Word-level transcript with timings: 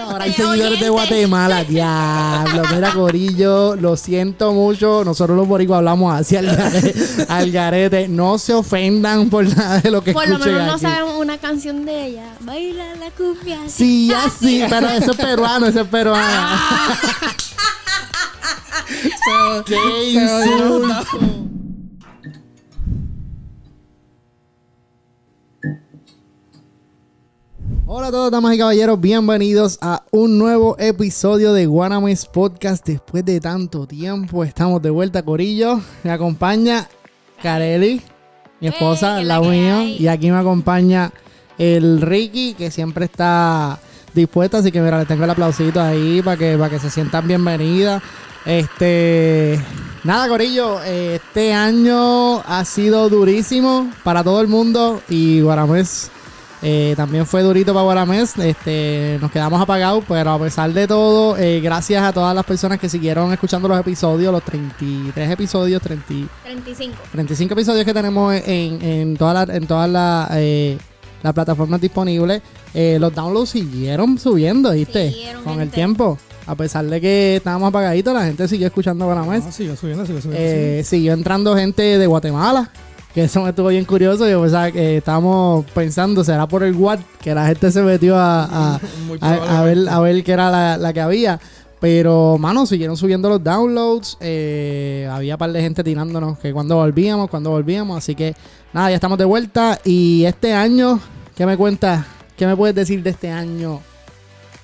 Ahora 0.00 0.24
hay 0.24 0.32
seguidores 0.32 0.80
de 0.80 0.88
Guatemala, 0.88 1.64
diablo. 1.64 2.62
Mira, 2.74 2.92
Corillo, 2.92 3.76
lo 3.76 3.96
siento 3.96 4.52
mucho. 4.52 5.04
Nosotros 5.04 5.36
los 5.36 5.46
boricuas 5.46 5.78
hablamos 5.78 6.14
así 6.14 6.36
al 6.36 6.46
garete, 6.46 6.94
al 7.28 7.50
garete. 7.50 8.08
No 8.08 8.38
se 8.38 8.54
ofendan 8.54 9.30
por 9.30 9.46
nada 9.46 9.80
de 9.80 9.90
lo 9.90 10.02
que 10.02 10.12
Por 10.12 10.28
lo 10.28 10.38
menos 10.38 10.66
no 10.66 10.78
sabemos 10.78 11.14
una 11.18 11.38
canción 11.38 11.84
de 11.84 12.06
ella. 12.06 12.34
Baila 12.40 12.94
la 12.96 13.10
cumbia. 13.10 13.58
Sí, 13.68 14.08
ya 14.08 14.28
sí, 14.28 14.64
pero 14.68 14.88
eso 14.88 15.12
es 15.12 15.16
peruano, 15.16 15.66
eso 15.66 15.80
es 15.82 15.88
peruano. 15.88 16.58
¡Qué 19.66 20.12
insulto! 20.12 21.43
Hola 27.86 28.06
a 28.06 28.10
todos, 28.10 28.30
damas 28.30 28.54
y 28.54 28.58
caballeros, 28.58 28.98
bienvenidos 28.98 29.78
a 29.82 30.02
un 30.10 30.38
nuevo 30.38 30.74
episodio 30.78 31.52
de 31.52 31.66
Guanames 31.66 32.24
Podcast. 32.24 32.86
Después 32.86 33.26
de 33.26 33.40
tanto 33.40 33.86
tiempo, 33.86 34.42
estamos 34.42 34.80
de 34.80 34.88
vuelta, 34.88 35.22
Corillo. 35.22 35.82
Me 36.02 36.10
acompaña 36.10 36.88
Kareli, 37.42 38.00
mi 38.60 38.68
esposa, 38.68 39.16
Hey, 39.18 39.24
¿qué 39.24 39.28
la 39.28 39.36
hay? 39.36 39.96
y 39.98 40.08
aquí 40.08 40.30
me 40.30 40.38
acompaña 40.38 41.12
el 41.58 42.00
Ricky, 42.00 42.54
que 42.54 42.70
siempre 42.70 43.04
está 43.04 43.78
dispuesta, 44.14 44.58
así 44.58 44.72
que 44.72 44.80
mira, 44.80 44.98
le 44.98 45.04
tengo 45.04 45.24
el 45.24 45.30
aplausito 45.30 45.78
ahí 45.78 46.22
para 46.22 46.38
que, 46.38 46.56
para 46.56 46.70
que 46.70 46.78
se 46.78 46.88
sientan 46.88 47.28
bienvenidas. 47.28 48.02
Este, 48.46 49.60
nada, 50.04 50.26
Corillo, 50.28 50.82
este 50.82 51.52
año 51.52 52.40
ha 52.40 52.64
sido 52.64 53.10
durísimo 53.10 53.90
para 54.02 54.24
todo 54.24 54.40
el 54.40 54.48
mundo 54.48 55.02
y 55.10 55.42
Guaramés 55.42 56.10
eh, 56.66 56.94
también 56.96 57.26
fue 57.26 57.42
durito 57.42 57.72
para 57.74 57.84
Guaramés. 57.84 58.36
Este, 58.38 59.18
nos 59.20 59.30
quedamos 59.30 59.60
apagados, 59.60 60.02
pero 60.08 60.32
a 60.32 60.38
pesar 60.40 60.72
de 60.72 60.88
todo, 60.88 61.36
eh, 61.36 61.60
gracias 61.60 62.02
a 62.02 62.12
todas 62.12 62.34
las 62.34 62.44
personas 62.44 62.78
que 62.80 62.88
siguieron 62.88 63.32
escuchando 63.32 63.68
los 63.68 63.78
episodios, 63.78 64.32
los 64.32 64.42
33 64.42 65.30
episodios, 65.30 65.82
30 65.82 66.12
y- 66.14 66.28
35. 66.44 66.94
35 67.12 67.52
episodios 67.52 67.84
que 67.84 67.92
tenemos 67.94 68.34
en, 68.34 68.82
en 68.82 69.16
todas 69.16 69.46
las 69.46 69.56
en 69.56 69.66
todas 69.66 69.90
las 69.90 70.28
eh, 70.32 70.78
plataformas 71.34 71.80
disponibles. 71.80 72.42
Eh, 72.72 72.96
los 72.98 73.14
downloads 73.14 73.50
siguieron 73.50 74.18
subiendo, 74.18 74.70
¿viste? 74.72 75.10
Siguieron, 75.10 75.44
Con 75.44 75.60
el 75.60 75.70
tiempo. 75.70 76.18
A 76.46 76.54
pesar 76.56 76.84
de 76.84 77.00
que 77.00 77.36
estábamos 77.36 77.68
apagaditos, 77.68 78.12
la 78.12 78.24
gente 78.24 78.46
siguió 78.48 78.66
escuchando 78.66 79.04
Guaramés. 79.06 79.44
No, 79.44 79.52
sigue 79.52 79.76
subiendo, 79.76 80.04
sigue 80.04 80.20
subiendo. 80.20 80.44
Eh, 80.46 80.82
siguió 80.84 81.12
entrando 81.14 81.54
gente 81.56 81.98
de 81.98 82.06
Guatemala. 82.06 82.70
Que 83.14 83.24
eso 83.24 83.42
me 83.42 83.50
estuvo 83.50 83.68
bien 83.68 83.84
curioso. 83.84 84.28
Yo 84.28 84.42
pensaba 84.42 84.72
que 84.72 84.96
estábamos 84.96 85.64
pensando, 85.72 86.24
será 86.24 86.48
por 86.48 86.64
el 86.64 86.74
WhatsApp 86.74 87.06
que 87.20 87.32
la 87.34 87.46
gente 87.46 87.70
se 87.70 87.80
metió 87.82 88.16
a, 88.18 88.74
a- 88.74 88.80
Muy 89.06 89.18
a, 89.20 89.60
a 89.60 89.62
ver, 89.62 89.88
a 89.88 90.00
ver 90.00 90.24
qué 90.24 90.32
era 90.32 90.50
la, 90.50 90.76
la 90.76 90.92
que 90.92 91.00
había. 91.00 91.38
Pero, 91.80 92.38
mano, 92.38 92.66
siguieron 92.66 92.96
subiendo 92.96 93.28
los 93.28 93.44
downloads. 93.44 94.16
eh, 94.20 95.08
había 95.12 95.34
un 95.34 95.38
par 95.38 95.52
de 95.52 95.60
gente 95.60 95.84
tirándonos 95.84 96.38
que 96.38 96.52
cuando 96.52 96.76
volvíamos, 96.76 97.28
cuando 97.30 97.50
volvíamos. 97.50 97.98
Así 97.98 98.14
que, 98.16 98.34
nada, 98.72 98.88
ya 98.90 98.96
estamos 98.96 99.18
de 99.18 99.26
vuelta. 99.26 99.78
Y 99.84 100.24
este 100.24 100.52
año, 100.52 100.98
¿qué 101.36 101.46
me 101.46 101.56
cuentas? 101.56 102.04
¿Qué 102.36 102.46
me 102.48 102.56
puedes 102.56 102.74
decir 102.74 103.00
de 103.02 103.10
este 103.10 103.30
año 103.30 103.80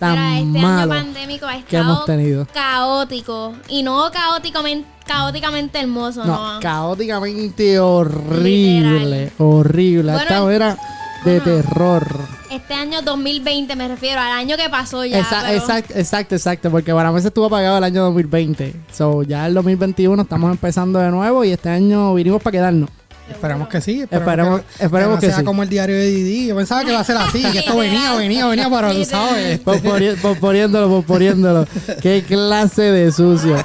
tan 0.01 0.13
Mira, 0.13 0.39
este 0.41 0.59
malo 0.67 0.93
año 0.95 1.05
pandémico 1.05 1.47
ha 1.47 1.63
que 1.63 1.77
hemos 1.77 2.05
tenido? 2.07 2.47
caótico. 2.53 3.53
Y 3.69 3.83
no 3.85 4.11
caóticamente, 4.11 4.89
caóticamente 5.07 5.79
hermoso, 5.79 6.25
No, 6.25 6.55
no. 6.55 6.61
caóticamente 6.61 7.79
horrible. 7.79 8.41
Literal. 9.29 9.33
Horrible. 9.39 10.13
Bueno, 10.13 10.21
Esta 10.23 10.53
era 10.53 10.77
de 11.25 11.41
bueno. 11.41 11.45
terror. 11.63 12.07
Este 12.51 12.75
año 12.75 13.01
2020 13.03 13.77
me 13.77 13.87
refiero 13.87 14.21
al 14.21 14.33
año 14.33 14.57
que 14.57 14.69
pasó 14.69 15.05
ya. 15.05 15.25
Pero- 15.31 15.55
Exacto, 15.55 15.95
exacto, 15.97 16.35
exacto. 16.35 16.71
Porque 16.71 16.93
para 16.93 17.13
mí 17.13 17.21
se 17.21 17.29
estuvo 17.29 17.47
apagado 17.47 17.79
el 17.79 17.85
año 17.85 18.03
2020. 18.03 18.75
So, 18.93 19.23
ya 19.23 19.47
el 19.47 19.55
2021 19.55 20.23
estamos 20.23 20.51
empezando 20.51 20.99
de 20.99 21.11
nuevo 21.11 21.45
y 21.45 21.53
este 21.53 21.69
año 21.69 22.13
vinimos 22.15 22.43
para 22.43 22.53
quedarnos. 22.53 22.91
Esperamos 23.31 23.69
que 23.69 23.81
sí. 23.81 24.03
Esperemos- 24.11 24.61
que, 24.63 24.85
esperemos 24.85 25.15
no 25.17 25.21
que 25.21 25.27
sea 25.29 25.39
sí. 25.39 25.45
como 25.45 25.63
el 25.63 25.69
diario 25.69 25.97
de 25.97 26.07
Didi. 26.07 26.47
Yo 26.49 26.57
pensaba 26.57 26.83
que 26.85 26.91
iba 26.91 27.01
a 27.01 27.05
ser 27.05 27.17
así, 27.17 27.43
que 27.53 27.61
esto 27.61 27.77
venía, 27.77 28.15
venía, 28.15 28.47
venía, 28.47 28.69
pero 28.71 28.93
tú 28.93 29.05
sabes. 29.05 29.59
Posporiéndolo, 30.23 30.89
posporiéndolo. 30.89 31.67
Qué 32.03 32.25
clase 32.27 32.83
de 32.83 33.11
sucio. 33.13 33.57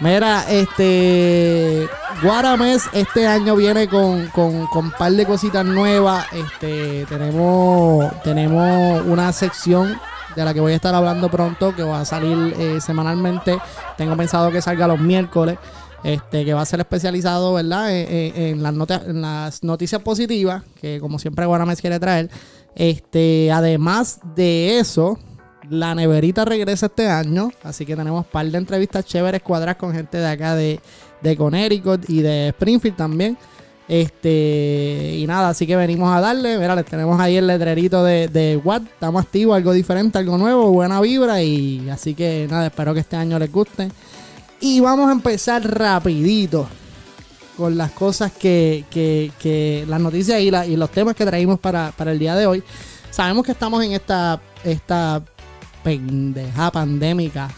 Mira, 0.00 0.44
este. 0.50 1.88
Guaramés 2.22 2.82
este 2.92 3.26
año 3.26 3.56
viene 3.56 3.88
con, 3.88 4.26
con, 4.28 4.66
con 4.68 4.86
un 4.86 4.90
par 4.92 5.12
de 5.12 5.24
cositas 5.26 5.64
nuevas. 5.64 6.26
Este, 6.32 7.04
tenemos, 7.08 8.12
tenemos 8.22 9.02
una 9.06 9.32
sección 9.32 9.98
de 10.36 10.44
la 10.44 10.54
que 10.54 10.60
voy 10.60 10.72
a 10.72 10.76
estar 10.76 10.94
hablando 10.94 11.28
pronto, 11.30 11.74
que 11.74 11.82
va 11.82 12.00
a 12.00 12.04
salir 12.04 12.54
eh, 12.58 12.80
semanalmente. 12.80 13.58
Tengo 13.96 14.16
pensado 14.16 14.50
que 14.50 14.62
salga 14.62 14.86
los 14.86 14.98
miércoles. 14.98 15.58
Este, 16.04 16.44
que 16.44 16.52
va 16.52 16.62
a 16.62 16.66
ser 16.66 16.80
especializado, 16.80 17.54
¿verdad? 17.54 17.88
En, 17.92 18.62
las, 18.62 19.62
noticias 19.62 20.02
positivas, 20.02 20.64
que 20.80 20.98
como 21.00 21.18
siempre 21.18 21.46
Guaramés 21.46 21.80
quiere 21.80 22.00
traer. 22.00 22.28
Este, 22.74 23.52
además 23.52 24.20
de 24.34 24.78
eso, 24.80 25.18
la 25.70 25.94
neverita 25.94 26.44
regresa 26.44 26.86
este 26.86 27.08
año, 27.08 27.50
así 27.62 27.86
que 27.86 27.94
tenemos 27.94 28.26
un 28.26 28.30
par 28.30 28.46
de 28.46 28.58
entrevistas 28.58 29.04
chéveres 29.04 29.42
cuadradas 29.42 29.76
con 29.76 29.92
gente 29.92 30.18
de 30.18 30.26
acá 30.26 30.56
de, 30.56 30.80
de 31.22 31.36
Connecticut 31.36 32.08
y 32.10 32.22
de 32.22 32.48
Springfield 32.48 32.96
también. 32.96 33.38
Este, 33.88 35.16
y 35.18 35.26
nada, 35.26 35.50
así 35.50 35.66
que 35.66 35.76
venimos 35.76 36.10
a 36.14 36.20
darle. 36.20 36.58
Mira, 36.58 36.74
les 36.74 36.86
tenemos 36.86 37.20
ahí 37.20 37.36
el 37.36 37.46
letrerito 37.46 38.02
de, 38.02 38.28
de 38.28 38.56
Watt. 38.56 38.82
Estamos 38.84 39.22
activos, 39.22 39.56
algo 39.56 39.72
diferente, 39.72 40.18
algo 40.18 40.38
nuevo, 40.38 40.72
buena 40.72 41.00
vibra. 41.00 41.42
Y 41.42 41.88
así 41.90 42.14
que 42.14 42.46
nada, 42.50 42.66
espero 42.66 42.94
que 42.94 43.00
este 43.00 43.16
año 43.16 43.38
les 43.38 43.52
guste. 43.52 43.90
Y 44.62 44.80
vamos 44.80 45.08
a 45.08 45.12
empezar 45.12 45.62
rapidito 45.78 46.66
con 47.56 47.76
las 47.76 47.90
cosas 47.90 48.32
que, 48.32 48.84
que, 48.90 49.30
que 49.38 49.84
las 49.88 50.00
noticias 50.00 50.40
y, 50.40 50.50
la- 50.50 50.66
y 50.66 50.76
los 50.76 50.90
temas 50.90 51.14
que 51.14 51.26
traímos 51.26 51.58
para, 51.58 51.92
para 51.96 52.12
el 52.12 52.18
día 52.18 52.34
de 52.34 52.46
hoy. 52.46 52.62
Sabemos 53.10 53.44
que 53.44 53.52
estamos 53.52 53.84
en 53.84 53.92
esta, 53.92 54.40
esta 54.64 55.22
pendeja 55.82 56.70
pandémica 56.70 57.50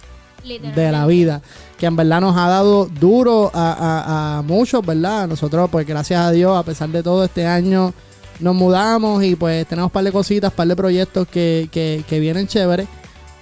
de 0.75 0.91
la 0.93 1.07
vida, 1.07 1.41
que 1.79 1.87
en 1.87 1.95
verdad 1.97 2.21
nos 2.21 2.37
ha 2.37 2.49
dado 2.49 2.87
duro 2.87 3.51
a, 3.55 3.73
a- 3.73 4.39
a 4.39 4.43
muchos, 4.43 4.85
¿verdad? 4.85 5.29
Nosotros, 5.29 5.69
pues 5.71 5.87
gracias 5.87 6.21
a 6.21 6.31
Dios, 6.33 6.57
a 6.59 6.63
pesar 6.65 6.89
de 6.89 7.03
todo, 7.03 7.25
este 7.25 7.47
año 7.47 7.95
nos 8.41 8.55
mudamos 8.55 9.23
y 9.23 9.37
pues 9.37 9.67
tenemos 9.67 9.89
un 9.91 9.93
par 9.93 10.05
de 10.05 10.11
cositas, 10.13 10.51
un 10.51 10.57
par 10.57 10.67
de 10.67 10.75
proyectos 10.77 11.29
que, 11.29 11.69
que, 11.71 12.03
que 12.09 12.19
vienen 12.19 12.47
chéveres, 12.49 12.89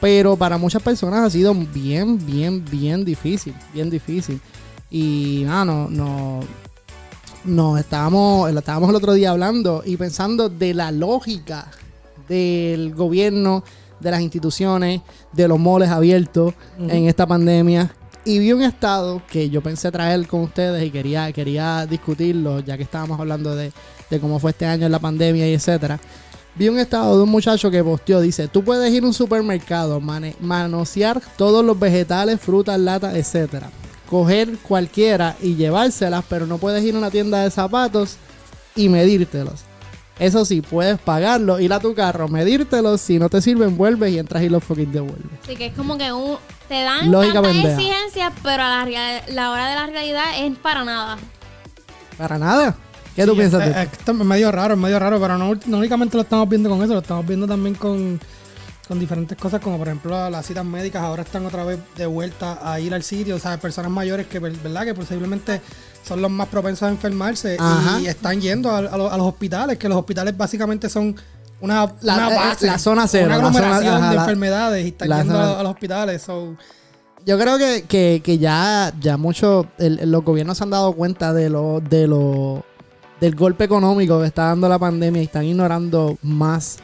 pero 0.03 0.37
para 0.37 0.59
muchas 0.59 0.83
personas 0.83 1.21
ha 1.21 1.31
sido 1.31 1.55
bien, 1.55 2.19
bien, 2.27 2.65
bien 2.69 3.05
difícil, 3.05 3.55
bien 3.73 3.89
difícil. 3.89 4.41
Y 4.91 5.45
nada, 5.47 5.65
no, 5.65 5.89
no, 5.89 6.41
no 7.45 7.79
estábamos, 7.79 8.51
estábamos 8.51 8.91
el 8.91 8.97
otro 8.97 9.13
día 9.13 9.31
hablando 9.31 9.85
y 9.87 9.97
pensando 9.97 10.49
de 10.49 10.75
la 10.75 10.91
lógica 10.91 11.71
del 12.29 12.93
gobierno, 12.97 13.63
de 14.01 14.11
las 14.11 14.21
instituciones, 14.23 15.03
de 15.33 15.47
los 15.47 15.61
moles 15.61 15.89
abiertos 15.89 16.53
en 16.81 17.07
esta 17.07 17.25
pandemia. 17.25 17.95
Y 18.25 18.41
vi 18.41 18.53
un 18.53 18.63
estado 18.63 19.23
que 19.31 19.51
yo 19.51 19.63
pensé 19.63 19.93
traer 19.93 20.27
con 20.27 20.41
ustedes 20.41 20.85
y 20.85 20.91
quería, 20.91 21.31
quería 21.31 21.87
discutirlo, 21.87 22.59
ya 22.59 22.77
que 22.77 22.83
estábamos 22.83 23.21
hablando 23.21 23.55
de, 23.55 23.73
de 24.11 24.19
cómo 24.19 24.41
fue 24.41 24.51
este 24.51 24.67
año 24.67 24.87
en 24.87 24.93
la 24.93 24.99
pandemia 24.99 25.49
y 25.49 25.55
etcétera. 25.55 26.01
Vi 26.55 26.69
un 26.69 26.79
estado 26.79 27.17
de 27.17 27.23
un 27.23 27.31
muchacho 27.31 27.71
que 27.71 27.83
posteó, 27.83 28.21
dice, 28.21 28.47
tú 28.49 28.63
puedes 28.63 28.93
ir 28.93 29.03
a 29.05 29.07
un 29.07 29.15
supermercado, 29.15 30.01
mane- 30.01 30.37
manosear 30.41 31.21
todos 31.37 31.65
los 31.65 31.79
vegetales, 31.79 32.41
frutas, 32.41 32.79
latas, 32.79 33.15
etcétera. 33.15 33.71
Coger 34.09 34.59
cualquiera 34.59 35.35
y 35.41 35.55
llevárselas, 35.55 36.23
pero 36.29 36.47
no 36.47 36.59
puedes 36.59 36.85
ir 36.85 36.95
a 36.95 36.99
una 36.99 37.11
tienda 37.11 37.43
de 37.43 37.51
zapatos 37.51 38.17
y 38.77 38.91
medírtelos. 38.91 39.61
Eso 40.19 40.45
sí, 40.45 40.61
puedes 40.61 41.01
pagarlo, 41.01 41.59
ir 41.59 41.73
a 41.73 41.81
tu 41.81 41.95
carro, 41.95 42.29
medírtelos, 42.29 43.01
si 43.01 43.19
no 43.19 43.31
te 43.31 43.41
sirven, 43.41 43.77
vuelves 43.79 44.13
y 44.13 44.19
entras 44.19 44.43
y 44.43 44.51
los 44.51 44.63
fucking 44.63 44.93
devuelves. 44.93 45.25
Así 45.43 45.57
que 45.57 45.67
es 45.67 45.73
como 45.75 45.97
que 45.97 46.13
un, 46.13 46.37
te 46.69 46.83
dan 46.83 47.11
tantas 47.11 47.43
exigencias, 47.79 48.33
pero 48.43 48.63
a 48.63 48.85
la, 48.85 49.23
la 49.29 49.51
hora 49.51 49.69
de 49.71 49.75
la 49.75 49.87
realidad 49.87 50.25
es 50.39 50.57
para 50.59 50.85
nada. 50.85 51.17
Para 52.19 52.39
nada. 52.39 52.77
¿Qué 53.15 53.27
tú 53.27 53.35
piensas 53.37 53.67
es, 53.67 53.77
es- 53.77 54.09
es 54.09 54.15
medio 54.15 54.51
raro, 54.53 54.75
es 54.75 54.81
medio 54.81 54.99
raro, 54.99 55.21
pero 55.21 55.37
no, 55.39 55.55
no 55.67 55.79
únicamente 55.79 56.17
lo 56.17 56.23
estamos 56.23 56.49
viendo 56.49 56.69
con 56.71 56.83
eso, 56.83 56.95
lo 56.95 57.01
estamos 57.01 57.27
viendo 57.27 57.47
también 57.47 57.75
con, 57.75 58.19
con 58.89 58.99
diferentes 58.99 59.37
cosas, 59.39 59.61
como 59.61 59.79
por 59.79 59.89
ejemplo 59.89 60.31
las 60.31 60.47
citas 60.47 60.65
médicas 60.65 61.03
ahora 61.03 61.23
están 61.23 61.45
otra 61.47 61.65
vez 61.65 61.79
de 61.97 62.07
vuelta 62.07 62.59
a 62.63 62.81
ir 62.81 62.95
al 62.95 63.03
sitio, 63.03 63.37
o 63.37 63.39
sea, 63.39 63.59
personas 63.59 63.91
mayores 63.91 64.27
que, 64.27 64.39
¿verdad? 64.39 64.85
Que 64.85 64.95
posiblemente 64.95 65.61
son 66.07 66.21
los 66.23 66.31
más 66.31 66.49
propensos 66.49 66.85
a 66.85 66.89
enfermarse 66.89 67.57
Ajá. 67.61 68.01
y 68.01 68.07
están 68.07 68.41
yendo 68.41 68.71
a, 68.71 68.79
a 68.79 68.97
los, 68.97 69.13
a 69.13 69.17
los 69.17 69.27
hospitales, 69.27 69.79
que 69.79 69.89
los 69.89 69.99
hospitales 69.99 70.37
básicamente 70.37 70.89
son 70.89 71.15
una, 71.61 71.93
La- 72.01 72.15
una 72.17 72.33
eh, 72.33 72.35
base, 72.37 72.67
la 72.67 72.79
zona 72.79 73.07
cero, 73.07 73.27
una 73.27 73.37
la 73.37 73.43
zona- 73.45 73.59
aglomeración 73.59 73.95
ajá, 73.95 74.09
de 74.11 74.17
la- 74.17 74.23
enfermedades 74.23 74.85
y 74.85 74.89
están 74.89 75.09
yendo 75.09 75.35
zona- 75.35 75.51
a, 75.53 75.61
a 75.61 75.63
los 75.63 75.73
hospitales. 75.73 76.23
So, 76.23 76.57
Yo 77.25 77.39
creo 77.39 77.57
que, 77.57 77.85
que, 77.87 78.21
que 78.25 78.39
ya, 78.39 78.93
ya 79.01 79.17
mucho, 79.17 79.67
el- 79.79 80.11
los 80.11 80.25
gobiernos 80.25 80.59
se 80.59 80.65
han 80.65 80.71
dado 80.71 80.93
cuenta 80.95 81.33
de 81.33 81.51
lo, 81.51 81.79
de 81.81 82.09
lo, 82.09 82.65
del 83.23 83.37
golpe 83.37 83.63
económico 83.63 84.21
que 84.21 84.27
está 84.27 84.47
dando 84.47 84.69
la 84.69 84.81
pandemia 84.81 85.23
y 85.23 85.27
están 85.27 85.45
ignorando 85.45 86.19
más 86.23 86.79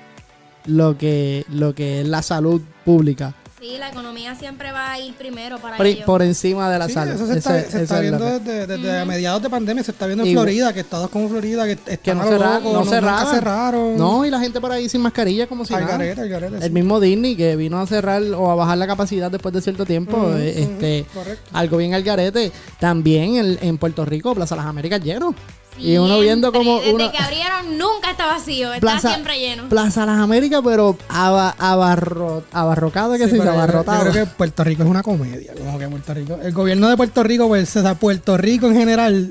lo 0.66 0.96
que, 0.96 1.44
lo 1.50 1.74
que 1.74 2.02
es 2.02 2.06
la 2.08 2.22
salud 2.22 2.60
pública. 2.84 3.34
Sí, 3.60 3.76
la 3.76 3.88
economía 3.88 4.36
siempre 4.36 4.70
va 4.70 4.92
a 4.92 5.00
ir 5.00 5.14
primero 5.14 5.58
para 5.58 5.76
Por, 5.76 5.86
ellos. 5.86 6.04
por 6.04 6.22
encima 6.22 6.70
de 6.70 6.78
la 6.78 6.86
Sí, 6.86 6.92
salud. 6.94 7.14
eso 7.14 7.26
se 7.26 7.38
está, 7.38 7.58
Ese- 7.58 7.70
se 7.72 7.82
está 7.82 7.96
es 7.96 8.02
viendo 8.02 8.24
desde, 8.24 8.68
desde 8.68 9.04
mediados 9.04 9.42
de 9.42 9.50
pandemia, 9.50 9.82
se 9.82 9.90
está 9.90 10.06
viendo 10.06 10.22
en 10.24 10.30
Florida, 10.32 10.72
que 10.72 10.78
estados 10.78 11.10
como 11.10 11.28
Florida, 11.28 11.64
que 11.64 11.72
están 11.72 11.96
que 11.96 12.14
no, 12.14 12.22
cerra- 12.22 12.60
loco, 12.60 12.72
no 12.72 12.84
cerraron. 12.84 13.96
No, 13.96 14.24
y 14.24 14.30
la 14.30 14.38
gente 14.38 14.60
por 14.60 14.70
ahí 14.70 14.88
sin 14.88 15.00
mascarilla 15.00 15.48
como 15.48 15.64
si 15.64 15.74
al 15.74 15.80
nada. 15.80 15.92
garete, 15.98 16.20
al 16.20 16.28
garete, 16.28 16.56
El 16.58 16.62
sí. 16.62 16.70
mismo 16.70 17.00
Disney 17.00 17.34
que 17.34 17.56
vino 17.56 17.80
a 17.80 17.86
cerrar 17.88 18.22
o 18.36 18.48
a 18.48 18.54
bajar 18.54 18.78
la 18.78 18.86
capacidad 18.86 19.28
después 19.28 19.52
de 19.52 19.60
cierto 19.60 19.84
tiempo, 19.84 20.30
eh, 20.36 20.54
este, 20.62 21.04
correcto. 21.12 21.50
algo 21.52 21.78
bien 21.78 21.94
al 21.94 22.04
garete. 22.04 22.52
También 22.78 23.34
en, 23.38 23.58
en 23.60 23.76
Puerto 23.78 24.04
Rico, 24.04 24.36
Plaza 24.36 24.54
Las 24.54 24.66
Américas 24.66 25.02
lleno. 25.02 25.34
Y 25.78 25.96
uno 25.96 26.18
viendo 26.20 26.52
como 26.52 26.80
Desde 26.80 27.10
que 27.10 27.18
abrieron 27.18 27.78
nunca 27.78 28.10
está 28.10 28.26
vacío, 28.26 28.68
está 28.72 28.80
Plaza, 28.80 29.08
siempre 29.10 29.38
lleno. 29.38 29.68
Plaza 29.68 30.04
Las 30.06 30.18
Américas, 30.18 30.60
pero 30.64 30.96
aba- 31.08 31.54
abarro- 31.58 32.42
abarrocado, 32.52 33.12
que 33.14 33.24
Sí, 33.24 33.30
se 33.30 33.36
dice, 33.36 33.48
abarrotado. 33.48 34.04
Yo 34.06 34.10
creo 34.12 34.24
que 34.26 34.30
Puerto 34.36 34.64
Rico 34.64 34.82
es 34.82 34.88
una 34.88 35.02
comedia. 35.02 35.52
Como 35.56 35.78
que 35.78 35.88
Puerto 35.88 36.14
Rico. 36.14 36.38
El 36.42 36.52
gobierno 36.52 36.88
de 36.88 36.96
Puerto 36.96 37.22
Rico, 37.22 37.48
pues, 37.48 37.74
o 37.76 37.82
sea, 37.82 37.94
Puerto 37.94 38.36
Rico 38.36 38.66
en 38.68 38.74
general, 38.74 39.30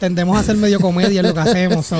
tendemos 0.00 0.36
a 0.36 0.40
hacer 0.40 0.56
medio 0.56 0.80
comedia 0.80 1.20
en 1.20 1.26
lo 1.28 1.34
que 1.34 1.40
hacemos. 1.48 1.86
so, 1.86 1.96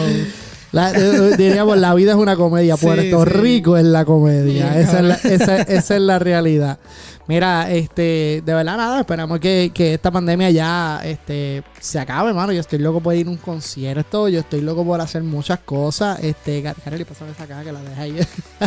La- 0.73 0.90
eh, 0.90 1.37
diríamos, 1.38 1.79
la 1.79 1.94
vida 1.94 2.12
es 2.12 2.19
una 2.19 2.35
comedia. 2.37 2.76
Puerto 2.76 3.25
sí. 3.25 3.31
Rico 3.31 3.76
es 3.76 3.85
la 3.85 4.05
comedia. 4.05 4.73
Sí, 4.75 4.79
esa, 4.81 4.99
es 4.99 5.05
la, 5.05 5.14
esa- 5.14 5.56
esa 5.62 5.94
es 5.97 6.00
la 6.02 6.19
realidad. 6.19 6.79
Mira, 7.26 7.71
este, 7.71 8.43
de 8.44 8.55
verdad 8.55 8.76
nada, 8.76 9.00
esperamos 9.00 9.41
que, 9.41 9.71
que 9.73 9.94
esta 9.94 10.11
pandemia 10.11 10.50
ya 10.50 11.00
este, 11.05 11.65
se 11.81 11.99
acabe, 11.99 12.29
hermano. 12.29 12.53
Yo 12.53 12.61
estoy 12.61 12.79
loco 12.79 13.00
por 13.00 13.15
ir 13.15 13.26
a 13.26 13.31
un 13.31 13.38
concierto, 13.38 14.29
yo 14.29 14.41
estoy 14.41 14.61
loco 14.61 14.85
por 14.85 15.00
hacer 15.00 15.23
muchas 15.23 15.61
cosas. 15.61 16.23
Este, 16.23 16.62
Kareli, 16.85 17.05
pásame 17.05 17.31
esa 17.31 17.47
caja 17.47 17.65
que 17.65 17.73
la 17.73 17.81
deja 17.81 18.03
ahí. 18.03 18.19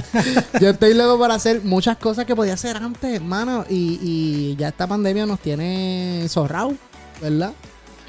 yo 0.62 0.70
estoy 0.72 0.96
loco 0.96 1.20
por 1.20 1.32
hacer 1.32 1.62
muchas 1.64 1.98
cosas 1.98 2.26
que 2.26 2.36
podía 2.36 2.54
hacer 2.54 2.78
antes, 2.78 3.14
hermano. 3.14 3.64
Y, 3.70 4.00
y 4.02 4.56
ya 4.56 4.70
esta 4.70 4.88
pandemia 4.88 5.28
nos 5.28 5.40
tiene 5.40 6.26
zorrado, 6.28 6.74
¿verdad? 7.22 7.54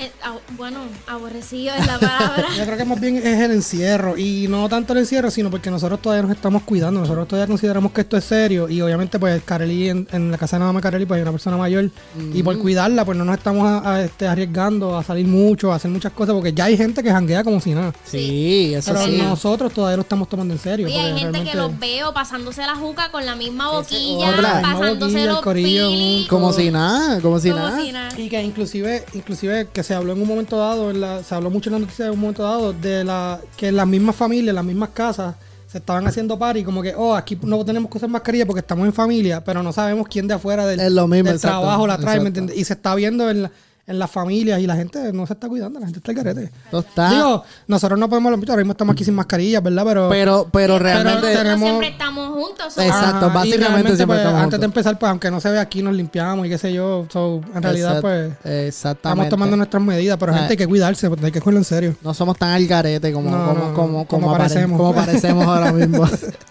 Eh, 0.00 0.12
ah, 0.22 0.36
bueno, 0.56 0.78
aborrecido 1.08 1.74
es 1.74 1.86
la 1.86 1.98
palabra. 1.98 2.46
yo 2.56 2.64
creo 2.64 2.76
que 2.76 2.84
más 2.84 3.00
bien 3.00 3.16
es 3.16 3.40
el 3.40 3.50
encierro. 3.50 4.16
Y 4.16 4.46
no 4.48 4.68
tanto 4.68 4.92
el 4.92 5.00
encierro, 5.00 5.30
sino 5.30 5.50
porque 5.50 5.70
nosotros 5.70 6.00
todavía 6.00 6.22
nos 6.22 6.36
estamos 6.36 6.62
cuidando. 6.62 7.00
Nosotros 7.00 7.26
todavía 7.26 7.48
consideramos 7.48 7.90
que 7.92 8.02
esto 8.02 8.16
es 8.16 8.24
serio. 8.24 8.68
Y 8.68 8.80
obviamente, 8.80 9.18
pues, 9.18 9.42
Carely, 9.44 9.88
en, 9.88 10.08
en 10.12 10.30
la 10.30 10.38
casa 10.38 10.56
de 10.58 10.64
mamá 10.64 10.80
Carely, 10.80 11.04
pues 11.04 11.18
hay 11.18 11.22
una 11.22 11.32
persona 11.32 11.56
mayor. 11.56 11.90
Y 12.32 12.42
por 12.44 12.56
cuidarla, 12.58 13.04
pues 13.04 13.18
no 13.18 13.24
nos 13.24 13.36
estamos 13.36 13.66
a- 13.66 13.94
a, 13.94 14.04
este, 14.04 14.28
arriesgando 14.28 14.96
a 14.96 15.02
salir 15.02 15.26
mucho, 15.26 15.72
a 15.72 15.76
hacer 15.76 15.90
muchas 15.90 16.12
cosas. 16.12 16.34
Porque 16.34 16.52
ya 16.52 16.66
hay 16.66 16.76
gente 16.76 17.02
que 17.02 17.10
janguea 17.10 17.42
como 17.42 17.60
si 17.60 17.74
nada. 17.74 17.92
Sí, 18.04 18.74
eso 18.74 18.92
Pero 18.92 19.04
sí. 19.06 19.18
nosotros 19.18 19.72
todavía 19.72 19.96
lo 19.96 20.02
estamos 20.02 20.28
tomando 20.28 20.54
en 20.54 20.60
serio. 20.60 20.86
Y 20.88 20.92
hay 20.92 21.18
gente 21.18 21.42
que 21.42 21.56
los 21.56 21.76
veo 21.78 22.12
pasándose 22.14 22.62
la 22.62 22.76
juca 22.76 23.10
con 23.10 23.26
la 23.26 23.34
misma 23.34 23.72
boquilla, 23.72 24.30
la 24.30 24.54
misma 24.54 24.72
pasándose 24.74 25.00
boquilla, 25.12 25.22
el 25.22 25.28
los 25.28 25.40
corillo, 25.42 26.28
Como 26.28 26.52
si 26.52 26.70
nada, 26.70 27.20
como 27.20 27.40
si 27.40 27.50
como 27.50 27.62
nada. 27.64 27.80
si 27.82 27.90
nada. 27.92 28.08
Y 28.16 28.28
que 28.28 28.40
inclusive, 28.42 29.04
inclusive 29.14 29.68
que 29.72 29.82
se 29.88 29.94
habló 29.94 30.12
en 30.12 30.20
un 30.20 30.28
momento 30.28 30.58
dado, 30.58 30.90
en 30.90 31.00
la- 31.00 31.22
se 31.24 31.34
habló 31.34 31.48
mucho 31.48 31.70
en 31.70 31.72
la 31.74 31.78
noticia 31.78 32.04
en 32.06 32.12
un 32.12 32.20
momento 32.20 32.42
dado, 32.42 32.74
de 32.74 33.04
la 33.04 33.40
que 33.56 33.68
en 33.68 33.76
las 33.76 33.86
mismas 33.86 34.14
familias, 34.14 34.50
en 34.50 34.54
las 34.56 34.64
mismas 34.64 34.90
casas, 34.90 35.34
se 35.66 35.78
estaban 35.78 36.06
haciendo 36.06 36.38
party, 36.38 36.62
como 36.62 36.82
que, 36.82 36.94
oh, 36.94 37.14
aquí 37.14 37.38
no 37.42 37.64
tenemos 37.64 37.90
que 37.90 37.96
usar 37.96 38.10
mascarilla 38.10 38.44
porque 38.44 38.60
estamos 38.60 38.86
en 38.86 38.92
familia, 38.92 39.42
pero 39.42 39.62
no 39.62 39.72
sabemos 39.72 40.06
quién 40.08 40.28
de 40.28 40.34
afuera 40.34 40.66
del, 40.66 40.78
Es 40.80 40.92
lo 40.92 41.06
mismo, 41.08 41.28
del 41.28 41.36
exacto, 41.36 41.60
trabajo 41.60 41.86
la 41.86 41.96
trae, 41.98 42.20
¿me 42.20 42.28
entiendes? 42.28 42.56
Y 42.56 42.64
se 42.64 42.74
está 42.74 42.94
viendo 42.94 43.30
en, 43.30 43.42
la- 43.44 43.50
en 43.88 43.98
las 43.98 44.10
familias 44.10 44.60
y 44.60 44.66
la 44.66 44.76
gente 44.76 45.12
no 45.12 45.26
se 45.26 45.32
está 45.32 45.48
cuidando, 45.48 45.80
la 45.80 45.86
gente 45.86 45.98
está 45.98 46.12
al 46.12 46.16
garete. 46.16 46.52
Esto 46.66 46.78
está- 46.80 47.10
Digo, 47.10 47.42
nosotros 47.66 47.98
no 47.98 48.08
podemos, 48.08 48.32
ahora 48.48 48.56
mismo 48.58 48.72
estamos 48.72 48.92
aquí 48.92 49.02
sin 49.04 49.14
mascarilla, 49.14 49.60
¿verdad? 49.60 49.82
Pero, 49.84 50.08
pero, 50.10 50.48
pero 50.52 50.78
realmente. 50.78 51.34
Tenemos- 51.34 51.68
siempre 51.68 51.88
estamos 51.88 52.28
juntos. 52.28 52.74
so- 52.74 52.82
Exacto, 52.82 53.26
Ajá, 53.26 53.34
básicamente 53.34 53.96
siempre 53.96 54.06
pues, 54.06 54.18
estamos 54.20 54.42
antes 54.42 54.60
de 54.60 54.66
empezar, 54.66 54.98
pues 54.98 55.10
aunque 55.10 55.30
no 55.30 55.40
se 55.40 55.50
ve 55.50 55.58
aquí, 55.58 55.82
nos 55.82 55.94
limpiamos 55.94 56.46
y 56.46 56.50
qué 56.50 56.58
sé 56.58 56.72
yo. 56.72 57.06
so, 57.10 57.40
en 57.54 57.62
realidad, 57.62 57.96
Exact- 57.98 58.00
pues, 58.02 58.32
Exactamente. 58.44 58.98
estamos 59.08 59.28
tomando 59.30 59.56
nuestras 59.56 59.82
medidas, 59.82 60.16
pero 60.20 60.32
Ah. 60.32 60.38
gente 60.38 60.52
hay 60.52 60.56
que 60.58 60.66
cuidarse, 60.66 61.08
pues, 61.08 61.24
hay 61.24 61.32
que 61.32 61.40
cogerlo 61.40 61.58
en 61.60 61.64
serio. 61.64 61.96
No 62.02 62.12
somos 62.14 62.36
tan 62.38 62.50
al 62.50 62.66
garete 62.66 63.12
como, 63.12 63.30
No, 63.30 63.38
como, 63.38 63.52
no, 63.54 63.60
como, 63.74 63.74
como 63.74 64.06
como, 64.26 64.32
parecemos. 64.36 64.76
como 64.78 64.94
parecemos 64.94 65.46
ahora 65.46 65.72
mismo. 65.72 66.04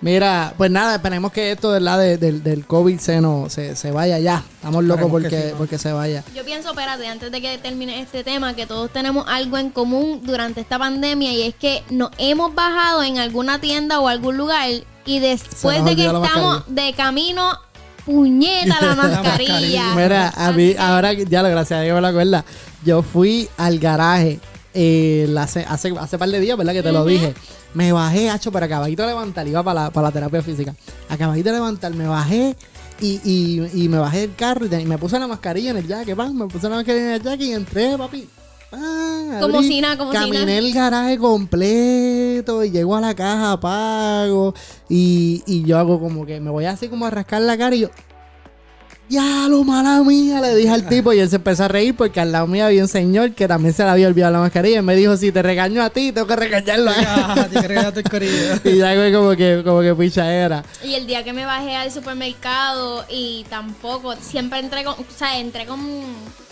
Mira, 0.00 0.54
pues 0.56 0.70
nada, 0.70 0.94
esperemos 0.96 1.32
que 1.32 1.50
esto 1.50 1.70
¿verdad? 1.70 1.98
De- 1.98 2.18
del, 2.18 2.42
del 2.44 2.64
COVID 2.64 2.98
se, 3.00 3.20
no, 3.20 3.46
se, 3.50 3.74
se 3.74 3.90
vaya 3.90 4.18
ya. 4.20 4.44
Estamos 4.54 4.84
locos 4.84 5.06
Esperemos 5.06 5.22
porque, 5.30 5.42
sí, 5.42 5.48
¿no? 5.52 5.58
porque 5.58 5.78
se 5.78 5.92
vaya. 5.92 6.24
Yo 6.36 6.44
pienso, 6.44 6.70
espérate, 6.70 7.06
antes 7.08 7.32
de 7.32 7.40
que 7.40 7.58
termine 7.58 8.00
este 8.00 8.22
tema, 8.22 8.54
que 8.54 8.66
todos 8.66 8.92
tenemos 8.92 9.24
algo 9.28 9.58
en 9.58 9.70
común 9.70 10.20
durante 10.24 10.60
esta 10.60 10.78
pandemia 10.78 11.32
y 11.32 11.42
es 11.42 11.54
que 11.56 11.82
nos 11.90 12.10
hemos 12.18 12.54
bajado 12.54 13.02
en 13.02 13.18
alguna 13.18 13.60
tienda 13.60 13.98
o 13.98 14.06
algún 14.08 14.36
lugar 14.36 14.68
y 15.04 15.18
después 15.18 15.84
de 15.84 15.96
que 15.96 16.04
la 16.12 16.22
estamos 16.24 16.62
de 16.68 16.92
camino, 16.92 17.58
puñeta 18.06 18.80
la 18.80 18.94
mascarilla. 18.94 19.22
mascarilla. 19.22 19.94
Mira, 19.96 20.32
a 20.36 20.52
mí, 20.52 20.74
ahora 20.78 21.12
ya 21.12 21.42
lo 21.42 21.48
gracias 21.50 21.80
a 21.80 21.82
Dios 21.82 21.94
me 21.96 22.00
lo 22.02 22.06
acuerda. 22.08 22.44
Yo 22.84 23.02
fui 23.02 23.48
al 23.56 23.78
garaje 23.80 24.38
eh, 24.80 25.26
la- 25.28 25.42
hace, 25.42 25.64
hace, 25.68 25.92
hace 25.98 26.18
par 26.18 26.28
de 26.28 26.38
días, 26.38 26.56
¿verdad? 26.56 26.72
Que 26.72 26.82
te 26.84 26.92
lo 26.92 27.04
dije. 27.04 27.34
Me 27.74 27.90
bajé, 27.92 28.30
hacho, 28.30 28.52
para 28.52 28.66
acabadito 28.66 29.02
de 29.02 29.08
levantar, 29.08 29.46
iba 29.48 29.62
para 29.64 29.84
la, 29.84 29.90
para 29.90 30.08
la 30.08 30.12
terapia 30.12 30.40
física. 30.40 30.72
Acabadito 31.08 31.48
de 31.48 31.54
levantar, 31.56 31.92
me 31.94 32.06
bajé 32.06 32.54
y, 33.00 33.20
y, 33.24 33.84
y 33.84 33.88
me 33.88 33.98
bajé 33.98 34.20
del 34.20 34.34
carro 34.36 34.66
y, 34.66 34.68
te- 34.68 34.80
y 34.80 34.86
me 34.86 34.98
puse 34.98 35.18
la 35.18 35.26
mascarilla 35.26 35.70
en 35.72 35.78
el 35.78 35.86
jaque, 35.88 36.14
pan, 36.14 36.36
me 36.36 36.46
puse 36.46 36.68
la 36.68 36.76
mascarilla 36.76 37.06
en 37.08 37.12
el 37.14 37.22
jaque 37.22 37.44
y 37.44 37.52
entré, 37.52 37.98
papi. 37.98 38.28
pan, 38.70 39.38
Como 39.40 39.62
si 39.62 39.80
nada, 39.80 39.96
como 39.98 40.12
si 40.12 40.18
Caminé 40.18 40.58
el 40.58 40.72
garaje 40.72 41.18
completo 41.18 42.64
y 42.64 42.70
llego 42.70 42.96
a 42.96 43.00
la 43.00 43.14
caja, 43.14 43.58
pago 43.60 44.54
y, 44.88 45.42
y 45.46 45.62
yo 45.64 45.78
hago 45.78 46.00
como 46.00 46.24
que 46.26 46.40
me 46.40 46.50
voy 46.50 46.64
así 46.66 46.88
como 46.88 47.06
a 47.06 47.10
rascar 47.10 47.42
la 47.42 47.56
cara 47.58 47.74
y 47.76 47.80
yo, 47.80 47.88
ya 49.08 49.48
lo 49.48 49.64
mala 49.64 50.02
mía, 50.02 50.40
le 50.40 50.54
dije 50.54 50.70
al 50.70 50.86
tipo 50.88 51.12
y 51.12 51.20
él 51.20 51.28
se 51.28 51.36
empezó 51.36 51.64
a 51.64 51.68
reír 51.68 51.96
porque 51.96 52.20
al 52.20 52.32
lado 52.32 52.46
mío 52.46 52.66
había 52.66 52.82
un 52.82 52.88
señor 52.88 53.32
que 53.32 53.48
también 53.48 53.72
se 53.72 53.82
le 53.82 53.90
había 53.90 54.06
olvidado 54.06 54.32
la 54.34 54.40
mascarilla 54.40 54.78
y 54.78 54.82
me 54.82 54.94
dijo, 54.96 55.16
si 55.16 55.32
te 55.32 55.42
regaño 55.42 55.82
a 55.82 55.90
ti, 55.90 56.12
tengo 56.12 56.26
que 56.26 56.36
regañarlo 56.36 56.90
a 56.90 57.34
él. 57.34 57.50
Te 57.50 57.62
creaste 57.62 58.00
el 58.00 58.10
corillo. 58.10 58.54
y 58.64 58.76
ya 58.76 58.94
fue 58.94 59.12
como 59.12 59.30
que, 59.30 59.62
como 59.64 59.80
que 59.80 59.94
picha 59.94 60.32
era. 60.32 60.64
Y 60.84 60.94
el 60.94 61.06
día 61.06 61.24
que 61.24 61.32
me 61.32 61.46
bajé 61.46 61.76
al 61.76 61.90
supermercado 61.90 63.04
y 63.08 63.46
tampoco, 63.48 64.14
siempre 64.16 64.58
entré 64.58 64.84
con, 64.84 64.94
o 64.94 65.04
sea, 65.16 65.38
entré 65.38 65.66
con, 65.66 65.80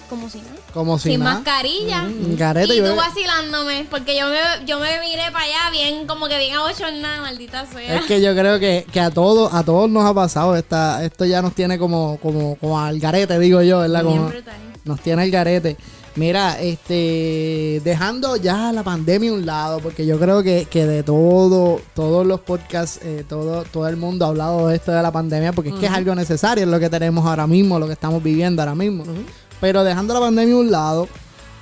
como 0.08 0.28
si 0.30 0.38
nada. 0.38 0.50
Como 0.72 0.98
si 0.98 1.10
sin 1.10 1.20
nada. 1.20 1.34
mascarilla. 1.36 2.02
Mm, 2.02 2.36
garete, 2.36 2.74
y 2.74 2.78
yo- 2.78 2.90
tú 2.90 2.96
vacilándome, 2.96 3.86
porque 3.90 4.18
yo 4.18 4.28
me, 4.28 4.36
yo 4.66 4.78
me 4.80 5.00
miré 5.00 5.30
para 5.32 5.44
allá 5.44 5.70
bien, 5.70 6.06
como 6.06 6.28
que 6.28 6.38
bien 6.38 6.54
abochornada, 6.56 7.20
maldita 7.20 7.66
sea. 7.66 7.96
Es 7.96 8.04
que 8.06 8.20
yo 8.20 8.34
creo 8.34 8.58
que, 8.58 8.86
que 8.92 9.00
a 9.00 9.10
todos, 9.10 9.52
a 9.54 9.62
todos 9.64 9.90
nos 9.90 10.04
ha 10.04 10.14
pasado 10.14 10.56
esta, 10.56 11.04
esto 11.04 11.24
ya 11.24 11.42
nos 11.42 11.54
tiene 11.54 11.78
como, 11.78 12.18
como, 12.22 12.56
como 12.56 12.80
al 12.80 12.98
garete, 12.98 13.38
digo 13.38 13.62
yo, 13.62 13.80
¿verdad? 13.80 14.02
Bien 14.04 14.16
Como, 14.16 14.28
brutal. 14.28 14.54
nos 14.84 15.00
tiene 15.00 15.24
el 15.24 15.30
garete. 15.30 15.76
Mira, 16.16 16.58
este, 16.58 17.82
dejando 17.84 18.36
ya 18.36 18.72
la 18.72 18.82
pandemia 18.82 19.30
a 19.30 19.34
un 19.34 19.44
lado, 19.44 19.80
porque 19.80 20.06
yo 20.06 20.18
creo 20.18 20.42
que, 20.42 20.66
que 20.70 20.86
de 20.86 21.02
todo, 21.02 21.78
todos 21.94 22.26
los 22.26 22.40
podcasts, 22.40 23.00
eh, 23.02 23.22
todo, 23.28 23.64
todo 23.64 23.86
el 23.86 23.98
mundo 23.98 24.24
ha 24.24 24.28
hablado 24.28 24.68
de 24.68 24.76
esto 24.76 24.92
de 24.92 25.02
la 25.02 25.12
pandemia, 25.12 25.52
porque 25.52 25.68
es 25.70 25.74
que 25.76 25.84
es 25.84 25.92
algo 25.92 26.14
necesario, 26.14 26.64
es 26.64 26.70
lo 26.70 26.80
que 26.80 26.88
tenemos 26.88 27.26
ahora 27.26 27.46
mismo, 27.46 27.78
lo 27.78 27.86
que 27.86 27.92
estamos 27.92 28.22
viviendo 28.22 28.62
ahora 28.62 28.74
mismo. 28.74 29.04
Pero 29.60 29.84
dejando 29.84 30.14
la 30.14 30.20
pandemia 30.20 30.54
a 30.54 30.58
un 30.58 30.70
lado, 30.70 31.08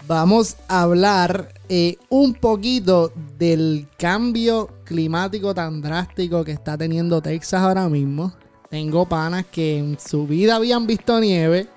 vamos 0.06 0.56
a 0.68 0.82
hablar 0.82 1.48
eh, 1.68 1.96
un 2.08 2.34
poquito 2.34 3.12
del 3.38 3.86
cambio 3.98 4.68
climático 4.84 5.54
tan 5.54 5.80
drástico 5.80 6.44
que 6.44 6.52
está 6.52 6.76
teniendo 6.76 7.22
Texas 7.22 7.62
ahora 7.62 7.88
mismo. 7.88 8.32
Tengo 8.68 9.08
panas 9.08 9.46
que 9.46 9.78
en 9.78 9.98
su 9.98 10.26
vida 10.26 10.56
habían 10.56 10.86
visto 10.86 11.20
nieve 11.20 11.68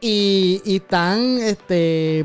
y, 0.00 0.62
y 0.64 0.76
están 0.76 1.38
este, 1.38 2.24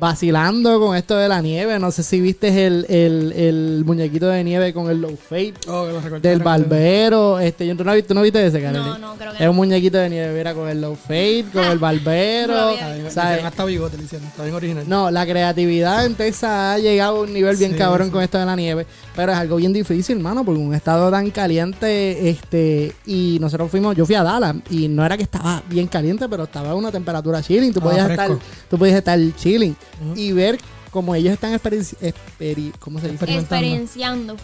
vacilando 0.00 0.78
con 0.80 0.96
esto 0.96 1.16
de 1.16 1.28
la 1.28 1.40
nieve. 1.40 1.78
No 1.78 1.90
sé 1.90 2.02
si 2.02 2.20
viste 2.20 2.66
el, 2.66 2.86
el- 2.88 3.32
el 3.32 3.82
muñequito 3.86 4.26
de 4.28 4.42
nieve 4.44 4.72
con 4.72 4.90
el 4.90 5.00
low 5.00 5.16
fade 5.16 5.54
Oh, 5.68 5.86
que 5.86 5.92
lo 5.92 6.00
recortaron. 6.00 6.22
del 6.22 6.38
barbero. 6.40 7.38
Este, 7.38 7.74
¿tú, 7.74 7.84
no, 7.84 7.92
viste- 7.94 8.08
tú 8.08 8.14
no 8.14 8.22
viste 8.22 8.44
ese, 8.46 8.60
Kareli? 8.60 8.84
No, 8.84 8.98
no, 8.98 9.14
creo 9.14 9.32
que 9.32 9.42
Es 9.42 9.48
un 9.48 9.56
muñequito 9.56 9.98
de 9.98 10.10
nieve, 10.10 10.36
mira, 10.36 10.54
con 10.54 10.68
el 10.68 10.80
low 10.80 10.96
fade, 10.96 11.44
con 11.52 11.64
el 11.64 11.78
barbero. 11.78 12.54
No 12.54 12.76
Ah, 13.16 13.38
hasta 13.44 13.64
bigote. 13.64 13.96
Está 14.02 14.42
bien 14.42 14.54
original. 14.54 14.84
No, 14.86 15.10
la 15.10 15.24
creatividad 15.26 16.04
en 16.04 16.14
Texas 16.14 16.50
ha 16.50 16.78
llegado 16.78 17.18
a 17.18 17.20
un 17.22 17.32
nivel 17.32 17.56
bien 17.56 17.72
Sí, 17.72 17.78
cabrón 17.78 18.08
sí. 18.08 18.12
con 18.12 18.22
esto 18.22 18.38
de 18.38 18.44
la 18.46 18.56
nieve, 18.56 18.86
pero 19.14 19.32
es 19.32 19.38
algo 19.38 19.56
bien 19.56 19.72
difícil, 19.72 20.16
hermano, 20.16 20.44
porque 20.44 20.60
un 20.60 20.74
estado 20.74 21.10
tan 21.10 21.30
caliente, 21.30 22.28
este, 22.28 22.92
y 23.06 23.38
nosotros 23.40 23.70
fuimos, 23.70 23.96
yo 23.96 24.04
fui 24.04 24.14
a 24.14 24.22
Dallas 24.22 24.56
y 24.70 24.88
no 24.88 25.04
era 25.06 25.16
que 25.16 25.22
estaba 25.22 25.62
bien 25.68 25.86
caliente, 25.86 26.28
pero 26.28 26.44
estaba 26.44 26.70
a 26.70 26.74
una 26.74 26.90
temperatura 26.92 27.42
chilling, 27.42 27.72
tú 27.72 27.78
Estaba 27.78 27.90
podías 27.92 28.06
fresco. 28.06 28.32
estar, 28.34 28.48
tú 28.68 28.78
podías 28.78 28.96
estar 28.98 29.18
chilling 29.36 29.75
y 30.14 30.32
ver 30.32 30.58
como 30.90 31.14
ellos 31.14 31.32
están 31.34 31.52
experienci- 31.54 31.96
experi- 32.00 32.72
¿cómo 32.78 33.00
se 33.00 33.08
dice? 33.10 33.24
Experienciando. 33.38 34.36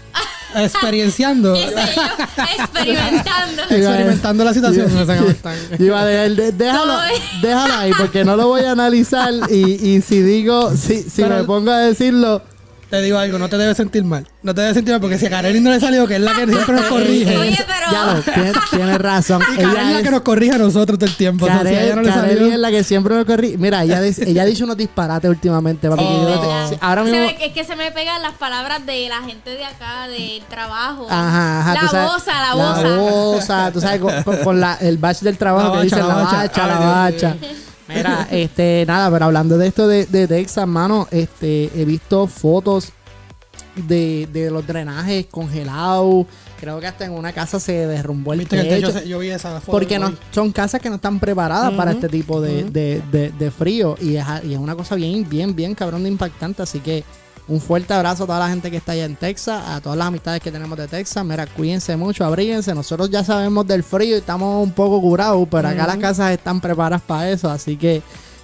Experienciando. 0.54 1.54
Experimentando. 2.58 3.62
Experimentando 3.70 4.44
la 4.44 4.52
situación. 4.54 4.86
Cómo 4.90 4.98
de- 6.36 6.52
déjalo, 6.52 6.94
déjalo 7.42 7.74
ahí 7.74 7.92
porque 7.96 8.24
no 8.24 8.36
lo 8.36 8.48
voy 8.48 8.62
a 8.62 8.72
analizar 8.72 9.32
y, 9.50 9.94
y 9.96 10.00
si 10.02 10.20
digo, 10.22 10.76
si, 10.76 11.02
si 11.02 11.22
Pero- 11.22 11.36
me 11.36 11.44
pongo 11.44 11.70
a 11.70 11.78
decirlo, 11.78 12.42
Te 12.92 13.00
digo 13.00 13.16
algo, 13.18 13.38
no 13.38 13.48
te 13.48 13.56
debes 13.56 13.74
sentir 13.78 14.04
mal. 14.04 14.26
No 14.42 14.54
te 14.54 14.60
debes 14.60 14.74
sentir 14.74 14.92
mal 14.92 15.00
porque 15.00 15.16
si 15.16 15.24
a 15.24 15.30
Kareli 15.30 15.60
no 15.60 15.70
le 15.70 15.80
salió, 15.80 16.06
que 16.06 16.16
es 16.16 16.20
la 16.20 16.34
que 16.34 16.46
siempre 16.46 16.74
nos 16.74 16.84
corrige. 16.84 17.38
Oye, 17.38 17.56
pero- 17.66 17.90
Ya 17.90 18.04
lo, 18.04 18.20
tienes, 18.20 18.52
tienes 18.70 18.98
razón. 18.98 19.42
y 19.50 19.56
Kareli 19.56 19.78
es 19.92 19.96
la 19.96 20.02
que 20.02 20.10
nos 20.10 20.20
corrige 20.20 20.52
a 20.52 20.58
nosotros 20.58 20.98
todo 20.98 21.08
el 21.08 21.16
tiempo. 21.16 21.46
O 21.46 21.48
sea, 21.48 21.62
si 21.62 21.68
a 21.68 21.70
ella 21.70 21.80
Karel, 21.80 21.96
no 21.96 22.02
le 22.02 22.08
Karel 22.10 22.36
salió. 22.38 22.52
es 22.52 22.58
la 22.58 22.70
que 22.70 22.84
siempre 22.84 23.14
me 23.14 23.24
corrí. 23.24 23.56
Mira, 23.56 23.82
ella, 23.82 23.98
dice- 24.02 24.28
ella 24.28 24.42
ha 24.42 24.44
dicho 24.44 24.64
unos 24.64 24.76
disparates 24.76 25.30
últimamente, 25.30 25.88
papi. 25.88 26.02
que 26.04 26.10
yo 26.12 26.20
no 26.36 26.40
te- 26.40 26.46
Oh. 26.74 26.78
ahora 26.82 27.02
mismo. 27.04 27.18
es 27.40 27.52
que 27.54 27.64
se 27.64 27.76
me 27.76 27.90
pegan 27.92 28.20
las 28.20 28.34
palabras 28.34 28.84
de 28.84 29.08
la 29.08 29.22
gente 29.22 29.48
de 29.56 29.64
acá, 29.64 30.06
del 30.08 30.42
trabajo. 30.50 31.06
Ajá, 31.08 31.60
ajá, 31.60 31.74
tú 31.80 31.84
La 31.86 31.90
sabes- 31.90 32.12
boza, 32.12 32.32
la 32.34 32.54
La 32.54 32.54
boza. 32.54 32.96
boza, 32.98 33.70
tú 33.72 33.80
sabes, 33.80 34.00
con, 34.02 34.22
con- 34.22 34.36
con 34.44 34.60
la- 34.60 34.76
el 34.82 34.98
batch 34.98 35.20
del 35.20 35.38
trabajo 35.38 35.68
La 35.68 35.80
que 35.80 35.88
bacha, 35.88 35.96
dice 35.96 35.96
la 35.96 36.06
la 36.08 36.14
bacha. 36.24 36.36
bacha, 36.36 36.66
la 36.66 37.04
Ay, 37.06 37.12
Dios 37.14 37.22
bacha. 37.32 37.36
Mira, 37.88 38.28
este, 38.30 38.84
nada, 38.86 39.10
pero 39.10 39.24
hablando 39.26 39.58
de 39.58 39.66
esto 39.66 39.86
de, 39.88 40.06
de 40.06 40.28
Texas, 40.28 40.66
mano, 40.66 41.08
este, 41.10 41.70
he 41.74 41.84
visto 41.84 42.26
fotos 42.26 42.90
de, 43.76 44.28
de 44.32 44.50
los 44.50 44.66
drenajes 44.66 45.26
congelados. 45.26 46.26
Creo 46.60 46.78
que 46.78 46.86
hasta 46.86 47.04
en 47.04 47.12
una 47.12 47.32
casa 47.32 47.58
se 47.58 47.86
derrumbó 47.88 48.34
el 48.34 48.40
Viste 48.40 48.54
que 48.56 48.62
el 48.62 48.68
techo 48.68 48.92
se- 48.92 49.08
yo 49.08 49.18
vi 49.18 49.30
esa 49.30 49.58
foto. 49.60 49.72
Porque 49.72 49.98
no, 49.98 50.12
son 50.30 50.52
casas 50.52 50.80
que 50.80 50.88
no 50.88 50.94
están 50.96 51.18
preparadas 51.18 51.72
para 51.72 51.90
este 51.92 52.08
tipo 52.08 52.40
de- 52.40 52.62
de- 53.10 53.30
de 53.36 53.50
frío. 53.50 53.96
Y 54.00 54.14
es, 54.16 54.24
y 54.44 54.52
es 54.54 54.58
una 54.60 54.76
cosa 54.76 54.94
bien, 54.94 55.28
bien, 55.28 55.56
bien 55.56 55.74
cabrón 55.74 56.04
de 56.04 56.08
impactante. 56.10 56.62
Así 56.62 56.78
que 56.78 57.02
un 57.48 57.60
fuerte 57.60 57.92
abrazo 57.92 58.22
a 58.24 58.26
toda 58.26 58.38
la 58.38 58.48
gente 58.48 58.70
que 58.70 58.76
está 58.76 58.92
allá 58.92 59.04
en 59.04 59.16
Texas, 59.16 59.62
a 59.66 59.80
todas 59.80 59.98
las 59.98 60.06
amistades 60.08 60.40
que 60.40 60.50
tenemos 60.52 60.78
de 60.78 60.86
Texas. 60.88 61.24
Mira, 61.24 61.46
cuídense 61.46 61.96
mucho, 61.96 62.24
abríguense. 62.24 62.74
Nosotros 62.74 63.10
ya 63.10 63.24
sabemos 63.24 63.66
del 63.66 63.82
frío 63.82 64.14
y 64.16 64.18
estamos 64.20 64.62
un 64.62 64.72
poco 64.72 65.00
curados, 65.00 65.46
pero 65.50 65.68
acá 65.68 65.86
las 65.86 65.96
casas 65.96 66.30
están 66.30 66.60
preparadas 66.60 67.02
para 67.02 67.28
eso. 67.30 67.50
Así 67.50 67.76
que, 67.76 68.00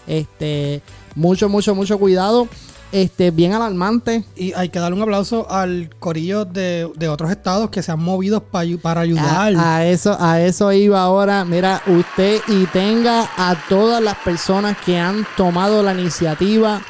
este, 0.07 0.83
mucho, 1.15 1.49
mucho, 1.49 1.75
mucho 1.75 1.99
cuidado. 1.99 2.49
Este, 2.91 3.31
bien 3.31 3.53
alarmante. 3.53 4.25
Y 4.35 4.53
hay 4.55 4.71
que 4.71 4.79
darle 4.81 4.97
un 4.97 5.03
aplauso 5.03 5.49
al 5.51 5.91
corillo 5.99 6.45
de, 6.47 6.91
de 6.97 7.09
otros 7.09 7.31
estados 7.31 7.69
que 7.69 7.83
se 7.83 7.93
han 7.93 8.01
movido 8.03 8.43
pa- 8.43 8.63
para 8.83 9.03
ayudar. 9.03 9.55
A, 9.57 9.77
a 9.77 9.87
eso, 9.87 10.17
a 10.19 10.41
eso 10.41 10.73
iba 10.73 11.01
ahora. 11.03 11.45
Mira, 11.45 11.83
usted 11.87 12.41
y 12.49 12.65
tenga 12.67 13.29
a 13.37 13.55
todas 13.69 14.03
las 14.03 14.17
personas 14.17 14.77
que 14.85 14.99
han 14.99 15.27
tomado 15.37 15.83
la 15.83 15.93
iniciativa 15.93 16.81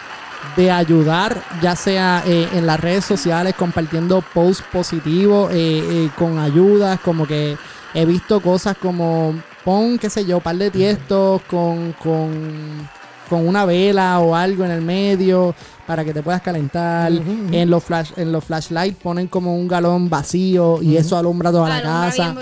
de 0.57 0.71
ayudar, 0.71 1.43
ya 1.63 1.77
sea 1.77 2.23
eh, 2.27 2.49
en 2.53 2.67
las 2.67 2.81
redes 2.81 3.05
sociales, 3.05 3.55
compartiendo 3.55 4.23
posts 4.35 4.65
positivos, 4.73 5.53
eh, 5.53 5.57
eh, 5.79 6.11
con 6.17 6.39
ayudas, 6.39 6.99
como 7.01 7.27
que 7.27 7.57
he 7.95 8.05
visto 8.05 8.41
cosas 8.41 8.77
como 8.77 9.35
pon, 9.65 9.99
qué 9.99 10.11
sé 10.11 10.25
yo, 10.25 10.41
par 10.41 10.57
de 10.57 10.71
tiestos 10.71 11.43
con, 11.43 11.93
con, 11.93 12.89
con 13.29 13.47
una 13.47 13.65
vela 13.65 14.19
o 14.21 14.35
algo 14.35 14.65
en 14.65 14.71
el 14.71 14.83
medio 14.83 15.55
para 15.87 16.05
que 16.05 16.13
te 16.13 16.23
puedas 16.23 16.43
calentar. 16.43 17.11
En 17.11 17.71
los 17.71 17.83
flash, 17.83 18.11
en 18.17 18.31
los 18.31 18.45
flashlights 18.45 18.99
ponen 19.03 19.27
como 19.27 19.57
un 19.57 19.67
galón 19.67 20.11
vacío 20.11 20.83
y 20.83 20.97
eso 20.97 21.17
alumbra 21.17 21.51
toda 21.51 21.69
la 21.69 21.83
casa. 21.83 22.35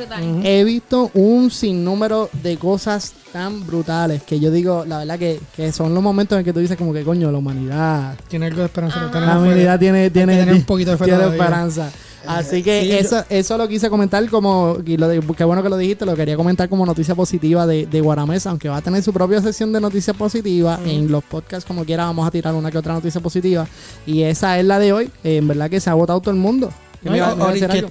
He 0.42 0.64
visto 0.64 1.10
un 1.14 1.50
sinnúmero 1.50 2.28
de 2.42 2.56
cosas 2.56 3.12
tan 3.32 3.64
brutales 3.64 4.22
que 4.22 4.40
yo 4.40 4.50
digo, 4.50 4.84
la 4.84 4.98
verdad 4.98 5.18
que, 5.18 5.40
que 5.54 5.70
son 5.70 5.94
los 5.94 6.02
momentos 6.02 6.38
en 6.38 6.44
que 6.44 6.52
tú 6.52 6.58
dices 6.58 6.76
como 6.76 6.92
que 6.92 7.04
coño, 7.04 7.30
la 7.30 7.38
humanidad. 7.38 8.16
Tiene 8.28 8.46
algo 8.46 8.60
de 8.60 8.66
esperanza. 8.66 9.10
Tenemos 9.12 9.34
La 9.34 9.40
humanidad 9.40 9.78
tiene, 9.78 10.10
tiene, 10.10 10.38
tener 10.38 10.54
un 10.54 10.64
poquito 10.64 10.90
de 10.92 10.96
fe 10.96 11.04
tiene 11.06 11.26
esperanza. 11.26 11.90
Así 12.28 12.62
que 12.62 12.82
sí, 12.82 12.88
yo- 12.88 12.94
eso, 12.96 13.24
eso 13.28 13.58
lo 13.58 13.68
quise 13.68 13.88
comentar 13.90 14.28
como, 14.28 14.78
y 14.84 14.96
lo 14.96 15.08
de- 15.08 15.20
qué 15.36 15.44
bueno 15.44 15.62
que 15.62 15.68
lo 15.68 15.76
dijiste, 15.76 16.04
lo 16.06 16.14
quería 16.14 16.36
comentar 16.36 16.68
como 16.68 16.84
noticia 16.86 17.14
positiva 17.14 17.66
de, 17.66 17.86
de 17.86 18.00
Guaramés, 18.00 18.46
aunque 18.46 18.68
va 18.68 18.78
a 18.78 18.82
tener 18.82 19.02
su 19.02 19.12
propia 19.12 19.40
sección 19.42 19.72
de 19.72 19.80
noticias 19.80 20.16
positivas. 20.16 20.80
En 20.86 21.10
los 21.10 21.22
podcasts, 21.24 21.64
como 21.66 21.84
quiera, 21.84 22.04
vamos 22.04 22.26
a 22.26 22.30
tirar 22.30 22.54
una 22.54 22.70
que 22.70 22.78
otra 22.78 22.94
noticia 22.94 23.20
positiva. 23.20 23.66
Y 24.06 24.22
esa 24.22 24.58
es 24.58 24.64
la 24.64 24.78
de 24.78 24.92
hoy. 24.92 25.10
Eh, 25.24 25.36
en 25.38 25.48
verdad 25.48 25.68
que 25.70 25.80
se 25.80 25.90
ha 25.90 25.94
votado 25.94 26.20
todo 26.20 26.30
el 26.32 26.36
mundo. 26.40 26.70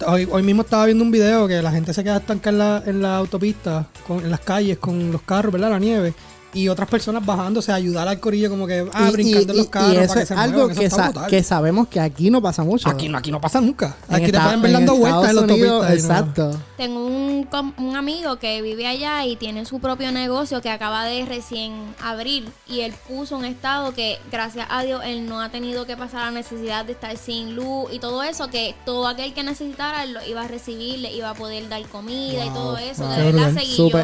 Hoy- 0.07 0.27
hoy 0.29 0.43
mismo 0.43 0.63
estaba 0.63 0.85
viendo 0.85 1.03
un 1.03 1.11
video 1.11 1.47
que 1.47 1.61
la 1.61 1.71
gente 1.71 1.93
se 1.93 2.03
queda 2.03 2.17
estancada 2.17 2.51
en 2.51 2.57
la, 2.57 2.83
en 2.85 3.01
la 3.01 3.17
autopista, 3.17 3.87
con, 4.07 4.19
en 4.19 4.31
las 4.31 4.39
calles, 4.41 4.77
con 4.77 5.11
los 5.11 5.21
carros, 5.21 5.53
¿verdad? 5.53 5.69
La 5.69 5.79
nieve. 5.79 6.13
Y 6.55 6.69
otras 6.69 6.87
personas 6.89 7.23
bajándose 7.25 7.71
a 7.71 7.75
ayudar 7.75 8.07
al 8.07 8.19
corillo, 8.19 8.49
como 8.49 8.65
que, 8.65 8.87
ah, 8.93 9.07
Y- 9.09 9.11
brincando 9.11 9.51
en 9.51 9.55
y- 9.55 9.57
los 9.57 9.65
y 9.67 9.69
carros. 9.69 9.91
eso 9.97 10.07
para 10.07 10.13
que 10.15 10.21
es 10.23 10.27
se 10.29 10.33
algo 10.33 10.57
muevan. 10.59 10.75
Que, 10.77 10.89
sa- 10.89 11.11
sabemos 11.43 11.87
que 11.89 11.99
aquí 11.99 12.29
no 12.31 12.41
pasa 12.41 12.63
mucho. 12.63 12.89
Aquí 12.89 13.09
no, 13.09 13.17
aquí 13.17 13.29
no 13.31 13.41
pasa 13.41 13.59
nunca. 13.61 13.95
En 14.09 14.15
Aquí 14.15 14.31
te 14.31 14.39
pueden 14.39 14.61
ver 14.61 14.71
dando 14.71 14.95
vueltas 14.95 15.29
en 15.31 15.35
y 15.57 15.61
no- 15.61 15.83
Exacto. 15.93 16.59
Tengo 16.77 17.05
un, 17.05 17.43
com- 17.45 17.73
un 17.77 17.95
amigo 17.95 18.35
que 18.37 18.61
vive 18.61 18.85
allá 18.85 19.25
y 19.25 19.37
tiene 19.37 19.65
su 19.65 19.79
propio 19.79 20.11
negocio 20.11 20.61
que 20.61 20.69
acaba 20.69 21.05
de 21.05 21.23
recién 21.25 21.71
abrir 22.03 22.49
y 22.67 22.81
él 22.81 22.93
puso 23.07 23.37
un 23.37 23.45
estado 23.45 23.93
que 23.93 24.19
gracias 24.29 24.67
a 24.69 24.83
Dios 24.83 25.01
él 25.05 25.25
no 25.25 25.39
ha 25.39 25.47
tenido 25.49 25.85
que 25.85 25.95
pasar 25.95 26.25
la 26.25 26.31
necesidad 26.31 26.83
de 26.83 26.91
estar 26.91 27.15
sin 27.17 27.55
luz 27.55 27.85
y 27.93 27.99
todo 27.99 28.23
eso, 28.23 28.49
que 28.49 28.75
todo 28.85 29.07
aquel 29.07 29.33
que 29.33 29.43
necesitara 29.43 30.05
lo 30.05 30.21
iba 30.25 30.41
a 30.43 30.47
recibir, 30.49 30.99
le 30.99 31.13
iba 31.13 31.29
a 31.29 31.33
poder 31.33 31.69
dar 31.69 31.81
comida 31.83 32.45
y 32.45 32.49
todo 32.49 32.77
eso. 32.77 33.03
wow. 33.05 33.11
de 33.15 33.23
verdad 33.31 33.49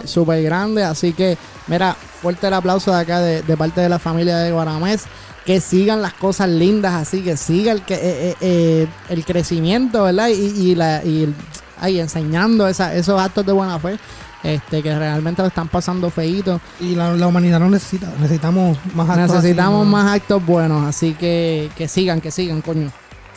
Súper 0.07 0.41
grande. 0.41 0.83
Así 0.83 1.11
que, 1.13 1.37
mira, 1.67 1.93
fuerte 2.21 2.47
el 2.47 2.53
aplauso 2.53 2.91
de 2.91 2.99
acá 3.01 3.19
de, 3.19 3.41
de 3.41 3.57
parte 3.57 3.81
de 3.81 3.89
la 3.89 3.99
familia 3.99 4.37
de 4.37 4.51
Guaramés. 4.51 5.03
Que 5.45 5.59
sigan 5.59 6.03
las 6.03 6.13
cosas 6.13 6.47
lindas 6.49 6.93
así, 6.93 7.23
que 7.23 7.35
siga 7.35 7.71
el, 7.71 7.81
que, 7.83 7.95
eh, 7.95 7.99
eh, 8.29 8.35
eh, 8.41 8.87
el 9.09 9.25
crecimiento, 9.25 10.03
¿verdad? 10.03 10.27
Y, 10.29 10.33
y, 10.33 10.75
la, 10.75 11.03
y 11.03 11.23
el- 11.23 11.35
ay, 11.81 11.99
enseñando 11.99 12.67
esa, 12.67 12.95
esos 12.95 13.19
actos 13.19 13.45
de 13.45 13.51
buena 13.51 13.77
fe. 13.79 13.97
Este, 14.43 14.81
que 14.81 14.97
realmente 14.97 15.41
lo 15.43 15.49
están 15.49 15.67
pasando 15.67 16.09
feíto. 16.09 16.59
Y 16.79 16.95
la, 16.95 17.13
la 17.13 17.27
humanidad 17.27 17.59
no 17.59 17.69
necesita. 17.69 18.11
Necesitamos 18.19 18.75
más 18.95 19.07
actos 19.07 19.35
Necesitamos 19.35 19.81
así, 19.81 19.85
¿no? 19.91 19.97
más 19.97 20.15
actos 20.15 20.43
buenos, 20.45 20.83
así 20.87 21.13
que 21.13 21.69
que 21.77 21.87
sigan, 21.87 22.21
que 22.21 22.31
sigan, 22.31 22.61
coño. 22.61 22.91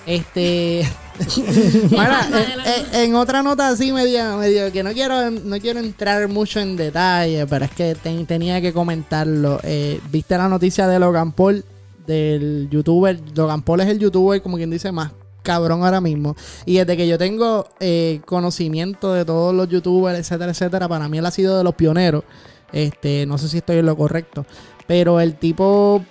Este. 0.07 0.89
Mira, 1.91 2.29
eh, 2.33 2.47
eh, 2.67 3.05
en 3.05 3.15
otra 3.15 3.43
nota 3.43 3.69
así 3.69 3.93
medio, 3.93 4.39
medio 4.39 4.73
que 4.73 4.83
no 4.83 4.93
quiero, 4.93 5.31
no 5.31 5.59
quiero 5.61 5.79
entrar 5.81 6.27
mucho 6.29 6.61
en 6.61 6.75
detalle, 6.77 7.47
pero 7.47 7.67
es 7.67 7.71
que 7.71 7.95
ten- 7.95 8.27
tenía 8.27 8.61
que 8.61 8.73
comentarlo. 8.73 9.61
Eh, 9.63 10.01
¿Viste 10.11 10.37
la 10.39 10.49
noticia 10.49 10.87
de 10.89 10.99
Logan 10.99 11.33
Paul? 11.33 11.65
Del 12.07 12.69
youtuber. 12.71 13.19
Logan 13.35 13.63
Paul 13.63 13.81
es 13.81 13.89
el 13.89 13.99
youtuber, 13.99 14.41
como 14.43 14.57
quien 14.57 14.71
dice, 14.71 14.91
más 14.93 15.13
cabrón 15.45 15.85
ahora 15.85 16.01
mismo. 16.01 16.35
Y 16.67 16.79
desde 16.79 16.97
que 16.97 17.07
yo 17.07 17.17
tengo 17.19 17.69
eh, 17.79 18.21
conocimiento 18.27 19.13
de 19.13 19.25
todos 19.25 19.55
los 19.55 19.69
youtubers, 19.69 20.19
etcétera, 20.19 20.51
etcétera, 20.51 20.89
para 20.89 21.09
mí 21.09 21.19
él 21.19 21.27
ha 21.27 21.31
sido 21.31 21.57
de 21.57 21.63
los 21.63 21.75
pioneros. 21.77 22.25
Este, 22.73 23.25
no 23.27 23.39
sé 23.39 23.49
si 23.49 23.59
estoy 23.59 23.77
en 23.77 23.87
lo 23.87 23.97
correcto. 23.97 24.45
Pero 24.89 25.21
el 25.21 25.37
tipo 25.37 26.03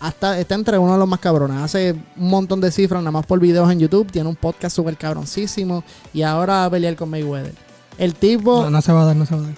hasta 0.00 0.36
está 0.40 0.56
entre 0.56 0.78
uno 0.78 0.94
de 0.94 0.98
los 0.98 1.08
más 1.08 1.20
cabrones. 1.20 1.58
Hace 1.58 1.92
un 2.16 2.28
montón 2.28 2.60
de 2.60 2.72
cifras 2.72 3.00
nada 3.02 3.12
más 3.12 3.24
por 3.24 3.38
videos 3.38 3.70
en 3.70 3.78
YouTube. 3.78 4.10
Tiene 4.10 4.28
un 4.28 4.34
podcast 4.36 4.74
súper 4.74 4.96
cabroncísimo. 4.96 5.84
Y 6.12 6.22
ahora 6.22 6.54
va 6.54 6.64
a 6.64 6.70
pelear 6.70 6.96
con 6.96 7.08
Mayweather. 7.08 7.54
El 7.98 8.14
tipo 8.14 8.62
No, 8.62 8.70
no 8.70 8.82
se 8.82 8.92
va 8.92 9.02
a 9.02 9.04
dar, 9.04 9.16
no 9.16 9.26
se 9.26 9.36
va 9.36 9.42
a 9.42 9.44
dar. 9.44 9.54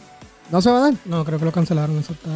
no 0.51 0.61
se 0.61 0.71
va 0.71 0.79
a 0.79 0.81
dar, 0.83 0.95
No, 1.07 1.25
creo 1.25 1.39
que 1.39 1.45
lo 1.47 1.53
cancelaron. 1.53 1.99
Eso 1.99 2.13
está... 2.13 2.31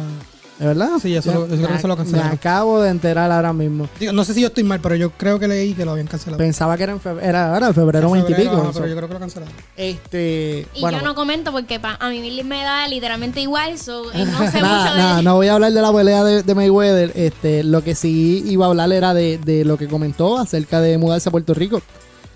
¿de 0.59 0.65
verdad? 0.67 0.89
Sí, 1.01 1.15
eso 1.15 1.31
Ya- 1.31 1.37
lo- 1.39 1.45
eso 1.45 1.55
creo 1.55 1.69
que 1.75 1.79
se 1.81 1.87
lo 1.87 1.97
cancelaron. 1.97 2.27
Me 2.29 2.35
acabo 2.35 2.81
de 2.81 2.89
enterar 2.89 3.31
ahora 3.31 3.53
mismo. 3.53 3.87
Digo, 3.99 4.11
no 4.13 4.23
sé 4.25 4.33
si 4.33 4.41
yo 4.41 4.47
estoy 4.47 4.63
mal, 4.63 4.79
pero 4.81 4.95
yo 4.95 5.11
creo 5.11 5.39
que 5.39 5.47
leí 5.47 5.73
que 5.73 5.85
lo 5.85 5.91
habían 5.91 6.07
cancelado. 6.07 6.37
Pensaba 6.37 6.75
que 6.77 6.83
era 6.83 6.91
en 6.91 6.99
febrero, 6.99 7.27
era 7.27 7.53
ahora, 7.53 7.73
febrero 7.73 8.11
20 8.11 8.31
y 8.31 8.35
Febrero, 8.35 8.51
pico. 8.57 8.61
ajá, 8.63 8.71
pero 8.73 8.87
yo 8.87 8.95
creo 8.95 9.07
que 9.07 9.13
lo 9.13 9.19
cancelaron. 9.19 9.53
Este, 9.77 10.67
Y 10.75 10.81
bueno, 10.81 10.99
yo 10.99 11.03
no 11.05 11.15
comento 11.15 11.51
porque 11.51 11.79
pa- 11.79 11.97
a 11.99 12.09
mí 12.09 12.41
me 12.43 12.63
da 12.63 12.87
literalmente 12.87 13.41
igual, 13.41 13.79
so, 13.79 14.03
y 14.13 14.23
no 14.25 14.37
sé 14.51 14.61
nada, 14.61 14.81
mucho 14.83 14.93
de 14.95 14.99
nada, 15.01 15.21
no 15.21 15.35
voy 15.35 15.47
a 15.47 15.53
hablar 15.55 15.71
de 15.71 15.81
la 15.81 15.93
pelea 15.93 16.23
de, 16.23 16.43
de 16.43 16.55
Mayweather. 16.55 17.11
Este, 17.15 17.63
lo 17.63 17.83
que 17.83 17.95
sí 17.95 18.43
iba 18.47 18.65
a 18.65 18.69
hablar 18.69 18.91
era 18.91 19.13
de, 19.13 19.37
de 19.37 19.63
lo 19.65 19.77
que 19.77 19.87
comentó 19.87 20.37
acerca 20.37 20.81
de 20.81 20.97
mudarse 20.97 21.29
a 21.29 21.31
Puerto 21.31 21.53
Rico. 21.53 21.81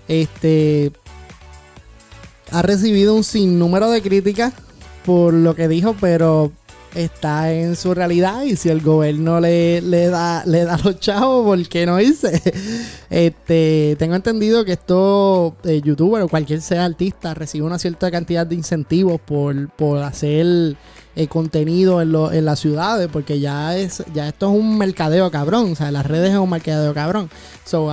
Este 0.08 0.92
ha 2.52 2.62
recibido 2.62 3.14
un 3.14 3.24
sinnúmero 3.24 3.90
de 3.90 4.00
críticas 4.02 4.52
por 5.04 5.34
lo 5.34 5.54
que 5.54 5.66
dijo, 5.68 5.94
pero 6.00 6.52
está 6.94 7.52
en 7.52 7.76
su 7.76 7.92
realidad 7.94 8.42
y 8.42 8.56
si 8.56 8.68
el 8.68 8.80
gobierno 8.80 9.40
le, 9.40 9.80
le 9.82 10.08
da 10.08 10.44
le 10.46 10.64
da 10.64 10.78
los 10.82 11.00
chavos, 11.00 11.44
¿por 11.44 11.68
qué 11.68 11.86
no 11.86 12.00
irse? 12.00 12.40
Este, 13.10 13.96
tengo 13.98 14.14
entendido 14.14 14.64
que 14.64 14.72
estos 14.72 15.52
eh, 15.64 15.80
youtubers 15.84 16.24
o 16.24 16.28
cualquier 16.28 16.60
sea 16.60 16.84
artista 16.84 17.34
recibe 17.34 17.64
una 17.66 17.78
cierta 17.78 18.10
cantidad 18.10 18.46
de 18.46 18.54
incentivos 18.56 19.20
por, 19.20 19.68
por 19.70 20.02
hacer 20.02 20.76
eh, 21.16 21.28
contenido 21.28 22.02
en, 22.02 22.10
lo- 22.12 22.32
en 22.32 22.44
las 22.44 22.58
ciudades, 22.58 23.08
porque 23.12 23.38
ya 23.38 23.76
es 23.76 24.02
ya 24.12 24.26
esto 24.28 24.50
es 24.52 24.58
un 24.58 24.78
mercadeo 24.78 25.30
cabrón, 25.30 25.72
o 25.72 25.76
sea, 25.76 25.90
las 25.92 26.06
redes 26.06 26.32
es 26.32 26.38
un 26.38 26.50
mercadeo 26.50 26.92
cabrón. 26.92 27.30
So, 27.64 27.88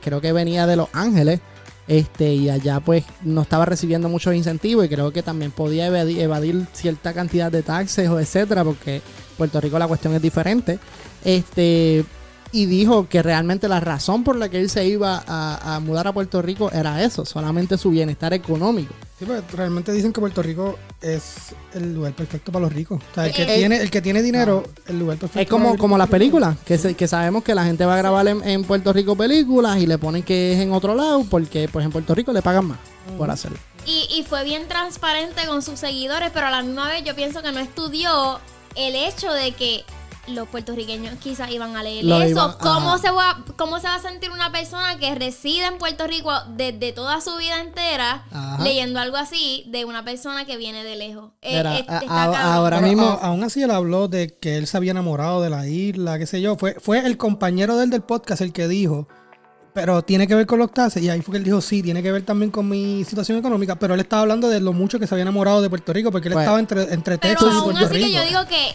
creo 0.00 0.20
que 0.20 0.32
venía 0.32 0.66
de 0.66 0.76
Los 0.76 0.88
Ángeles, 0.92 1.40
este 1.88 2.34
y 2.34 2.50
allá 2.50 2.80
pues 2.80 3.04
no 3.22 3.42
estaba 3.42 3.64
recibiendo 3.64 4.08
muchos 4.08 4.34
incentivos 4.34 4.84
y 4.84 4.88
creo 4.88 5.12
que 5.12 5.22
también 5.22 5.50
podía 5.50 5.86
evadir, 5.86 6.66
cierta 6.72 7.12
cantidad 7.12 7.50
de 7.50 7.62
taxes 7.62 8.08
o 8.08 8.18
etcétera, 8.18 8.64
porque 8.64 9.02
Puerto 9.36 9.60
Rico 9.60 9.78
la 9.78 9.88
cuestión 9.88 10.14
es 10.14 10.22
diferente. 10.22 10.78
Este 11.24 12.04
y 12.62 12.66
dijo 12.66 13.08
que 13.08 13.22
realmente 13.22 13.68
la 13.68 13.80
razón 13.80 14.24
por 14.24 14.36
la 14.36 14.48
que 14.48 14.58
él 14.60 14.70
se 14.70 14.86
iba 14.86 15.22
a, 15.26 15.74
a 15.76 15.80
mudar 15.80 16.06
a 16.08 16.12
Puerto 16.12 16.40
Rico 16.42 16.70
era 16.72 17.02
eso, 17.02 17.24
solamente 17.24 17.76
su 17.78 17.90
bienestar 17.90 18.32
económico. 18.32 18.94
Sí, 19.18 19.24
pues 19.24 19.42
realmente 19.52 19.92
dicen 19.92 20.12
que 20.12 20.20
Puerto 20.20 20.42
Rico 20.42 20.78
es 21.00 21.54
el 21.74 21.94
lugar 21.94 22.12
perfecto 22.14 22.52
para 22.52 22.64
los 22.64 22.72
ricos. 22.72 23.00
O 23.10 23.14
sea, 23.14 23.26
el 23.26 23.32
que, 23.32 23.42
Eh, 23.42 23.56
tiene, 23.58 23.76
el 23.78 23.90
que 23.90 24.02
tiene 24.02 24.22
dinero, 24.22 24.64
el 24.86 24.98
lugar 24.98 25.16
perfecto. 25.18 25.40
Es 25.40 25.46
para 25.46 25.50
como, 25.50 25.66
vivir 25.70 25.80
como 25.80 25.98
las 25.98 26.08
películas, 26.08 26.56
que, 26.64 26.76
se- 26.78 26.94
que 26.94 27.08
sabemos 27.08 27.42
que 27.42 27.54
la 27.54 27.64
gente 27.64 27.84
va 27.86 27.94
a 27.94 27.98
grabar 27.98 28.26
en, 28.28 28.46
en 28.46 28.64
Puerto 28.64 28.92
Rico 28.92 29.16
películas 29.16 29.78
y 29.78 29.86
le 29.86 29.98
ponen 29.98 30.22
que 30.22 30.52
es 30.54 30.60
en 30.60 30.72
otro 30.72 30.94
lado 30.94 31.24
porque 31.30 31.68
pues 31.72 31.84
en 31.84 31.92
Puerto 31.92 32.14
Rico 32.14 32.32
le 32.32 32.42
pagan 32.42 32.66
más 32.66 32.78
por 33.16 33.30
hacerlo. 33.30 33.58
Y, 33.86 34.06
y 34.18 34.24
fue 34.24 34.44
bien 34.44 34.66
transparente 34.68 35.46
con 35.46 35.62
sus 35.62 35.78
seguidores, 35.78 36.30
pero 36.34 36.46
a 36.46 36.50
la 36.50 36.62
misma 36.62 36.88
vez 36.88 37.04
yo 37.04 37.14
pienso 37.14 37.40
que 37.42 37.52
no 37.52 37.60
estudió 37.60 38.40
el 38.74 38.94
hecho 38.96 39.32
de 39.32 39.52
que 39.52 39.84
los 40.28 40.48
puertorriqueños 40.48 41.14
quizás 41.22 41.50
iban 41.50 41.76
a 41.76 41.82
leer 41.82 42.04
Lo 42.04 42.20
eso. 42.20 42.30
iban- 42.30 42.54
¿Cómo, 42.60 42.98
se 42.98 43.10
va, 43.10 43.44
¿Cómo 43.56 43.78
se 43.78 43.86
va 43.86 43.94
a 43.96 44.00
sentir 44.00 44.30
una 44.30 44.50
persona 44.50 44.98
que 44.98 45.14
reside 45.14 45.66
en 45.66 45.78
Puerto 45.78 46.06
Rico 46.06 46.32
desde 46.56 46.92
toda 46.92 47.20
su 47.20 47.36
vida 47.36 47.60
entera 47.60 48.24
Ajá. 48.30 48.62
leyendo 48.62 48.98
algo 48.98 49.16
así 49.16 49.64
de 49.68 49.84
una 49.84 50.04
persona 50.04 50.44
que 50.44 50.56
viene 50.56 50.82
de 50.84 50.96
lejos? 50.96 51.30
Eh, 51.42 51.62
eh, 51.64 51.84
a- 51.88 52.24
a- 52.24 52.54
ahora 52.54 52.78
Pero 52.78 52.88
mismo- 52.88 53.18
a- 53.20 53.26
aún 53.26 53.44
así 53.44 53.62
él 53.62 53.70
habló 53.70 54.08
de 54.08 54.28
que 54.38 54.56
él 54.56 54.66
se 54.66 54.76
había 54.76 54.90
enamorado 54.90 55.40
de 55.42 55.50
la 55.50 55.66
isla, 55.66 56.18
qué 56.18 56.26
sé 56.26 56.40
yo. 56.40 56.56
Fue, 56.56 56.74
fue 56.80 57.06
el 57.06 57.16
compañero 57.16 57.76
de 57.76 57.84
él 57.84 57.90
del 57.90 58.02
podcast 58.02 58.40
el 58.42 58.52
que 58.52 58.66
dijo, 58.68 59.06
pero 59.74 60.00
tiene 60.02 60.26
que 60.26 60.34
ver 60.34 60.46
con 60.46 60.58
los 60.58 60.72
taxes. 60.72 61.02
Y 61.02 61.10
ahí 61.10 61.20
fue 61.20 61.32
que 61.32 61.38
él 61.38 61.44
dijo, 61.44 61.60
sí, 61.60 61.82
tiene 61.82 62.02
que 62.02 62.10
ver 62.10 62.22
también 62.24 62.50
con 62.50 62.66
mi 62.68 63.04
situación 63.04 63.36
económica. 63.38 63.78
Pero 63.78 63.92
él 63.94 64.00
estaba 64.00 64.22
hablando 64.22 64.48
de 64.48 64.58
lo 64.58 64.72
mucho 64.72 64.98
que 64.98 65.06
se 65.06 65.14
había 65.14 65.22
enamorado 65.22 65.60
de 65.60 65.68
Puerto 65.68 65.92
Rico, 65.92 66.10
porque 66.10 66.28
él 66.28 66.32
Pues- 66.34 66.44
estaba 66.44 66.58
entre, 66.58 66.82
entre 66.94 67.18
Pero 67.18 67.34
Texas 67.34 67.48
y 67.52 67.56
aún 67.58 67.64
Puerto 67.72 67.84
así 67.84 67.94
Rico. 67.94 68.06
que 68.06 68.12
yo 68.14 68.24
digo 68.24 68.46
que 68.46 68.74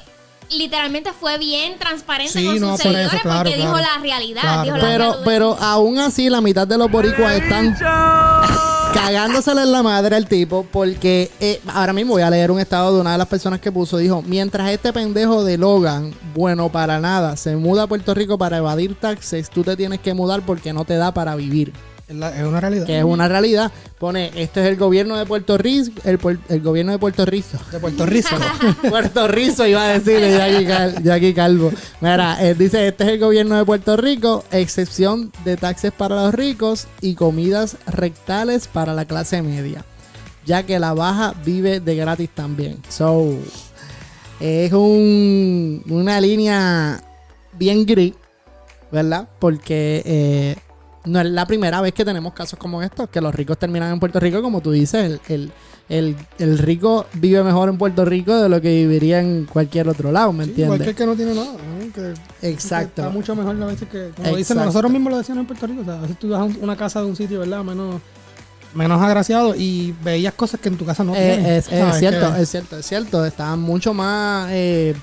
literalmente 0.54 1.12
fue 1.14 1.38
bien 1.38 1.78
transparente 1.80 2.34
Sí, 2.34 2.46
con 2.46 2.54
sus 2.56 2.62
no, 2.62 2.68
por 2.70 2.78
eso, 2.78 2.90
seguidores 2.92 3.22
claro, 3.22 3.50
porque 3.50 3.58
dijo 3.62 3.78
la 3.78 3.98
realidad. 4.02 4.42
Claro, 4.42 4.64
dijo 4.64 4.78
la 4.78 4.84
Pero, 4.84 5.04
realidad. 5.06 5.22
pero 5.26 5.58
aún 5.60 6.00
así 6.00 6.30
la 6.30 6.42
mitad 6.42 6.68
de 6.68 6.78
los 6.78 6.90
boricuas 6.92 7.36
están 7.36 7.76
cagándosele 8.94 9.62
en 9.62 9.72
la 9.72 9.84
madre 9.84 10.16
al 10.16 10.28
tipo 10.28 10.66
porque 10.72 11.32
eh, 11.40 11.62
ahora 11.74 11.94
mismo 11.94 12.14
voy 12.14 12.24
a 12.24 12.30
leer 12.30 12.52
un 12.52 12.60
estado 12.60 12.94
de 12.94 13.02
una 13.02 13.14
de 13.14 13.18
las 13.18 13.28
personas 13.28 13.60
que 13.62 13.72
puso, 13.72 13.98
dijo, 13.98 14.22
mientras 14.26 14.70
este 14.70 14.92
pendejo 14.94 15.44
de 15.44 15.58
Logan, 15.58 16.14
bueno 16.36 16.70
para 16.70 17.00
nada, 17.00 17.38
se 17.38 17.56
muda 17.56 17.84
a 17.84 17.88
Puerto 17.88 18.14
Rico 18.14 18.38
para 18.38 18.58
evadir 18.58 18.96
taxes, 18.96 19.50
tú 19.50 19.64
te 19.64 19.76
tienes 19.78 20.00
que 20.00 20.14
mudar 20.14 20.42
porque 20.46 20.74
no 20.74 20.86
te 20.86 20.96
da 20.98 21.14
para 21.14 21.36
vivir. 21.36 21.72
Es, 22.12 22.18
la- 22.18 22.38
es 22.38 22.44
una 22.46 22.60
realidad. 22.60 22.86
Que 22.86 22.98
es 23.00 23.04
una 23.06 23.28
realidad. 23.28 23.72
Pone, 23.98 24.32
este 24.36 24.62
es 24.62 24.68
el 24.68 24.76
gobierno 24.76 25.16
de 25.16 25.26
Puerto 25.26 25.58
Rico, 25.58 25.92
el, 26.04 26.20
el 26.50 26.62
gobierno 26.62 26.92
de 26.92 27.00
Puerto 27.00 27.26
Rico. 27.26 27.58
De 27.72 27.80
Puerto 27.80 28.06
Rico. 28.06 28.30
Puerto 28.90 29.28
Rico 29.28 29.66
iba 29.66 29.84
a 29.84 29.98
decirle 30.00 30.32
Jackie, 30.38 30.66
Cal- 30.66 31.04
Jackie 31.04 31.34
Calvo. 31.34 31.72
Mira, 32.02 32.38
eh, 32.46 32.54
dice, 32.56 32.88
este 32.88 33.04
es 33.06 33.10
el 33.12 33.20
gobierno 33.20 33.56
de 33.58 33.64
Puerto 33.66 33.96
Rico, 33.96 34.44
excepción 34.52 35.32
de 35.46 35.56
taxes 35.56 35.92
para 35.92 36.16
los 36.16 36.34
ricos 36.34 36.88
y 37.00 37.16
comidas 37.16 37.78
rectales 37.88 38.68
para 38.68 38.94
la 38.94 39.06
clase 39.06 39.42
media, 39.42 39.86
ya 40.46 40.64
que 40.64 40.80
la 40.80 40.94
baja 40.94 41.34
vive 41.46 41.80
de 41.80 41.96
gratis 41.96 42.30
también. 42.34 42.78
So, 42.90 43.36
es 44.40 44.74
un, 44.74 45.84
una 45.88 46.20
línea 46.20 47.02
bien 47.54 47.86
gris, 47.86 48.14
¿verdad? 48.92 49.30
Porque 49.40 50.02
eh, 50.06 50.56
no 51.06 51.20
es 51.20 51.26
la 51.28 51.46
primera 51.46 51.82
vez 51.82 51.94
que 51.94 52.06
tenemos 52.06 52.34
casos 52.34 52.58
como 52.60 52.82
estos, 52.82 53.10
que 53.10 53.22
los 53.22 53.34
ricos 53.34 53.58
terminan 53.58 53.92
en 53.94 54.00
Puerto 54.00 54.20
Rico, 54.20 54.42
como 54.42 54.62
tú 54.62 54.72
dices, 54.72 55.04
el, 55.04 55.22
el, 55.30 55.52
el, 55.90 56.16
el 56.40 56.58
rico 56.60 57.08
vive 57.14 57.44
mejor 57.44 57.70
en 57.70 57.78
Puerto 57.78 58.06
Rico 58.06 58.36
de 58.38 58.48
lo 58.50 58.62
que 58.62 58.70
viviría 58.70 59.20
en 59.20 59.46
cualquier 59.46 59.90
otro 59.90 60.12
lado, 60.12 60.32
¿me 60.32 60.44
Sí, 60.46 60.52
entiendes? 60.52 60.88
el 60.88 60.96
que 60.96 61.06
no 61.06 61.16
tiene 61.16 61.34
nada. 61.34 61.52
¿no? 61.54 61.94
Que- 61.94 62.14
Exacto. 62.50 62.96
que 62.96 63.02
Está 63.02 63.10
mucho 63.10 63.36
mejor 63.36 63.62
a 63.62 63.66
veces 63.66 63.88
que, 63.90 64.12
como 64.16 64.36
dicen, 64.38 64.58
nosotros 64.58 64.92
mismos 64.92 65.12
lo 65.12 65.18
decíamos 65.18 65.42
en 65.42 65.48
Puerto 65.48 65.68
Rico. 65.68 65.82
O 65.82 65.86
sea, 65.86 65.96
a 65.98 66.02
veces 66.02 66.20
tú 66.20 66.30
vas 66.30 66.40
a 66.40 66.44
un- 66.44 66.58
una 66.62 66.76
casa 66.78 67.02
de 67.02 67.08
un 67.08 67.16
sitio, 67.16 67.40
¿verdad? 67.40 67.64
Menos, 67.64 68.00
menos 68.74 69.02
agraciado 69.02 69.54
y 69.56 69.94
veías 70.04 70.34
cosas 70.34 70.60
que 70.62 70.70
en 70.70 70.78
tu 70.78 70.86
casa 70.86 71.04
no 71.04 71.14
Eh, 71.16 71.34
tienes. 71.36 71.68
es, 71.68 71.98
cierto, 72.00 72.34
Que- 72.36 72.42
es 72.44 72.50
cierto, 72.50 72.78
es 72.78 72.86
cierto. 72.86 73.26
Estaban 73.26 73.60
mucho 73.60 73.94
más 73.94 74.48
eh, 74.52 74.96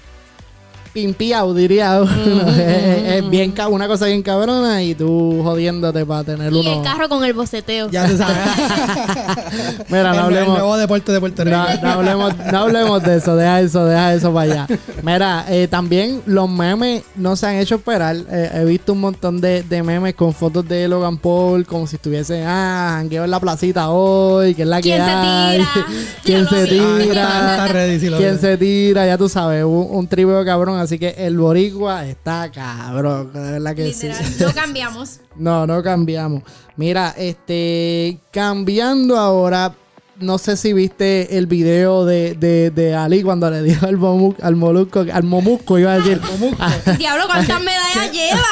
pimpiados, 0.88 1.54
diría 1.56 2.00
uno. 2.02 2.48
es, 2.50 2.58
es- 2.58 3.12
es 3.24 3.30
bien 3.30 3.52
ca- 3.52 3.68
una 3.68 3.86
cosa 3.88 4.06
bien 4.06 4.22
cabrona 4.22 4.82
y 4.82 4.94
tú 4.94 5.40
jodiéndote 5.42 6.04
para 6.06 6.24
tener 6.24 6.52
y 6.52 6.56
uno. 6.56 6.72
el 6.78 6.82
carro 6.82 7.08
con 7.08 7.24
el 7.24 7.32
boceteo. 7.32 7.90
Ya 7.90 8.06
se 8.06 8.16
sabe. 8.18 8.34
Mira, 9.88 10.02
no 10.04 10.10
el, 10.10 10.14
el 10.14 10.18
hablemos. 10.20 10.58
nuevo 10.58 10.76
deporte 10.76 11.12
de 11.12 11.20
Puerto 11.20 11.44
Rico. 11.44 11.56
No, 11.56 11.82
no 11.82 11.90
hablemos, 11.90 12.34
no 12.52 12.58
hablemos 12.58 13.02
de 13.02 13.16
eso, 13.16 13.36
deja 13.36 13.60
eso, 13.60 13.84
deja 13.84 14.14
eso 14.14 14.32
para 14.32 14.52
allá. 14.52 14.66
Mira, 15.02 15.44
eh, 15.48 15.68
también 15.68 16.22
los 16.26 16.48
memes 16.48 17.02
no 17.16 17.36
se 17.36 17.46
han 17.46 17.54
hecho 17.56 17.76
esperar. 17.76 18.16
Eh, 18.30 18.50
he 18.54 18.64
visto 18.64 18.92
un 18.92 19.00
montón 19.00 19.40
de, 19.40 19.62
de 19.62 19.82
memes 19.82 20.14
con 20.14 20.32
fotos 20.32 20.66
de 20.68 20.88
Logan 20.88 21.16
Paul, 21.18 21.64
como 21.66 21.86
si 21.86 21.96
estuviese, 21.96 22.44
ah, 22.46 22.94
jangueo 22.98 23.24
en 23.24 23.30
la 23.30 23.40
placita 23.40 23.90
hoy, 23.90 24.54
que 24.54 24.62
es 24.62 24.68
la 24.68 24.76
que 24.80 24.90
¿Quién 24.90 25.04
se 25.04 25.10
hay. 25.10 25.58
tira? 25.58 25.68
¿Quién 26.24 26.48
se. 26.48 26.56
Ah, 26.80 26.98
tira? 27.00 27.50
está 27.52 27.68
ready, 27.68 28.00
sí 28.00 28.08
lo 28.08 28.18
¿Quién 28.18 28.32
veo. 28.32 28.40
se 28.40 28.56
tira? 28.58 29.06
Ya 29.06 29.18
tú 29.18 29.28
sabes, 29.28 29.64
un, 29.64 29.86
un 29.90 30.06
tribeo 30.06 30.44
cabrón. 30.44 30.77
Así 30.78 30.98
que 30.98 31.10
el 31.18 31.36
boricua 31.38 32.06
está 32.06 32.50
cabrón, 32.50 33.32
de 33.32 33.40
verdad 33.52 33.74
que 33.74 33.92
sí. 33.92 34.08
Literal, 34.08 34.32
no 34.40 34.52
cambiamos. 34.54 35.20
No, 35.36 35.66
no 35.66 35.82
cambiamos. 35.84 36.42
Mira, 36.76 37.14
este, 37.16 38.18
cambiando 38.32 39.16
ahora, 39.16 39.72
no 40.18 40.36
sé 40.38 40.56
si 40.56 40.72
viste 40.72 41.38
el 41.38 41.46
video 41.46 42.04
de, 42.04 42.34
de, 42.34 42.70
de 42.72 42.94
Ali 42.96 43.22
cuando 43.22 43.48
le 43.50 43.62
dijo 43.62 43.86
al, 43.86 43.96
momu- 43.98 44.34
al 44.42 44.56
molusco, 44.56 45.04
al 45.12 45.22
momusco, 45.22 45.78
iba 45.78 45.92
a 45.92 45.98
decir. 45.98 46.20
Diablo, 46.98 47.24
¿cuántas 47.26 47.60
medallas 47.62 48.12
lleva? 48.12 48.44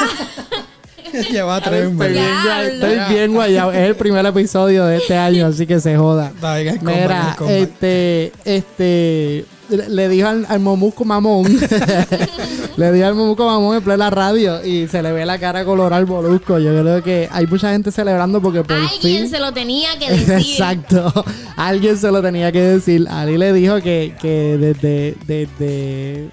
Lleva 1.31 1.61
tres, 1.61 1.83
Estoy 1.91 1.93
man. 1.97 2.11
bien, 2.13 2.25
guay- 2.43 2.67
estoy 2.73 3.15
bien 3.15 3.33
guayado. 3.33 3.71
Es 3.71 3.87
el 3.89 3.95
primer 3.95 4.25
episodio 4.25 4.85
de 4.85 4.97
este 4.97 5.15
año, 5.17 5.47
así 5.47 5.65
que 5.67 5.79
se 5.79 5.95
joda. 5.97 6.31
Mira, 6.81 7.35
combat. 7.37 7.55
este, 7.57 8.31
este, 8.45 9.45
le 9.69 9.89
le 9.89 10.09
dijo 10.09 10.27
al, 10.27 10.45
al 10.47 10.59
momusco 10.59 11.03
mamón, 11.05 11.45
le 12.77 12.91
dijo 12.91 13.05
al 13.07 13.15
momusco 13.15 13.45
mamón 13.45 13.75
en 13.77 13.83
plena 13.83 14.09
radio 14.09 14.63
y 14.63 14.87
se 14.87 15.01
le 15.01 15.11
ve 15.11 15.25
la 15.25 15.37
cara 15.39 15.65
colorada 15.65 15.97
al 15.97 16.07
molusco. 16.07 16.59
Yo 16.59 16.69
creo 16.79 17.03
que 17.03 17.27
hay 17.31 17.47
mucha 17.47 17.71
gente 17.71 17.91
celebrando 17.91 18.41
porque 18.41 18.63
por 18.63 18.75
Alguien 18.77 18.99
fin... 19.23 19.29
se 19.29 19.39
lo 19.39 19.51
tenía 19.53 19.97
que 19.99 20.09
decir. 20.11 20.33
Exacto, 20.33 21.11
alguien 21.55 21.97
se 21.97 22.11
lo 22.11 22.21
tenía 22.21 22.51
que 22.51 22.61
decir. 22.61 23.07
Ali 23.09 23.37
le 23.37 23.53
dijo 23.53 23.81
que, 23.81 24.13
que 24.21 24.57
desde, 24.57 25.15
desde, 25.27 26.29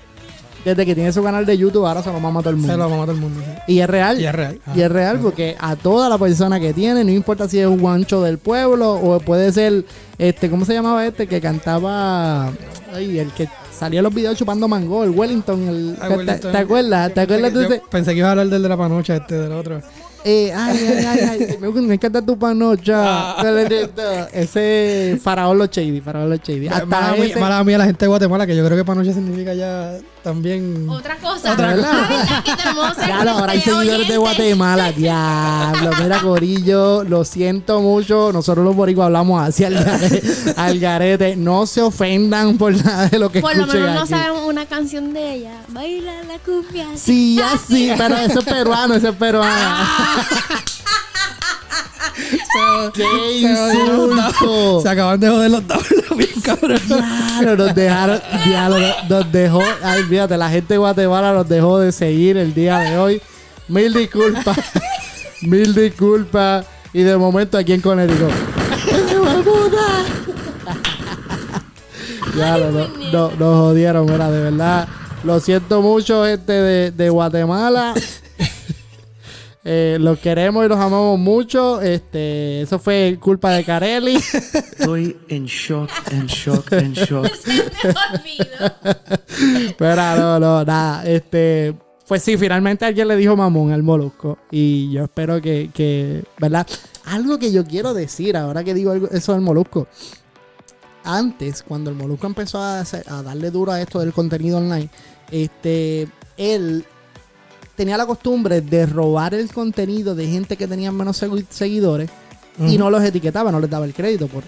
desde 0.64 0.86
que 0.86 0.94
tiene 0.94 1.12
su 1.12 1.22
canal 1.22 1.44
de 1.46 1.56
YouTube 1.58 1.86
ahora 1.86 2.02
se 2.02 2.10
lo 2.12 2.20
mama 2.20 2.40
a 2.40 2.42
todo 2.42 2.50
el 2.50 2.56
mundo. 2.56 2.72
Se 2.72 2.78
lo 2.78 2.84
vamos 2.88 3.02
a 3.02 3.06
todo 3.06 3.14
el 3.14 3.20
mundo. 3.20 3.40
sí. 3.66 3.74
Y 3.74 3.80
es 3.80 3.88
real. 3.88 4.20
Y 4.20 4.26
es 4.26 4.32
real. 4.34 4.60
Y 4.74 4.80
es 4.80 4.90
real 4.90 5.18
porque 5.20 5.56
a 5.60 5.76
toda 5.76 6.08
la 6.08 6.18
persona 6.18 6.58
que 6.60 6.72
tiene, 6.72 7.04
no 7.04 7.10
importa 7.10 7.48
si 7.48 7.58
es 7.60 7.66
un 7.66 7.78
guancho 7.80 8.22
del 8.22 8.38
pueblo 8.38 8.92
o 8.94 9.20
puede 9.20 9.52
ser, 9.52 9.84
este, 10.18 10.48
¿cómo 10.50 10.64
se 10.64 10.74
llamaba 10.74 11.04
este? 11.06 11.26
Que 11.26 11.40
cantaba, 11.40 12.48
ay, 12.92 13.18
el 13.18 13.30
que 13.32 13.48
salía 13.76 14.00
los 14.02 14.14
videos 14.14 14.36
chupando 14.38 14.68
mango, 14.68 15.04
el 15.04 15.10
Wellington, 15.10 15.68
el, 15.68 15.96
Ah, 16.00 16.08
¿te- 16.08 16.14
Wellington. 16.16 16.52
¿te, 16.52 16.58
acuerdas? 16.58 17.12
¿Te 17.14 17.20
acuerdas 17.20 17.52
yo 17.52 17.68
Pensé 17.90 18.12
que 18.12 18.18
iba 18.18 18.28
a 18.28 18.30
hablar 18.32 18.48
del 18.48 18.62
de 18.62 18.68
la 18.68 18.76
panocha, 18.76 19.16
este, 19.16 19.34
del 19.36 19.52
otro. 19.52 19.80
Eh, 20.26 20.50
ay, 20.56 20.78
ay, 20.78 21.04
ay, 21.04 21.20
ay, 21.50 21.58
me, 21.60 21.68
me 21.82 21.94
encanta 21.94 22.22
tu 22.22 22.38
panocha. 22.38 23.36
ese 24.32 25.18
faraón 25.22 25.58
los 25.58 25.70
shady, 25.70 26.00
faraón 26.00 26.30
los 26.30 26.40
shady. 26.40 26.68
Hasta 26.68 26.86
mala, 26.86 27.12
mía, 27.12 27.24
ese- 27.26 27.40
mala 27.40 27.64
mía 27.64 27.78
la 27.78 27.84
gente 27.84 28.04
de 28.04 28.08
Guatemala, 28.08 28.46
que 28.46 28.56
yo 28.56 28.64
creo 28.64 28.76
que 28.78 28.84
panocha 28.84 29.12
significa 29.12 29.52
ya 29.54 29.98
también... 30.22 30.88
Otra 30.88 31.16
cosa. 31.16 31.52
Otra 31.52 31.74
cosa. 31.76 31.90
Ah, 31.90 32.94
Claro, 33.04 33.30
ahora 33.32 33.52
hay 33.52 33.60
seguidores 33.60 34.08
de. 34.08 34.16
Guatemala, 34.16 34.92
diablo. 34.92 35.90
Mira, 36.02 36.20
Corillo, 36.20 37.04
lo 37.04 37.24
siento 37.24 37.80
mucho. 37.82 38.30
Nosotros 38.32 38.64
los 38.64 38.74
boricuas 38.74 39.06
hablamos 39.06 39.42
así 39.46 39.64
al 39.64 39.74
garete, 39.74 40.22
al 40.56 40.78
garete. 40.80 41.36
No 41.36 41.66
se 41.66 41.82
ofendan 41.82 42.56
por 42.56 42.72
nada 42.74 43.08
de 43.08 43.18
lo 43.18 43.30
que 43.30 43.40
Por 43.40 43.54
lo 43.56 43.62
escuchen 43.64 43.82
menos 43.82 43.94
no 43.96 44.00
aquí. 44.02 44.10
sabemos 44.24 44.48
una 44.48 44.64
canción 44.66 45.12
de 45.12 45.34
ella. 45.34 45.60
Baila 45.68 46.12
la 46.26 46.38
cumbia. 46.38 46.86
Sí, 46.94 47.36
ya 47.36 47.58
sí, 47.58 47.90
pero 47.98 48.16
eso 48.16 48.38
es 48.38 48.44
peruano, 48.46 48.94
eso 48.94 49.08
es 49.10 49.16
peruano. 49.16 49.84
¡Qué 52.94 53.04
insulto! 53.40 54.80
Se 54.82 54.88
acaban 54.88 55.18
de 55.18 55.28
joder 55.28 55.50
los 55.50 55.66
dobles, 55.66 56.04
bien 56.16 56.40
cabrón. 56.42 56.78
Claro, 56.86 57.56
nos 57.56 57.74
dejaron, 57.74 58.20
diablo, 58.44 58.78
nos- 59.08 59.32
dejó, 59.32 59.62
ay, 59.82 60.02
fíjate, 60.04 60.36
la 60.36 60.48
gente 60.50 60.74
de 60.74 60.78
Guatemala 60.78 61.32
nos 61.32 61.48
dejó 61.48 61.78
de 61.80 61.90
seguir 61.92 62.36
el 62.36 62.54
día 62.54 62.78
de 62.78 62.98
hoy. 62.98 63.22
Mil 63.68 63.92
disculpas, 63.92 64.56
mil 65.42 65.74
disculpas. 65.74 66.66
Y 66.92 67.02
de 67.02 67.16
momento 67.16 67.58
aquí 67.58 67.72
en 67.72 67.80
Connecticut. 67.80 68.30
Ya, 72.36 72.56
no, 72.58 72.70
no, 72.70 72.88
no, 73.12 73.30
nos 73.36 73.58
jodieron, 73.58 74.06
mira, 74.06 74.30
de 74.30 74.40
verdad. 74.50 74.88
Lo 75.24 75.40
siento 75.40 75.80
mucho, 75.82 76.24
gente 76.24 76.52
de, 76.52 76.90
de 76.90 77.08
Guatemala. 77.10 77.94
Eh, 79.66 79.96
los 79.98 80.18
queremos 80.18 80.64
y 80.64 80.68
los 80.68 80.78
amamos 80.78 81.18
mucho. 81.18 81.80
Este, 81.80 82.60
eso 82.62 82.78
fue 82.78 83.16
culpa 83.20 83.52
de 83.52 83.64
Carelli. 83.64 84.16
Estoy 84.76 85.16
en 85.28 85.46
shock, 85.46 85.90
en 86.10 86.26
shock, 86.26 86.70
en 86.72 86.92
shock. 86.92 87.26
Pero 89.78 89.96
no, 90.16 90.40
no, 90.40 90.64
nada. 90.64 91.04
Este, 91.06 91.74
pues 92.06 92.22
sí, 92.22 92.36
finalmente 92.36 92.84
alguien 92.84 93.08
le 93.08 93.16
dijo 93.16 93.36
mamón 93.36 93.72
al 93.72 93.82
molusco. 93.82 94.38
Y 94.50 94.90
yo 94.92 95.04
espero 95.04 95.40
que, 95.40 95.70
que, 95.72 96.24
¿verdad? 96.38 96.66
Algo 97.06 97.38
que 97.38 97.52
yo 97.52 97.64
quiero 97.64 97.94
decir 97.94 98.36
ahora 98.36 98.64
que 98.64 98.74
digo 98.74 98.92
algo- 98.92 99.08
eso 99.10 99.32
del 99.32 99.40
molusco. 99.42 99.88
Antes, 101.04 101.62
cuando 101.62 101.90
el 101.90 101.96
molusco 101.96 102.26
empezó 102.26 102.58
a, 102.58 102.80
hacer- 102.80 103.04
a 103.08 103.22
darle 103.22 103.50
duro 103.50 103.72
a 103.72 103.80
esto 103.80 104.00
del 104.00 104.12
contenido 104.12 104.56
online, 104.58 104.88
este, 105.30 106.08
él 106.36 106.84
tenía 107.76 107.96
la 107.96 108.06
costumbre 108.06 108.60
de 108.60 108.86
robar 108.86 109.34
el 109.34 109.52
contenido 109.52 110.14
de 110.14 110.26
gente 110.26 110.56
que 110.56 110.66
tenía 110.68 110.90
menos 110.92 111.22
segui- 111.22 111.46
seguidores 111.50 112.10
y 112.58 112.78
no 112.78 112.88
los 112.88 113.02
etiquetaba, 113.02 113.50
no 113.50 113.58
les 113.58 113.68
daba 113.68 113.84
el 113.84 113.92
crédito 113.94 114.28
por. 114.28 114.44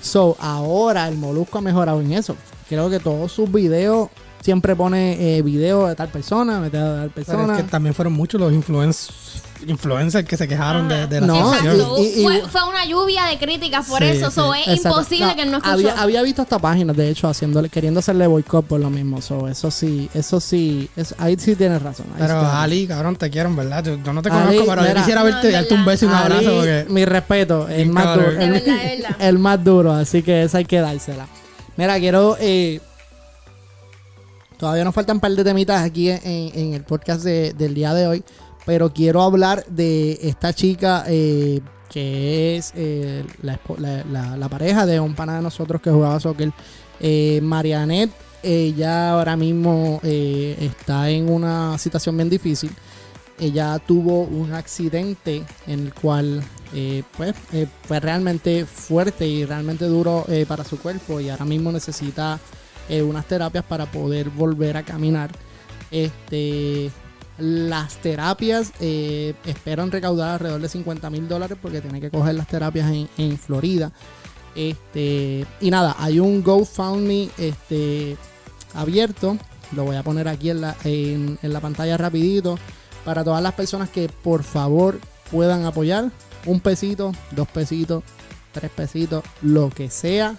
So, 0.00 0.36
ahora 0.40 1.06
el 1.08 1.16
Molusco 1.16 1.58
ha 1.58 1.60
mejorado 1.60 2.00
en 2.00 2.12
eso. 2.12 2.34
Creo 2.68 2.88
que 2.88 3.00
todos 3.00 3.30
sus 3.32 3.50
videos 3.52 4.08
siempre 4.42 4.74
pone 4.74 5.36
eh, 5.36 5.42
video 5.42 5.86
de 5.86 5.94
tal 5.94 6.08
persona, 6.08 6.60
de 6.62 6.70
tal 6.70 7.10
Pero 7.14 7.26
persona. 7.26 7.56
es 7.58 7.64
que 7.64 7.68
también 7.70 7.94
fueron 7.94 8.14
muchos 8.14 8.40
los 8.40 8.50
influencers, 8.52 9.42
influencers 9.66 10.26
que 10.26 10.36
se 10.36 10.48
quejaron 10.48 10.88
de, 10.88 11.06
de 11.06 11.20
la 11.20 11.26
No, 11.26 11.36
situación. 11.52 11.74
Exacto. 11.74 11.98
y- 11.98 12.06
y- 12.06 12.22
fue, 12.22 12.42
fue 12.48 12.68
una 12.68 12.84
lluvia 12.86 13.24
de 13.26 13.38
críticas 13.38 13.86
por 13.86 13.98
Sí, 13.98 14.04
eso. 14.06 14.28
sí. 14.30 14.34
So, 14.36 14.54
es 14.54 14.66
Exacto. 14.68 14.88
imposible 14.88 15.26
No, 15.26 15.36
que 15.36 15.42
él 15.42 15.50
no 15.50 15.56
escuchó. 15.58 15.72
había, 15.74 16.00
había 16.02 16.22
visto 16.22 16.42
hasta 16.42 16.58
páginas, 16.58 16.96
de 16.96 17.08
hecho, 17.10 17.28
haciéndole, 17.28 17.68
queriendo 17.68 18.00
hacerle 18.00 18.26
boicot 18.26 18.64
por 18.66 18.80
lo 18.80 18.90
mismo. 18.90 19.20
So, 19.20 19.48
eso 19.48 19.70
sí, 19.70 20.08
eso 20.14 20.40
sí, 20.40 20.88
eso- 20.96 21.14
ahí 21.18 21.36
sí 21.38 21.54
tienes 21.56 21.82
razón. 21.82 22.06
sí 22.06 22.12
Pero. 22.18 22.40
Ali, 22.46 22.86
cabrón, 22.86 23.16
te 23.16 23.28
quiero, 23.30 23.54
verdad. 23.54 23.84
Yo, 23.84 23.98
yo 24.02 24.12
no 24.12 24.22
te 24.22 24.30
Ali, 24.30 24.56
conozco, 24.58 24.70
pero 24.74 24.86
yo 24.88 24.94
quisiera 24.94 25.20
No, 25.20 25.26
verte 25.26 25.46
y 25.46 25.48
es 25.48 25.52
darte 25.54 25.74
un 25.74 25.84
beso 25.84 26.04
y 26.04 26.08
un 26.08 26.14
Ali, 26.14 26.34
abrazo. 26.34 26.56
Porque... 26.56 26.86
mi 26.88 27.04
respeto, 27.04 27.68
el 27.68 27.88
más, 27.90 28.04
cabrón. 28.04 28.24
duro, 28.26 28.36
De 28.38 28.44
el, 28.44 28.50
verdad, 28.52 28.66
de 28.82 28.96
verdad. 29.02 29.16
el 29.20 29.38
más 29.38 29.64
duro, 29.64 29.92
así 29.92 30.22
que 30.22 30.42
esa 30.42 30.58
hay 30.58 30.64
que 30.64 30.80
dársela. 30.80 31.26
Mira, 31.76 31.98
quiero. 31.98 32.36
eh, 32.40 32.80
todavía 34.58 34.84
nos 34.84 34.94
faltan 34.94 35.16
un 35.16 35.20
par 35.20 35.32
de 35.32 35.44
temitas 35.44 35.82
aquí 35.82 36.10
en, 36.10 36.20
en 36.24 36.74
el 36.74 36.82
podcast 36.82 37.22
de- 37.22 37.52
del 37.54 37.72
día 37.74 37.94
de 37.94 38.06
hoy, 38.06 38.24
pero 38.70 38.92
quiero 38.92 39.22
hablar 39.22 39.64
de 39.66 40.16
esta 40.22 40.52
chica 40.52 41.02
eh, 41.08 41.60
que 41.88 42.56
es 42.56 42.72
eh, 42.76 43.24
la, 43.42 44.48
pareja 44.48 44.86
de 44.86 45.00
un 45.00 45.16
pana 45.16 45.34
de 45.34 45.42
nosotros 45.42 45.82
que 45.82 45.90
jugaba 45.90 46.20
soccer, 46.20 46.52
eh, 47.00 47.40
Marianet. 47.42 48.12
Ella 48.44 49.10
ahora 49.10 49.34
mismo 49.34 49.98
eh, 50.04 50.56
está 50.60 51.10
en 51.10 51.28
una 51.28 51.78
situación 51.78 52.16
bien 52.16 52.30
difícil 52.30 52.70
ella 53.40 53.80
tuvo 53.80 54.20
un 54.20 54.52
accidente 54.52 55.42
en 55.66 55.80
el 55.80 55.94
cual 55.94 56.44
pues, 57.16 57.34
fue 57.88 57.98
realmente 57.98 58.66
fuerte 58.66 59.26
y 59.26 59.44
realmente 59.46 59.86
duro 59.86 60.26
para 60.46 60.62
su 60.62 60.78
cuerpo 60.78 61.20
y 61.20 61.30
ahora 61.30 61.46
mismo 61.46 61.72
necesita 61.72 62.38
unas 63.02 63.26
terapias 63.26 63.64
para 63.64 63.86
poder 63.86 64.28
volver 64.28 64.76
a 64.76 64.82
caminar. 64.82 65.30
Este, 65.90 66.90
las 67.40 67.96
terapias 67.96 68.72
eh, 68.80 69.34
esperan 69.46 69.90
recaudar 69.90 70.30
alrededor 70.30 70.60
de 70.60 70.68
50 70.68 71.10
mil 71.10 71.28
dólares 71.28 71.58
porque 71.60 71.80
tiene 71.80 72.00
que 72.00 72.10
coger 72.10 72.34
las 72.34 72.46
terapias 72.46 72.90
en, 73.16 73.38
Florida. 73.38 73.92
Este, 74.54 75.46
y 75.60 75.70
nada, 75.70 75.96
hay 75.98 76.20
un 76.20 76.42
GoFundMe 76.42 77.30
este, 77.38 78.16
abierto. 78.74 79.38
Lo 79.74 79.84
voy 79.84 79.96
a 79.96 80.02
poner 80.02 80.28
aquí 80.28 80.50
en 80.50 80.60
la, 80.60 80.76
en 80.84 81.38
la 81.42 81.60
pantalla 81.60 81.96
rapidito 81.96 82.58
para 83.04 83.24
todas 83.24 83.42
las 83.42 83.54
personas 83.54 83.88
que 83.88 84.08
por 84.08 84.42
favor 84.42 84.98
puedan 85.30 85.64
apoyar. 85.64 86.10
Un 86.46 86.60
pesito, 86.60 87.12
dos 87.32 87.48
pesitos, 87.48 88.02
tres 88.52 88.70
pesitos, 88.70 89.22
lo 89.42 89.70
que 89.70 89.90
sea. 89.90 90.36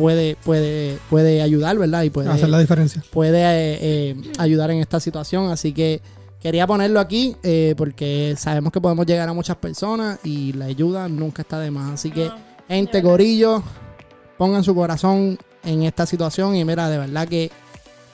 Puede, 0.00 0.36
puede, 0.36 0.98
puede 1.10 1.42
ayudar, 1.42 1.78
¿verdad? 1.78 2.02
Y 2.02 2.10
puede, 2.10 2.28
hacer 2.30 2.48
la 2.48 2.58
diferencia. 2.58 3.02
puede 3.10 3.38
eh, 3.40 3.78
eh, 3.80 4.16
ayudar 4.38 4.70
en 4.70 4.78
esta 4.78 4.98
situación. 4.98 5.50
Así 5.50 5.72
que 5.72 6.00
quería 6.40 6.66
ponerlo 6.66 7.00
aquí 7.00 7.36
eh, 7.42 7.74
porque 7.76 8.34
sabemos 8.38 8.72
que 8.72 8.80
podemos 8.80 9.06
llegar 9.06 9.28
a 9.28 9.32
muchas 9.32 9.56
personas 9.56 10.18
y 10.24 10.52
la 10.54 10.66
ayuda 10.66 11.08
nunca 11.08 11.42
está 11.42 11.58
de 11.58 11.70
más. 11.70 11.92
Así 11.92 12.10
que, 12.10 12.30
gente, 12.68 13.00
gorillo, 13.02 13.62
pongan 14.38 14.64
su 14.64 14.74
corazón 14.74 15.38
en 15.64 15.82
esta 15.82 16.06
situación 16.06 16.56
y 16.56 16.64
mira, 16.64 16.88
de 16.88 16.98
verdad 16.98 17.28
que 17.28 17.50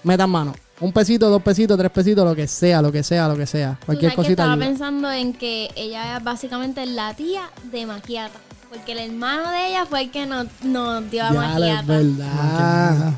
metan 0.02 0.30
mano. 0.30 0.54
Un 0.78 0.92
pesito, 0.92 1.30
dos 1.30 1.42
pesitos, 1.42 1.78
tres 1.78 1.90
pesitos, 1.90 2.24
lo 2.24 2.34
que 2.34 2.46
sea, 2.46 2.82
lo 2.82 2.92
que 2.92 3.02
sea, 3.02 3.28
lo 3.28 3.36
que 3.36 3.46
sea. 3.46 3.78
Cualquier 3.86 4.12
sabes 4.12 4.26
que 4.26 4.34
cosita. 4.34 4.42
estaba 4.42 4.52
ayuda. 4.52 4.66
pensando 4.66 5.10
en 5.10 5.32
que 5.32 5.70
ella 5.74 6.18
es 6.18 6.24
básicamente 6.24 6.84
la 6.84 7.14
tía 7.14 7.50
de 7.70 7.86
Maquiata. 7.86 8.38
Porque 8.70 8.92
el 8.92 8.98
hermano 8.98 9.50
de 9.50 9.68
ella 9.68 9.86
fue 9.86 10.02
el 10.02 10.10
que 10.10 10.26
nos, 10.26 10.46
nos 10.62 11.10
dio 11.10 11.24
a 11.24 11.30
lo 11.30 11.64
es 11.64 11.86
verdad. 11.86 13.12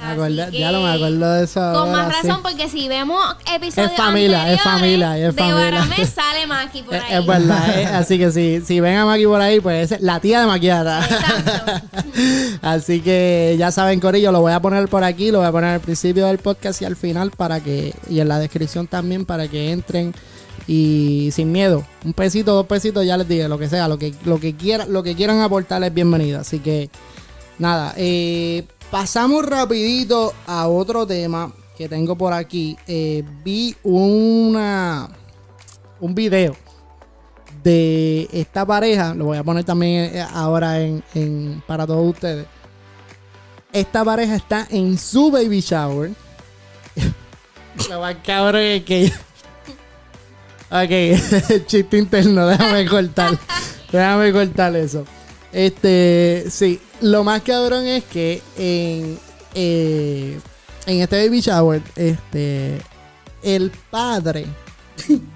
Acuerdo- 0.00 0.50
que, 0.52 0.60
ya 0.60 0.70
lo 0.70 0.82
me 0.82 0.90
acuerdo 0.90 1.32
de 1.32 1.44
eso. 1.44 1.72
Con 1.72 1.90
más 1.90 2.06
sí. 2.06 2.28
razón, 2.28 2.42
porque 2.42 2.68
si 2.68 2.86
vemos 2.86 3.20
episodios 3.52 3.90
Es 3.90 3.96
familia, 3.96 4.52
es 4.52 4.60
familia, 4.60 5.18
es 5.18 5.34
de 5.34 5.42
familia. 5.42 5.70
Guaramés 5.70 6.08
sale 6.14 6.46
Maki 6.46 6.82
por 6.82 6.94
ahí. 6.94 7.14
es 7.14 7.26
verdad, 7.26 7.78
eh, 7.80 7.86
así 7.86 8.16
que 8.16 8.30
si, 8.30 8.60
si 8.60 8.78
ven 8.78 8.96
a 8.96 9.04
Maki 9.06 9.26
por 9.26 9.40
ahí, 9.40 9.60
pues 9.60 9.90
es 9.90 10.00
la 10.00 10.20
tía 10.20 10.40
de 10.40 10.46
Maquiata. 10.46 11.04
Exacto. 11.04 11.88
Así 12.62 13.00
que 13.00 13.54
ya 13.58 13.70
saben, 13.70 14.00
Corillo, 14.00 14.32
lo 14.32 14.40
voy 14.40 14.52
a 14.52 14.60
poner 14.60 14.88
por 14.88 15.04
aquí, 15.04 15.30
lo 15.30 15.38
voy 15.38 15.46
a 15.46 15.52
poner 15.52 15.70
al 15.70 15.80
principio 15.80 16.26
del 16.26 16.38
podcast 16.38 16.82
y 16.82 16.84
al 16.84 16.96
final 16.96 17.30
para 17.30 17.60
que, 17.60 17.94
y 18.08 18.20
en 18.20 18.28
la 18.28 18.38
descripción 18.38 18.86
también 18.88 19.24
para 19.24 19.46
que 19.48 19.70
entren 19.70 20.12
y 20.68 21.30
sin 21.32 21.50
miedo. 21.50 21.84
Un 22.04 22.12
pesito, 22.12 22.54
dos 22.54 22.66
pesitos, 22.66 23.04
ya 23.04 23.16
les 23.16 23.26
dije, 23.26 23.48
lo 23.48 23.58
que 23.58 23.68
sea, 23.68 23.88
lo 23.88 23.98
que, 23.98 24.14
lo 24.24 24.38
que 24.38 24.54
quieran, 24.54 24.92
lo 24.92 25.02
que 25.02 25.16
quieran 25.16 25.40
aportar 25.40 25.82
es 25.82 25.92
bienvenido. 25.92 26.38
Así 26.40 26.60
que 26.60 26.90
nada, 27.58 27.94
eh, 27.96 28.64
pasamos 28.90 29.44
rapidito 29.44 30.32
a 30.46 30.68
otro 30.68 31.06
tema 31.06 31.50
que 31.76 31.88
tengo 31.88 32.16
por 32.16 32.32
aquí. 32.32 32.76
Eh, 32.86 33.24
vi 33.42 33.74
una 33.82 35.08
un 36.00 36.14
video 36.14 36.54
de 37.64 38.28
esta 38.32 38.64
pareja, 38.64 39.14
lo 39.14 39.24
voy 39.24 39.38
a 39.38 39.42
poner 39.42 39.64
también 39.64 40.14
eh, 40.16 40.24
ahora 40.32 40.80
en, 40.80 41.02
en- 41.14 41.62
para 41.66 41.86
todos 41.86 42.08
ustedes. 42.14 42.46
Esta 43.72 44.04
pareja 44.04 44.36
está 44.36 44.66
en 44.70 44.96
su 44.96 45.30
baby 45.30 45.60
shower. 45.60 46.10
Lo 47.90 48.00
más 48.00 48.16
cabrón 48.24 48.62
es 48.62 48.84
que. 48.84 49.12
Ok, 50.70 50.90
chiste 51.66 51.96
interno, 51.98 52.46
déjame 52.46 52.86
cortar. 52.86 53.38
déjame 53.92 54.32
cortar 54.32 54.76
eso. 54.76 55.04
Este, 55.52 56.44
sí, 56.50 56.78
lo 57.00 57.24
más 57.24 57.40
cabrón 57.42 57.86
es 57.86 58.04
que 58.04 58.42
en, 58.58 59.18
eh, 59.54 60.38
en 60.86 61.00
este 61.00 61.24
baby 61.24 61.40
shower, 61.40 61.80
este, 61.96 62.82
el 63.42 63.70
padre 63.90 64.44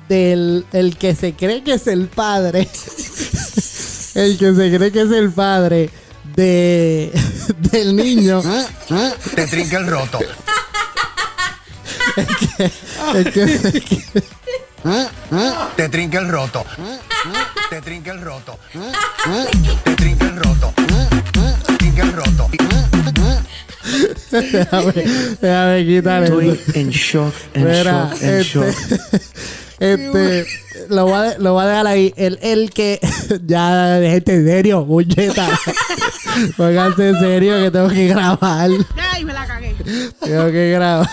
del 0.09 0.66
el 0.73 0.97
que 0.99 1.14
se 1.14 1.33
cree 1.33 1.62
que 1.62 1.75
es 1.75 1.87
el 1.87 2.09
padre, 2.09 2.68
el 4.14 4.37
que 4.38 4.55
se 4.55 4.77
cree 4.77 4.92
que 4.92 5.01
es 5.03 5.11
el 5.12 5.31
padre 5.33 5.88
de 6.37 7.11
del 7.71 7.97
niño, 7.97 8.42
Te 9.35 9.47
trinca 9.47 9.79
el 9.79 9.87
roto. 9.87 10.18
el 12.16 12.27
que- 13.33 13.59
el 13.73 13.83
que- 13.85 14.23
Te 15.77 15.88
trinca 15.88 16.18
el 16.18 16.29
roto. 16.29 16.64
Te 17.71 17.81
trinca 17.81 18.12
el 18.12 18.21
roto. 18.21 18.59
Te 19.85 19.95
trinca 19.97 20.25
el 20.27 20.37
roto. 20.37 20.73
Trinca 21.79 22.03
el 22.03 22.12
roto. 22.12 22.49
déjame, 24.31 24.92
déjame 25.40 25.87
quitar 25.87 26.23
eso. 26.25 26.40
Estoy 26.40 26.81
en 26.81 26.90
shock, 26.90 27.35
en 27.55 27.64
Mira, 27.64 28.11
shock, 28.11 28.23
en 28.23 28.31
este, 28.31 28.42
shock. 28.45 28.66
este, 29.79 30.47
lo 30.88 31.05
voy, 31.07 31.14
a, 31.14 31.38
lo 31.38 31.53
voy 31.53 31.64
a 31.64 31.66
dejar 31.68 31.87
ahí. 31.87 32.14
El, 32.16 32.38
el 32.42 32.71
que 32.71 32.99
ya 33.45 33.99
dejé 33.99 34.23
en 34.27 34.47
serio, 34.47 34.85
muñeta. 34.85 35.49
Pónganse 36.57 37.11
en 37.11 37.21
serio 37.21 37.62
que 37.62 37.71
tengo 37.71 37.88
que 37.88 38.07
grabar. 38.09 38.71
Ay, 38.97 39.25
me 39.25 39.33
la 39.33 39.47
cagué. 39.47 39.75
Tengo 40.21 40.51
que 40.51 40.71
grabar. 40.73 41.11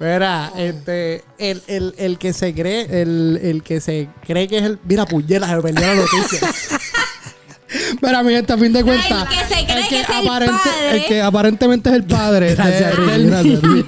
Mira, 0.00 0.50
este, 0.56 1.22
el, 1.38 1.62
el, 1.66 1.94
el 1.98 2.18
que 2.18 2.32
se 2.32 2.54
cree, 2.54 3.02
el, 3.02 3.38
el 3.42 3.62
que 3.62 3.80
se 3.82 4.08
cree 4.26 4.48
que 4.48 4.56
es 4.58 4.64
el. 4.64 4.78
Mira, 4.84 5.04
puñeta, 5.04 5.46
se 5.46 5.56
me 5.56 5.62
perdió 5.62 5.86
la 5.86 5.94
noticia. 5.94 6.40
Pero 8.00 8.24
mi 8.24 8.32
gente, 8.32 8.52
a 8.52 8.58
fin 8.58 8.72
de 8.72 8.82
cuentas, 8.82 9.10
el 9.22 9.28
que 9.28 9.54
se 9.54 9.64
cree 9.66 9.88
que 9.88 10.00
es 10.00 10.08
el 10.08 10.26
aparente- 10.26 10.52
padre. 10.70 10.96
el 10.96 11.04
que 11.04 11.20
aparentemente 11.22 11.88
es 11.90 11.94
el 11.96 12.04
padre 12.04 12.46
de- 12.48 12.54
Gracias, 12.56 12.96
Ricky, 12.96 13.22
gracias, 13.26 13.62
niño. 13.62 13.84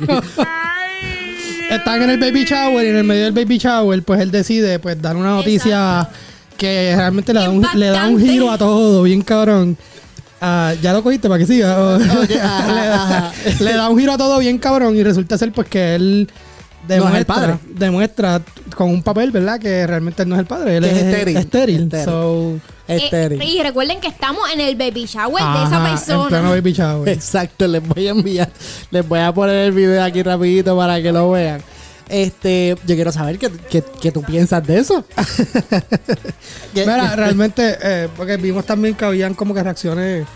Están 1.71 2.03
en 2.03 2.11
el 2.11 2.19
baby 2.21 2.45
shower 2.45 2.85
y 2.87 2.91
en 2.91 2.97
el 2.97 3.05
medio 3.05 3.25
del 3.25 3.33
baby 3.33 3.57
shower, 3.59 4.03
pues 4.03 4.21
él 4.21 4.31
decide 4.31 4.79
pues 4.79 5.01
dar 5.01 5.17
una 5.17 5.31
noticia 5.31 6.07
que 6.59 6.93
realmente 6.95 7.33
le 7.33 7.41
da, 7.41 7.49
un, 7.51 7.67
le 7.75 7.87
da 7.87 8.07
un 8.09 8.21
giro 8.21 8.51
a 8.51 8.59
todo, 8.59 9.03
bien 9.05 9.23
cabrón. 9.23 9.77
Ah, 10.45 10.75
ya 10.83 10.93
lo 10.93 11.03
cogiste 11.05 11.29
para 11.29 11.39
que 11.39 11.47
siga. 11.47 11.73
Ajá, 11.97 12.25
le, 12.27 12.87
da, 12.89 12.95
ajá. 13.05 13.33
le 13.61 13.73
da 13.75 13.89
un 13.89 13.97
giro 13.99 14.13
a 14.13 14.19
todo 14.19 14.39
bien 14.41 14.59
cabrón 14.59 14.97
y 14.97 15.03
resulta 15.05 15.39
ser 15.39 15.53
pues 15.53 15.69
que 15.69 15.95
él 15.95 16.29
demuestra, 16.89 17.19
el 17.21 17.27
padre. 17.27 17.59
demuestra 17.69 18.43
con 18.77 18.91
un 18.91 19.03
papel, 19.05 19.31
¿verdad? 19.31 19.61
Que 19.61 19.87
realmente 19.87 20.25
él 20.25 20.29
no 20.29 20.35
es 20.35 20.41
el 20.41 20.47
padre, 20.47 20.79
él 20.79 20.85
es, 20.85 20.93
es 20.93 21.03
estéril. 21.05 21.37
estéril. 21.37 21.81
Estéril. 21.85 22.05
So, 22.05 22.59
Estéril. 22.89 23.41
Eh, 23.41 23.45
y 23.45 23.63
recuerden 23.63 24.01
que 24.01 24.09
estamos 24.09 24.43
en 24.53 24.61
el 24.61 24.75
baby 24.75 25.07
shower 25.07 25.43
de 25.45 25.65
esa 25.65 25.77
En 25.77 25.97
pleno 26.05 26.29
persona. 26.29 26.51
baby 26.51 26.73
shower. 26.77 27.09
Exacto, 27.09 27.69
les 27.69 27.87
voy 27.87 28.09
a 28.09 28.11
enviar, 28.11 28.51
les 28.91 29.07
voy 29.09 29.21
a 29.21 29.33
poner 29.33 29.67
el 29.67 29.73
video 29.73 30.03
aquí 30.03 30.23
rapidito 30.25 30.77
para 30.77 31.01
que 31.01 31.13
lo 31.13 31.31
vean. 31.31 31.63
Este, 32.13 32.77
yo 32.87 32.95
quiero 32.95 33.11
saber 33.11 33.39
qué, 33.39 33.51
qué- 33.71 33.83
qué 34.01 34.13
tú 34.13 34.23
piensas 34.23 34.63
de 34.67 34.79
eso. 34.79 35.03
¿Qué- 36.75 36.81
Mira, 36.87 37.17
realmente, 37.17 37.79
eh, 37.83 38.09
porque 38.17 38.37
vimos 38.37 38.67
también 38.67 38.95
que 38.95 39.05
habían 39.07 39.33
como 39.35 39.55
que 39.55 39.63
reacciones, 39.63 40.27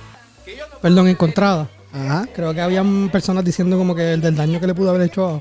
perdón, 0.80 1.08
encontradas. 1.08 1.68
Ajá. 1.92 2.26
Creo 2.34 2.54
que 2.54 2.62
habían 2.62 3.10
personas 3.10 3.44
diciendo 3.44 3.76
como 3.76 3.94
que 3.94 4.14
el 4.14 4.20
del 4.22 4.34
daño 4.34 4.58
que 4.58 4.66
le 4.66 4.74
pudo 4.74 4.88
haber 4.90 5.02
hecho 5.02 5.26
a, 5.36 5.40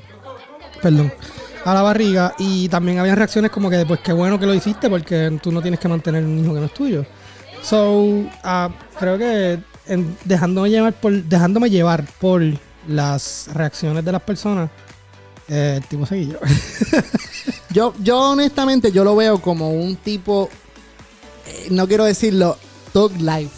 perdón, 0.82 1.10
a 1.64 1.72
la 1.74 1.80
barriga. 1.82 2.34
Y 2.38 2.68
también 2.68 2.98
habían 2.98 3.16
reacciones 3.16 3.50
como 3.50 3.70
que, 3.70 3.86
pues 3.86 4.00
qué 4.00 4.12
bueno 4.12 4.38
que 4.38 4.44
lo 4.46 4.52
hiciste 4.54 4.90
porque 4.90 5.38
tú 5.42 5.50
no 5.52 5.62
tienes 5.62 5.80
que 5.80 5.88
mantener 5.88 6.22
un 6.22 6.38
hijo 6.38 6.52
que 6.52 6.60
no 6.60 6.66
es 6.66 6.74
tuyo. 6.74 7.06
So, 7.62 8.24
ah, 8.44 8.68
creo 8.98 9.16
que 9.16 9.58
en- 9.86 10.16
dejándome 10.24 10.68
llevar 10.68 10.92
por, 10.92 11.12
dejándome 11.12 11.70
llevar 11.70 12.04
por 12.20 12.42
las 12.88 13.48
reacciones 13.54 14.04
de 14.04 14.12
las 14.12 14.22
personas, 14.22 14.68
eh, 15.48 15.74
el 15.78 15.84
tipo 15.88 16.06
seguí 16.06 16.28
yo. 16.28 16.38
Yo, 17.70 17.92
yo 18.02 18.18
honestamente, 18.30 18.90
yo 18.90 19.04
lo 19.04 19.14
veo 19.16 19.42
como 19.42 19.70
un 19.70 19.96
tipo, 19.96 20.48
eh, 21.46 21.66
no 21.70 21.86
quiero 21.86 22.04
decirlo, 22.06 22.56
dog 22.94 23.12
life, 23.20 23.50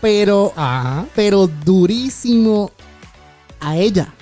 pero, 0.00 0.52
Ajá. 0.56 1.06
pero 1.14 1.46
durísimo 1.46 2.72
a 3.60 3.76
ella. 3.76 4.12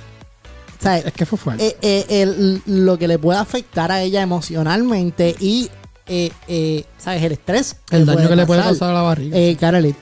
O 0.78 0.82
sea, 0.82 0.98
Es 0.98 1.12
que 1.14 1.24
fue 1.24 1.38
fuerte. 1.38 1.66
eh, 1.66 1.76
eh, 1.80 2.22
el- 2.22 2.62
lo 2.66 2.98
que 2.98 3.08
le 3.08 3.18
puede 3.18 3.38
afectar 3.38 3.90
a 3.90 4.02
ella 4.02 4.20
emocionalmente 4.20 5.34
y, 5.40 5.70
eh, 6.06 6.30
eh, 6.46 6.84
¿sabes? 6.98 7.22
El 7.22 7.32
estrés. 7.32 7.76
el 7.90 8.04
daño 8.04 8.28
que 8.28 8.36
le 8.36 8.44
puede 8.44 8.62
pasar 8.62 8.90
a 8.90 8.92
la 8.94 9.02
barriga. 9.02 9.34
Eh, 9.38 9.56
Caroline. 9.58 9.96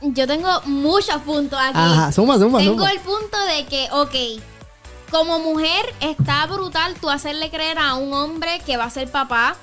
Yo 0.00 0.26
tengo 0.26 0.48
muchos 0.64 1.16
puntos 1.26 1.58
aquí. 1.60 1.72
Ajá, 1.74 2.10
suma, 2.10 2.38
suma, 2.38 2.58
Tengo 2.60 2.72
suma. 2.74 2.90
el 2.90 3.00
punto 3.00 3.36
de 3.54 3.66
que, 3.66 3.88
ok, 3.92 4.42
como 5.10 5.38
mujer 5.38 5.94
está 6.00 6.46
brutal 6.46 6.94
tú 7.00 7.10
hacerle 7.10 7.50
creer 7.50 7.78
a 7.78 7.94
un 7.94 8.12
hombre 8.12 8.60
que 8.66 8.76
va 8.76 8.84
a 8.84 8.90
ser 8.90 9.10
papá, 9.10 9.56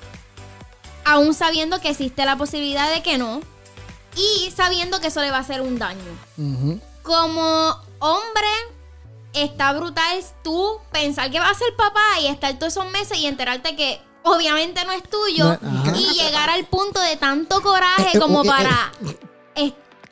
aún 1.03 1.33
sabiendo 1.33 1.79
que 1.79 1.89
existe 1.89 2.25
la 2.25 2.35
posibilidad 2.37 2.91
de 2.91 3.03
que 3.03 3.17
no, 3.17 3.41
y 4.15 4.51
sabiendo 4.51 4.99
que 4.99 5.07
eso 5.07 5.21
le 5.21 5.31
va 5.31 5.37
a 5.37 5.41
hacer 5.41 5.61
un 5.61 5.77
daño. 5.77 6.79
Como 7.03 7.77
hombre, 7.99 8.47
está 9.33 9.73
brutal 9.73 10.23
tú 10.43 10.79
pensar 10.91 11.29
que 11.29 11.39
va 11.39 11.49
a 11.49 11.53
ser 11.53 11.75
papá 11.75 12.19
y 12.21 12.27
estar 12.27 12.57
todos 12.57 12.73
esos 12.73 12.91
meses 12.91 13.17
y 13.17 13.27
enterarte 13.27 13.75
que 13.75 14.01
obviamente 14.23 14.83
no 14.85 14.91
es 14.91 15.03
tuyo 15.03 15.57
No, 15.61 15.95
y 15.97 16.13
llegar 16.13 16.49
al 16.49 16.65
punto 16.65 16.99
de 16.99 17.17
tanto 17.17 17.61
coraje 17.61 18.03
Eh, 18.03 18.11
eh, 18.15 18.19
como 18.19 18.43
eh, 18.43 18.47
para 18.47 18.91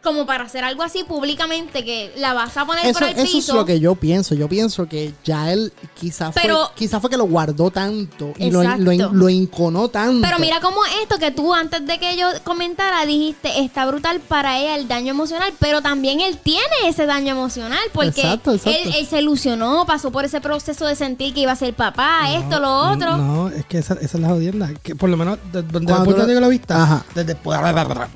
como 0.03 0.25
para 0.25 0.43
hacer 0.43 0.63
algo 0.63 0.83
así 0.83 1.03
públicamente 1.03 1.83
que 1.85 2.11
la 2.17 2.33
vas 2.33 2.55
a 2.57 2.65
poner 2.65 2.85
Eso, 2.85 2.99
por 2.99 3.07
el 3.07 3.13
eso 3.15 3.23
es 3.23 3.31
piso. 3.31 3.55
lo 3.55 3.65
que 3.65 3.79
yo 3.79 3.95
pienso. 3.95 4.35
Yo 4.35 4.47
pienso 4.49 4.87
que 4.87 5.13
ya 5.23 5.51
él 5.51 5.71
quizás 5.99 6.33
fue, 6.33 6.41
Pero- 6.41 6.71
quizá 6.75 6.99
fue 6.99 7.09
que 7.09 7.17
lo 7.17 7.25
guardó 7.25 7.71
tanto 7.71 8.33
y 8.37 8.51
lo, 8.51 8.63
lo, 8.77 9.11
lo 9.13 9.29
enconó 9.29 9.87
tanto. 9.87 10.21
Pero 10.27 10.39
mira 10.39 10.59
cómo 10.61 10.79
esto 11.01 11.17
que 11.17 11.31
tú 11.31 11.53
antes 11.53 11.85
de 11.85 11.97
que 11.99 12.17
yo 12.17 12.27
comentara 12.43 13.05
dijiste 13.05 13.61
está 13.61 13.85
brutal 13.85 14.19
para 14.19 14.59
ella 14.59 14.75
el 14.75 14.87
daño 14.87 15.11
emocional, 15.11 15.53
pero 15.59 15.81
también 15.81 16.19
él 16.19 16.37
tiene 16.37 16.63
ese 16.87 17.05
daño 17.05 17.31
emocional 17.31 17.79
porque 17.93 18.21
Exacto, 18.21 18.53
exacto. 18.53 18.79
Él, 18.83 18.93
él 18.97 19.05
se 19.07 19.19
ilusionó, 19.21 19.85
pasó 19.85 20.11
por 20.11 20.25
ese 20.25 20.41
proceso 20.41 20.85
de 20.85 20.95
sentir 20.95 21.33
que 21.33 21.41
iba 21.41 21.51
a 21.53 21.55
ser 21.55 21.73
papá, 21.73 22.33
esto, 22.33 22.59
lo 22.59 22.91
otro. 22.91 23.17
No, 23.17 23.49
es 23.49 23.65
que 23.65 23.77
esa, 23.77 23.93
esa 23.95 24.17
es 24.17 24.19
la 24.19 24.27
jodienda. 24.29 24.71
Que 24.83 24.95
por 24.95 25.09
lo 25.09 25.17
menos 25.17 25.39
desde, 25.51 25.67
desde 25.67 25.93
el 25.93 26.03
punto 26.03 26.25
de 26.25 26.41
la 26.41 26.47
vista, 26.47 26.83
Ajá. 26.83 27.05
desde, 27.15 27.37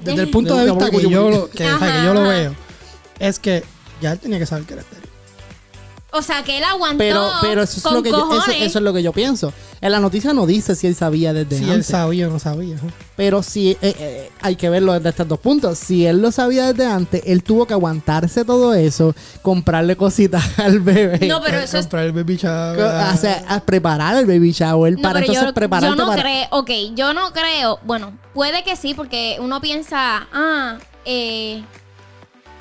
desde 0.04 0.22
el 0.22 0.30
punto 0.30 0.56
de 0.56 0.66
vista 0.66 0.90
que 0.90 1.10
yo, 1.10 1.50
que, 1.50 1.77
o 1.78 1.80
sea, 1.80 1.94
que 2.00 2.04
yo 2.06 2.14
lo 2.14 2.22
Ajá, 2.22 2.30
veo, 2.30 2.56
es 3.20 3.40
que 3.40 3.64
ya 4.02 4.12
él 4.14 4.20
tenía 4.20 4.40
que 4.40 4.46
saber 4.46 4.66
que 4.66 4.74
era 4.74 4.82
estéril. 4.84 5.04
O 6.12 6.22
sea, 6.22 6.42
que 6.42 6.58
él 6.58 6.64
aguantó 6.64 6.98
pero, 7.00 7.30
pero 7.42 7.62
eso 7.64 7.78
es 7.78 7.84
con 7.84 7.94
lo 7.96 8.02
que 8.02 8.10
yo, 8.10 8.30
eso, 8.62 8.80
es 8.80 8.84
lo 8.84 8.94
que 8.94 9.04
yo 9.04 9.12
pienso. 9.12 9.54
En 9.82 9.92
la 9.92 10.00
noticia 10.00 10.32
no 10.34 10.48
dice 10.48 10.74
si 10.74 10.88
él 10.88 10.96
sabía 10.96 11.34
desde 11.34 11.58
Si 11.58 11.66
él 11.66 11.70
antes. 11.72 11.88
sabía 11.88 12.28
o 12.28 12.32
no 12.32 12.40
sabía. 12.40 12.78
Pero 13.18 13.44
si 13.44 13.72
eh, 13.72 13.78
eh, 13.82 14.32
hay 14.42 14.56
que 14.56 14.70
verlo 14.70 14.94
desde 14.94 15.10
estos 15.10 15.28
dos 15.28 15.38
puntos. 15.40 15.78
Si 15.78 16.06
él 16.08 16.20
lo 16.22 16.32
sabía 16.32 16.72
desde 16.72 16.90
antes, 16.90 17.22
él 17.26 17.44
tuvo 17.44 17.68
que 17.68 17.74
aguantarse 17.74 18.46
todo 18.46 18.74
eso, 18.74 19.14
comprarle 19.42 19.96
cositas 19.98 20.44
al 20.60 20.80
bebé. 20.80 21.28
No, 21.28 21.42
pero 21.42 21.60
eso 21.60 21.78
es 21.78 21.84
Comprar 21.86 22.06
el 22.06 22.14
baby 22.14 22.38
shower. 22.38 22.78
Co- 22.80 23.14
o 23.14 23.18
sea, 23.18 23.44
a 23.48 23.60
preparar 23.60 24.16
el 24.16 24.26
baby 24.26 24.54
shower 24.54 24.94
No, 24.94 25.02
para 25.02 25.16
pero 25.20 25.26
entonces 25.26 25.46
yo, 25.46 25.54
prepararte 25.54 25.90
yo 25.90 25.96
no 26.04 26.08
para. 26.10 26.22
creo, 26.24 26.48
ok, 26.52 26.72
yo 26.96 27.14
no 27.14 27.34
creo, 27.34 27.80
bueno, 27.84 28.18
puede 28.34 28.64
que 28.64 28.76
sí, 28.78 28.94
porque 28.96 29.38
uno 29.42 29.60
piensa, 29.62 30.26
ah, 30.34 30.78
eh, 31.08 31.64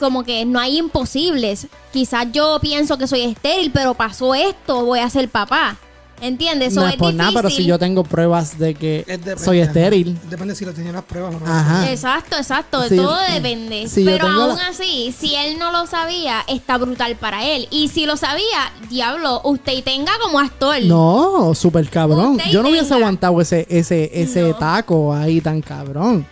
como 0.00 0.24
que 0.24 0.44
no 0.44 0.58
hay 0.58 0.78
imposibles. 0.78 1.66
Quizás 1.92 2.26
yo 2.32 2.58
pienso 2.60 2.96
que 2.98 3.06
soy 3.06 3.22
estéril, 3.22 3.70
pero 3.72 3.94
pasó 3.94 4.34
esto, 4.34 4.84
voy 4.84 5.00
a 5.00 5.10
ser 5.10 5.28
papá. 5.28 5.76
¿Entiendes? 6.18 6.72
Eso 6.72 6.80
no 6.80 6.86
es 6.86 6.94
es 6.94 6.98
por 6.98 7.12
nada, 7.12 7.30
pero 7.34 7.50
si 7.50 7.66
yo 7.66 7.78
tengo 7.78 8.02
pruebas 8.02 8.58
de 8.58 8.74
que 8.74 9.04
depende, 9.06 9.38
soy 9.38 9.60
estéril. 9.60 10.18
Depende 10.30 10.54
si 10.54 10.64
lo 10.64 10.72
tenía 10.72 10.90
las 10.92 11.04
pruebas 11.04 11.34
o 11.34 11.40
no. 11.40 11.46
Ajá. 11.46 11.90
Exacto, 11.90 12.38
exacto, 12.38 12.82
Sí, 12.88 12.96
todo 12.96 13.18
depende. 13.34 13.86
si 13.86 14.02
pero 14.02 14.26
aún 14.26 14.56
la- 14.56 14.68
así, 14.68 15.14
si 15.18 15.34
él 15.34 15.58
no 15.58 15.72
lo 15.72 15.86
sabía, 15.86 16.42
está 16.48 16.78
brutal 16.78 17.16
para 17.16 17.44
él. 17.44 17.68
Y 17.70 17.88
si 17.88 18.06
lo 18.06 18.16
sabía, 18.16 18.72
diablo, 18.88 19.42
usted 19.44 19.74
y 19.74 19.82
tenga 19.82 20.12
como 20.22 20.38
actor. 20.38 20.80
No, 20.84 21.52
súper 21.54 21.86
cabrón. 21.90 22.36
Usted 22.36 22.50
Yo 22.50 22.62
no 22.62 22.70
hubiese 22.70 22.94
aguantado 22.94 23.38
ese, 23.42 23.66
ese, 23.68 24.10
ese 24.14 24.40
No. 24.40 24.54
taco 24.54 25.12
ahí 25.14 25.42
tan 25.42 25.60
cabrón. 25.60 26.26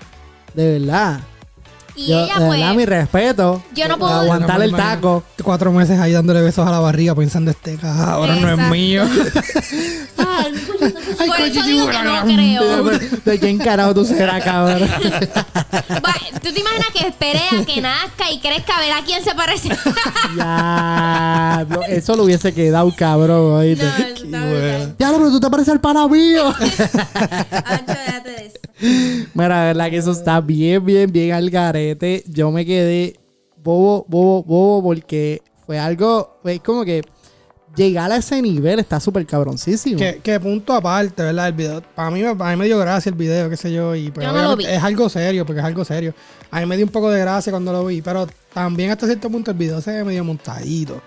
De 0.54 0.78
verdad. 0.78 1.20
Y 1.96 2.08
Yo, 2.08 2.24
ella 2.24 2.34
pues... 2.38 2.50
verdad, 2.50 2.74
mi 2.74 2.84
respeto. 2.86 3.62
Yo 3.74 3.88
no 3.88 3.98
puedo- 3.98 4.12
Aguantar 4.12 4.62
el 4.62 4.72
no 4.72 4.76
taco. 4.76 5.22
Cuatro 5.42 5.70
meses 5.72 5.98
ahí 6.00 6.12
dándole 6.12 6.40
besos 6.40 6.66
a 6.66 6.70
la 6.70 6.80
barriga 6.80 7.14
pensando 7.14 7.50
este 7.50 7.76
cabrón 7.76 8.40
no 8.40 8.50
es 8.50 8.70
mío. 8.70 9.04
Por 11.26 11.40
eso 11.40 11.62
digo 11.62 11.88
que 11.88 12.02
no 12.02 12.22
creo. 12.24 12.84
¿De 13.24 13.38
quién 13.38 13.58
carajo 13.58 13.94
tú 13.94 14.04
serás, 14.04 14.42
cabrón? 14.42 14.88
¿Tú 16.42 16.52
te 16.52 16.60
imaginas 16.60 16.88
que 16.92 17.06
espere 17.06 17.40
a 17.50 17.64
que 17.64 17.80
nazca 17.80 18.30
y 18.30 18.38
crezca 18.40 18.76
a 18.76 18.80
ver 18.80 18.92
a 18.92 19.02
quién 19.04 19.22
se 19.24 19.34
parece? 19.34 19.70
ya, 20.36 21.64
no, 21.68 21.82
eso 21.82 22.16
lo 22.16 22.24
hubiese 22.24 22.52
quedado 22.52 22.92
cabrón, 22.96 23.50
no, 23.50 23.54
oíste. 23.56 23.86
está 23.86 24.44
brutal. 24.44 24.96
Ya, 24.98 25.12
pero 25.12 25.30
tú 25.30 25.40
te 25.40 25.50
pareces 25.50 25.72
al 25.72 25.80
pana 25.80 26.06
mío. 26.08 26.54
Mira, 29.34 29.48
la 29.48 29.64
verdad 29.64 29.90
que 29.90 29.96
eso 29.96 30.12
está 30.12 30.40
bien, 30.40 30.84
bien, 30.84 31.10
bien 31.10 31.32
al 31.32 31.50
garete. 31.50 32.24
Yo 32.28 32.50
me 32.50 32.64
quedé 32.66 33.16
bobo, 33.62 34.04
bobo, 34.08 34.42
bobo, 34.42 34.82
porque 34.82 35.42
fue 35.66 35.78
algo, 35.78 36.38
es 36.44 36.60
como 36.60 36.84
que 36.84 37.02
llegar 37.76 38.12
a 38.12 38.16
ese 38.18 38.40
nivel 38.40 38.78
está 38.78 39.00
súper 39.00 39.26
cabroncísimo. 39.26 39.98
que, 39.98 40.20
que 40.22 40.38
punto 40.38 40.72
aparte, 40.74 41.22
¿verdad? 41.22 41.48
El 41.48 41.54
video. 41.54 41.82
Para 41.94 42.10
mí, 42.10 42.22
me- 42.22 42.36
para 42.36 42.50
mí 42.52 42.56
me 42.56 42.66
dio 42.66 42.78
gracia 42.78 43.10
el 43.10 43.16
video, 43.16 43.50
qué 43.50 43.56
sé 43.56 43.72
yo. 43.72 43.94
Y 43.96 44.10
pues, 44.10 44.24
Yo 44.26 44.32
no 44.32 44.38
lo 44.38 44.44
obviamente 44.52 44.70
vi. 44.70 44.76
Es 44.76 44.82
algo 44.84 45.08
serio, 45.08 45.44
porque 45.46 45.60
es 45.60 45.66
algo 45.66 45.84
serio. 45.84 46.14
A 46.50 46.60
mí 46.60 46.66
me 46.66 46.76
dio 46.76 46.86
un 46.86 46.92
poco 46.92 47.10
de 47.10 47.18
gracia 47.20 47.50
cuando 47.52 47.72
lo 47.72 47.84
vi. 47.86 48.00
Pero 48.00 48.28
también 48.52 48.90
hasta 48.92 49.06
cierto 49.06 49.28
punto 49.28 49.50
el 49.50 49.56
video 49.56 49.80
se 49.80 49.90
ve 49.90 50.04
medio 50.04 50.22
montadito. 50.22 51.00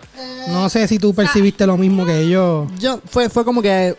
No 0.49 0.67
sé 0.69 0.87
si 0.89 0.99
tú 0.99 1.13
percibiste 1.13 1.65
lo 1.65 1.77
mismo 1.77 2.05
que 2.05 2.27
yo. 2.27 2.67
Yo, 2.79 2.99
fue, 3.05 3.29
fue 3.29 3.45
como 3.45 3.61
que, 3.61 3.95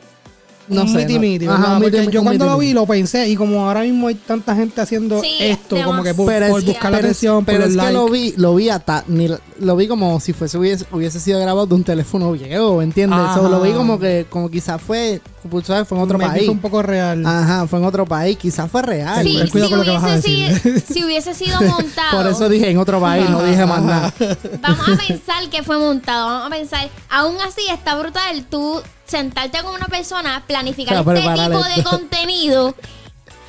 no 0.68 0.82
un 0.82 0.88
sé. 0.88 0.98
miti 0.98 1.14
no- 1.14 1.20
miti, 1.20 1.46
Ajá, 1.46 1.78
miti- 1.78 2.10
yo 2.10 2.22
cuando 2.22 2.44
miti 2.44 2.52
lo 2.52 2.58
vi 2.58 2.66
miti. 2.66 2.74
lo 2.74 2.86
pensé 2.86 3.28
y 3.28 3.36
como 3.36 3.66
ahora 3.66 3.80
mismo 3.82 4.08
hay 4.08 4.14
tanta 4.14 4.54
gente 4.54 4.80
haciendo 4.80 5.20
Sí, 5.20 5.36
esto, 5.40 5.76
como 5.84 6.02
que 6.02 6.14
por, 6.14 6.26
por 6.26 6.62
buscar 6.64 6.90
la 6.90 6.98
pero 6.98 7.08
atención, 7.08 7.44
por 7.44 7.54
pero 7.54 7.64
el 7.64 7.70
es 7.70 7.76
like. 7.76 7.88
que 7.88 7.94
lo 7.94 8.08
vi, 8.08 8.34
lo 8.36 8.54
vi 8.54 8.68
hasta, 8.68 9.04
ni- 9.08 9.28
lo 9.60 9.76
vi 9.76 9.88
como 9.88 10.20
si 10.20 10.32
fuese 10.32 10.58
hubiese, 10.58 10.86
hubiese 10.92 11.18
sido 11.20 11.40
grabado 11.40 11.66
de 11.66 11.74
un 11.74 11.84
teléfono 11.84 12.32
viejo, 12.32 12.80
¿entiendes? 12.82 13.18
So, 13.34 13.48
lo 13.48 13.60
vi 13.60 13.72
como 13.72 13.98
que, 13.98 14.26
como 14.28 14.50
quizás 14.50 14.80
fue, 14.80 15.20
pues, 15.50 15.66
¿sabes? 15.66 15.88
fue 15.88 15.98
en 15.98 16.04
otro 16.04 16.18
Maybe 16.18 16.32
país. 16.32 16.44
fue 16.46 16.54
un 16.54 16.60
poco 16.60 16.82
real. 16.82 17.24
Ajá, 17.26 17.66
fue 17.66 17.78
en 17.78 17.84
otro 17.84 18.06
país, 18.06 18.36
quizás 18.38 18.70
fue 18.70 18.82
real. 18.82 19.24
Sí, 19.24 19.36
ten 19.38 19.48
cuidado 19.48 19.68
si, 19.68 19.74
con 19.76 19.78
lo 19.78 19.84
que 19.84 19.90
vas 19.90 20.04
a 20.04 20.06
hubiese 20.06 20.28
decir. 20.30 20.60
sido, 20.60 20.80
si 20.94 21.04
hubiese 21.04 21.34
sido 21.34 21.60
montado, 21.62 22.18
Por 22.22 22.26
eso 22.30 22.48
dije 22.48 22.70
en 22.70 22.78
otro 22.78 23.00
país, 23.00 23.28
no 23.30 23.42
dije 23.42 23.66
más 23.66 23.82
nada. 23.82 24.12
vamos 24.60 24.88
a 24.88 24.96
pensar 25.06 25.48
que 25.50 25.62
fue 25.62 25.78
montado. 25.78 26.26
Vamos 26.26 26.46
a 26.46 26.50
pensar, 26.50 26.88
aún 27.10 27.36
así 27.46 27.62
está 27.72 27.96
brutal 27.98 28.44
tú 28.48 28.80
sentarte 29.08 29.60
con 29.62 29.74
una 29.74 29.86
persona, 29.86 30.44
planificar 30.46 30.96
este 30.96 31.14
tipo 31.14 31.64
de 31.64 31.82
contenido 31.90 32.74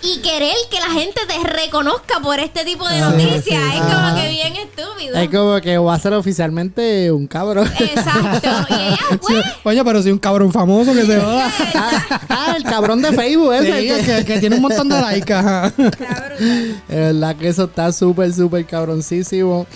y 0.01 0.19
querer 0.21 0.55
que 0.71 0.79
la 0.79 0.87
gente 0.91 1.19
te 1.27 1.45
reconozca 1.45 2.21
por 2.21 2.39
este 2.39 2.63
tipo 2.63 2.87
de 2.87 2.95
Ah, 2.99 3.09
noticias. 3.09 3.43
sí. 3.43 3.49
Es 3.51 3.81
Ajá. 3.81 4.11
como 4.11 4.21
que 4.21 4.29
bien 4.29 4.55
estúpido. 4.55 5.17
Es 5.17 5.29
como 5.29 5.59
que 5.59 5.77
va 5.77 5.93
a 5.93 5.99
ser 5.99 6.13
oficialmente 6.13 7.11
un 7.11 7.27
cabrón. 7.27 7.69
Exacto. 7.77 8.49
Y 8.69 8.73
ella, 8.75 8.97
pues, 9.21 9.45
Oye, 9.65 9.83
pero 9.83 10.01
si 10.01 10.09
un 10.09 10.17
cabrón 10.19 10.53
famoso 10.53 10.93
que 10.93 11.05
se 11.05 11.17
va. 11.17 11.47
ah, 11.75 12.19
ah, 12.29 12.53
el 12.55 12.63
cabrón 12.63 13.01
de 13.01 13.11
Facebook 13.11 13.53
ese. 13.55 13.81
Sí, 13.81 13.87
que- 13.89 14.05
que, 14.19 14.25
que 14.25 14.39
tiene 14.39 14.55
un 14.55 14.61
montón 14.61 14.87
de 14.87 15.01
likes. 15.01 15.33
Es 15.33 16.87
verdad 16.87 17.35
que 17.35 17.49
eso 17.49 17.65
está 17.65 17.91
súper, 17.91 18.33
súper 18.33 18.65
cabroncísimo. 18.65 19.67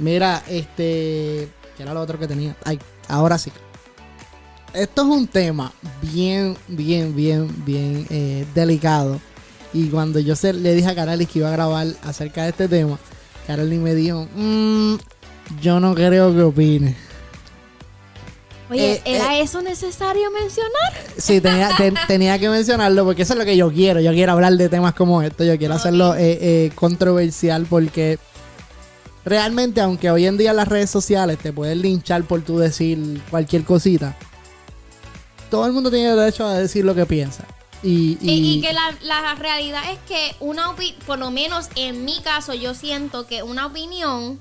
Mira, 0.00 0.42
este. 0.48 1.48
¿Qué 1.76 1.84
era 1.84 1.94
lo 1.94 2.00
otro 2.00 2.18
que 2.18 2.26
tenía? 2.26 2.56
Ay, 2.64 2.80
ahora 3.08 3.38
sí. 3.38 3.52
Esto 4.74 5.02
es 5.02 5.08
un 5.08 5.26
tema 5.26 5.72
bien, 6.02 6.56
bien, 6.68 7.14
bien, 7.16 7.48
bien 7.64 8.06
eh, 8.10 8.44
delicado. 8.54 9.20
Y 9.72 9.88
cuando 9.88 10.18
yo 10.20 10.36
se, 10.36 10.52
le 10.52 10.74
dije 10.74 10.88
a 10.88 10.94
Caralis 10.94 11.28
que 11.28 11.38
iba 11.40 11.48
a 11.48 11.52
grabar 11.52 11.86
acerca 12.04 12.42
de 12.44 12.50
este 12.50 12.68
tema, 12.68 12.98
Caralis 13.46 13.78
me 13.78 13.94
dijo: 13.94 14.26
"Mm, 14.36 14.96
Yo 15.62 15.80
no 15.80 15.94
creo 15.94 16.34
que 16.34 16.42
opine. 16.42 16.96
Oye, 18.70 18.94
Eh, 18.96 19.02
¿era 19.06 19.38
eso 19.38 19.62
necesario 19.62 20.30
mencionar? 20.30 20.92
Sí, 21.16 21.40
tenía, 21.40 21.70
ten- 21.78 21.94
tenía 22.06 22.38
que 22.38 22.50
mencionarlo 22.50 23.04
porque 23.06 23.22
eso 23.22 23.32
es 23.32 23.38
lo 23.38 23.44
que 23.46 23.56
yo 23.56 23.72
quiero. 23.72 24.00
Yo 24.00 24.12
quiero 24.12 24.32
hablar 24.32 24.52
de 24.54 24.68
temas 24.68 24.92
como 24.94 25.22
esto. 25.22 25.42
Yo 25.44 25.56
quiero 25.56 25.74
hacerlo 25.74 26.14
eh, 26.14 26.38
eh, 26.40 26.70
controversial 26.74 27.66
porque 27.68 28.18
realmente, 29.24 29.80
aunque 29.80 30.10
hoy 30.10 30.26
en 30.26 30.36
día 30.36 30.52
las 30.52 30.68
redes 30.68 30.90
sociales 30.90 31.38
te 31.38 31.52
pueden 31.52 31.80
linchar 31.80 32.24
por 32.24 32.42
tú 32.42 32.58
decir 32.58 33.22
cualquier 33.30 33.64
cosita, 33.64 34.16
todo 35.50 35.66
el 35.66 35.72
mundo 35.72 35.90
tiene 35.90 36.14
derecho 36.14 36.46
a 36.46 36.54
decir 36.54 36.84
lo 36.84 36.94
que 36.94 37.06
piensa. 37.06 37.44
Y, 37.82 38.18
Y, 38.20 38.30
y- 38.30 38.58
y 38.58 38.60
que 38.60 38.72
la, 38.72 38.92
la 39.02 39.34
realidad 39.36 39.82
es 39.92 39.98
que 40.08 40.34
una 40.40 40.70
opinión, 40.70 40.96
por 41.06 41.18
lo 41.18 41.30
menos 41.30 41.68
en 41.76 42.04
mi 42.04 42.18
caso, 42.22 42.52
yo 42.54 42.74
siento 42.74 43.26
que 43.26 43.42
una 43.44 43.66
opinión 43.66 44.40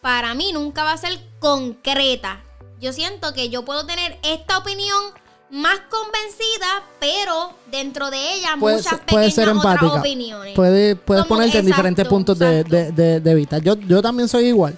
para 0.00 0.34
mí 0.34 0.52
nunca 0.52 0.82
va 0.84 0.92
a 0.92 0.96
ser 0.96 1.20
concreta. 1.38 2.40
Yo 2.80 2.92
siento 2.92 3.32
que 3.32 3.48
yo 3.48 3.64
puedo 3.64 3.86
tener 3.86 4.18
esta 4.22 4.58
opinión 4.58 5.02
más 5.50 5.78
convencida, 5.88 6.82
pero 7.00 7.52
dentro 7.70 8.10
de 8.10 8.34
ella 8.34 8.56
muchas 8.56 8.82
ser- 8.82 8.90
puede 9.06 9.06
pequeñas 9.28 9.34
ser 9.34 9.48
otras 9.48 9.64
empática. 9.74 10.00
opiniones. 10.00 10.54
Puede, 10.54 10.94
puedes 10.96 11.24
Como- 11.24 11.36
ponerte 11.36 11.58
en 11.58 11.66
diferentes 11.66 12.06
puntos 12.06 12.38
de, 12.38 12.64
de- 12.64 12.92
de- 12.92 13.20
de 13.20 13.34
vista. 13.34 13.58
Yo, 13.58 13.74
yo 13.76 14.02
también 14.02 14.28
soy 14.28 14.46
igual. 14.46 14.76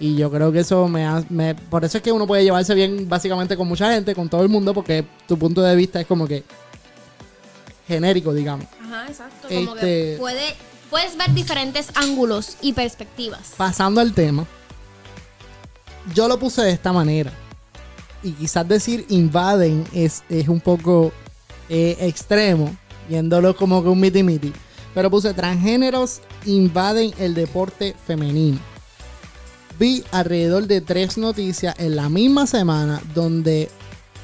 Y 0.00 0.14
yo 0.16 0.30
creo 0.30 0.52
que 0.52 0.60
eso 0.60 0.86
me, 0.88 1.04
ha- 1.04 1.24
me... 1.28 1.54
Por 1.56 1.84
eso 1.84 1.98
es 1.98 2.04
que 2.04 2.12
uno 2.12 2.26
puede 2.26 2.44
llevarse 2.44 2.74
bien 2.74 3.08
básicamente 3.08 3.56
con 3.56 3.66
mucha 3.66 3.92
gente, 3.92 4.14
con 4.14 4.28
todo 4.28 4.42
el 4.42 4.48
mundo, 4.48 4.72
porque 4.72 5.04
tu 5.26 5.36
punto 5.38 5.60
de 5.60 5.74
vista 5.74 6.00
es 6.00 6.06
como 6.06 6.26
que 6.28 6.44
genérico, 7.86 8.32
digamos. 8.32 8.66
Ajá, 8.80 9.06
exacto. 9.08 9.48
Como 9.48 9.74
Este- 9.74 9.80
que 10.12 10.16
puede, 10.18 10.54
puedes 10.90 11.16
ver 11.16 11.32
diferentes 11.34 11.88
ángulos 11.94 12.56
y 12.60 12.72
perspectivas. 12.74 13.54
Pasando 13.56 14.00
al 14.00 14.12
tema, 14.14 14.46
yo 16.14 16.28
lo 16.28 16.38
puse 16.38 16.62
de 16.62 16.70
esta 16.70 16.92
manera. 16.92 17.32
Y 18.22 18.32
quizás 18.32 18.66
decir 18.68 19.04
invaden 19.08 19.84
es, 19.92 20.22
es 20.28 20.48
un 20.48 20.60
poco 20.60 21.12
eh, 21.68 21.96
extremo, 22.00 22.76
viéndolo 23.08 23.56
como 23.56 23.82
que 23.82 23.88
un 23.88 24.00
miti 24.00 24.22
miti. 24.22 24.52
Pero 24.94 25.10
puse 25.10 25.34
transgéneros 25.34 26.20
invaden 26.44 27.12
el 27.18 27.34
deporte 27.34 27.94
femenino. 28.06 28.58
Vi 29.78 30.04
alrededor 30.10 30.66
de 30.66 30.80
tres 30.80 31.18
noticias 31.18 31.74
en 31.78 31.96
la 31.96 32.08
misma 32.08 32.46
semana 32.46 33.00
donde 33.14 33.68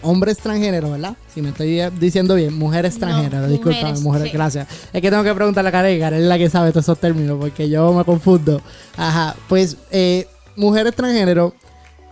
hombres 0.02 0.38
transgéneros, 0.38 0.90
¿verdad? 0.90 1.16
Si 1.32 1.40
me 1.42 1.50
estoy 1.50 1.80
diciendo 1.98 2.34
bien, 2.34 2.54
mujeres 2.54 2.94
No, 2.94 3.00
transgéneros, 3.00 3.50
discúlpame, 3.50 3.98
mujeres, 4.00 4.28
sí. 4.30 4.36
gracias. 4.36 4.68
Es 4.92 5.00
que 5.00 5.10
tengo 5.10 5.22
que 5.22 5.34
preguntarle 5.34 5.68
a 5.68 5.72
Karen, 5.72 5.98
Karen 6.00 6.20
es 6.20 6.26
la 6.26 6.38
que 6.38 6.50
sabe 6.50 6.70
todos 6.70 6.84
esos 6.84 6.98
términos, 6.98 7.38
porque 7.40 7.68
yo 7.68 7.92
me 7.92 8.04
confundo. 8.04 8.60
Ajá, 8.96 9.34
pues 9.48 9.76
eh, 9.90 10.26
mujeres 10.56 10.94
transgénero 10.94 11.54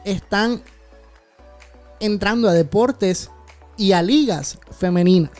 están 0.04 0.62
entrando 2.00 2.48
a 2.48 2.52
deportes 2.52 3.30
y 3.76 3.92
a 3.92 4.02
ligas 4.02 4.58
femeninas. 4.78 5.30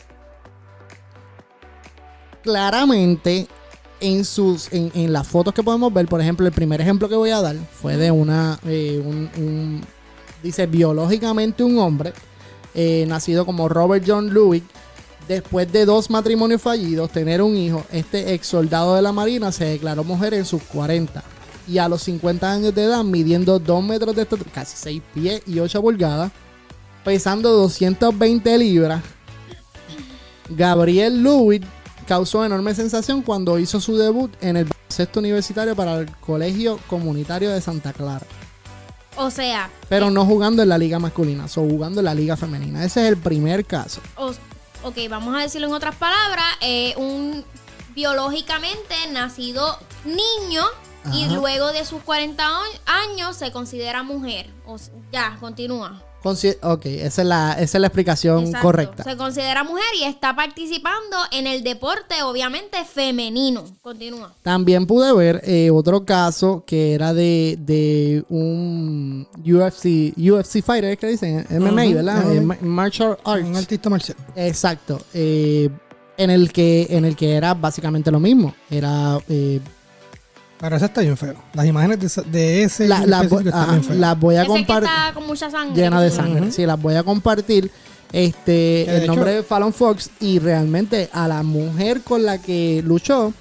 Claramente, 2.43 3.47
en 4.03 4.25
sus 4.25 4.71
en, 4.73 4.91
en 4.93 5.13
las 5.13 5.25
fotos 5.25 5.53
que 5.53 5.63
podemos 5.63 5.91
ver, 5.91 6.07
por 6.07 6.19
ejemplo, 6.19 6.45
el 6.45 6.51
primer 6.51 6.81
ejemplo 6.81 7.07
que 7.07 7.15
voy 7.15 7.29
a 7.29 7.41
dar 7.41 7.55
fue 7.81 7.95
de 7.95 8.11
una, 8.11 8.59
eh, 8.67 9.01
un, 9.03 9.81
dice 10.43 10.67
biológicamente 10.67 11.63
un 11.63 11.79
hombre, 11.79 12.13
eh, 12.75 13.05
nacido 13.07 13.45
como 13.45 13.69
Robert 13.69 14.03
John 14.05 14.33
Lewis, 14.33 14.61
después 15.27 15.71
de 15.71 15.85
dos 15.85 16.09
matrimonios 16.09 16.61
fallidos, 16.61 17.11
tener 17.11 17.41
un 17.41 17.55
hijo, 17.55 17.85
este 17.91 18.33
ex 18.33 18.45
soldado 18.45 18.95
de 18.95 19.01
la 19.01 19.13
Marina 19.13 19.53
se 19.53 19.65
declaró 19.65 20.03
mujer 20.03 20.33
en 20.33 20.45
sus 20.45 20.61
40 20.63 21.23
y 21.65 21.77
a 21.77 21.87
los 21.87 22.03
50 22.03 22.51
años 22.51 22.75
de 22.75 22.83
edad, 22.83 23.05
midiendo 23.05 23.57
2 23.57 23.83
metros 23.85 24.13
de 24.13 24.23
estatura, 24.23 24.51
casi 24.53 24.75
6 24.75 25.01
pies 25.13 25.41
y 25.47 25.59
8 25.59 25.81
pulgadas, 25.81 26.29
pesando 27.05 27.49
220 27.53 28.57
libras, 28.57 29.01
Gabriel 30.49 31.23
Lewis 31.23 31.61
causó 32.03 32.43
enorme 32.45 32.73
sensación 32.75 33.21
cuando 33.21 33.57
hizo 33.59 33.79
su 33.81 33.97
debut 33.97 34.31
en 34.41 34.57
el 34.57 34.65
baloncesto 34.65 35.19
universitario 35.19 35.75
para 35.75 35.95
el 35.99 36.11
Colegio 36.17 36.79
Comunitario 36.87 37.49
de 37.51 37.61
Santa 37.61 37.93
Clara. 37.93 38.25
O 39.15 39.29
sea, 39.29 39.69
Pero 39.89 40.09
no 40.09 40.25
jugando 40.25 40.63
en 40.63 40.69
la 40.69 40.77
liga 40.77 40.97
masculina, 40.99 41.47
sino 41.47 41.67
jugando 41.69 41.99
en 42.01 42.05
la 42.05 42.15
liga 42.15 42.35
femenina. 42.35 42.83
Ese 42.83 43.03
es 43.03 43.09
el 43.09 43.17
primer 43.17 43.65
caso. 43.65 44.01
o- 44.17 44.31
ok, 44.83 44.97
vamos 45.09 45.35
a 45.35 45.39
decirlo 45.39 45.67
en 45.67 45.73
otras 45.73 45.95
palabras, 45.95 46.45
eh, 46.61 46.93
un 46.97 47.45
biológicamente 47.95 48.95
nacido 49.11 49.77
niño 50.05 50.63
y 51.13 51.27
luego 51.29 51.71
de 51.73 51.85
sus 51.85 52.01
40 52.03 52.43
a- 52.45 53.01
años 53.03 53.35
se 53.37 53.51
considera 53.51 54.03
mujer. 54.03 54.49
O 54.65 54.77
ya, 55.11 55.37
continúa. 55.39 56.01
Consi- 56.23 56.57
ok, 56.61 56.85
esa 56.85 57.21
es 57.21 57.27
la, 57.27 57.51
esa 57.53 57.77
es 57.77 57.81
la 57.81 57.87
explicación 57.87 58.45
Exacto. 58.45 58.65
correcta. 58.65 59.03
Se 59.03 59.17
considera 59.17 59.63
mujer 59.63 59.83
y 59.99 60.03
está 60.05 60.35
participando 60.35 61.17
en 61.31 61.47
el 61.47 61.63
deporte, 61.63 62.23
obviamente, 62.23 62.77
femenino. 62.85 63.63
Continúa. 63.81 64.33
También 64.41 64.87
pude 64.87 65.13
ver 65.13 65.41
eh, 65.43 65.69
otro 65.71 66.05
caso 66.05 66.63
que 66.65 66.93
era 66.93 67.13
de, 67.13 67.57
de 67.59 68.23
un 68.29 69.27
UFC, 69.45 70.13
UFC 70.17 70.63
fighter, 70.63 70.91
es 70.91 70.97
que 70.97 71.07
dicen, 71.07 71.45
MMA, 71.49 71.93
¿verdad? 71.93 72.33
Eh, 72.33 72.41
ma- 72.41 72.57
martial 72.61 73.17
arts. 73.25 73.45
Un 73.47 73.55
artista 73.55 73.89
marcial. 73.89 74.17
Exacto. 74.35 74.99
eh, 75.13 75.69
en 76.15 76.29
el 76.29 76.53
que 76.53 76.85
en 76.91 77.05
el 77.05 77.15
que 77.15 77.33
era 77.33 77.55
básicamente 77.55 78.11
lo 78.11 78.19
mismo. 78.19 78.53
Era 78.69 79.17
eh, 79.27 79.59
Pero 80.63 80.77
ese 80.77 80.85
está 80.85 81.01
bien 81.01 81.17
feo. 81.17 81.33
Las 81.53 81.65
imágenes 81.65 81.99
de, 82.31 82.63
ese 82.63 82.87
la- 82.87 83.05
la- 83.05 83.17
específico 83.17 83.49
están 83.49 83.61
ajá, 83.63 83.71
bien 83.73 83.83
feas. 83.83 83.99
las 83.99 84.17
voy 84.19 84.35
a 84.37 84.45
compartir 84.45 84.89
está 84.89 85.13
con 85.13 85.27
mucha 85.27 85.51
sangre. 85.51 85.75
llena 85.83 86.01
de 86.01 86.09
sangre. 86.09 86.51
Sí, 86.53 86.65
las 86.65 86.81
voy 86.81 86.95
a 86.95 87.03
compartir. 87.03 87.69
Este, 88.13 88.83
el 88.89 89.03
hecho- 89.03 89.07
nombre 89.15 89.33
de 89.33 89.43
Fallon 89.43 89.73
Fox 89.73 90.09
y 90.21 90.39
realmente 90.39 91.09
a 91.11 91.27
la 91.27 91.43
mujer 91.43 92.01
con 92.01 92.23
la 92.23 92.37
que 92.37 92.81
luchó 92.85 93.33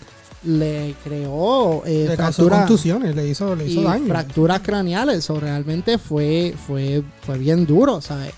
le 0.45 0.97
creó 1.05 1.85
eh, 1.87 2.07
le 2.09 2.17
causó 2.17 2.43
fractura- 2.47 2.59
contusiones, 2.67 3.15
le 3.15 3.29
hizo, 3.29 3.55
le 3.55 3.69
hizo 3.69 3.83
y 3.83 3.85
daño. 3.85 4.07
fracturas 4.09 4.61
craneales. 4.61 5.31
O 5.31 5.39
realmente 5.39 5.99
fue, 5.99 6.55
fue, 6.67 7.05
fue 7.25 7.39
bien 7.39 7.67
duro, 7.67 8.01
¿sabes? 8.01 8.33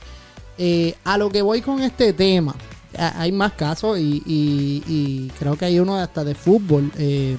Eh, 0.58 0.94
a 1.04 1.16
lo 1.16 1.30
que 1.30 1.40
voy 1.40 1.62
con 1.62 1.80
este 1.80 2.12
tema, 2.12 2.54
a- 2.98 3.18
hay 3.22 3.32
más 3.32 3.52
casos 3.54 3.98
y, 3.98 4.22
y- 4.26 4.82
y 4.86 5.32
creo 5.38 5.56
que 5.56 5.64
hay 5.64 5.78
uno 5.80 5.96
hasta 5.96 6.22
de 6.22 6.34
fútbol 6.34 6.92
eh, 6.98 7.38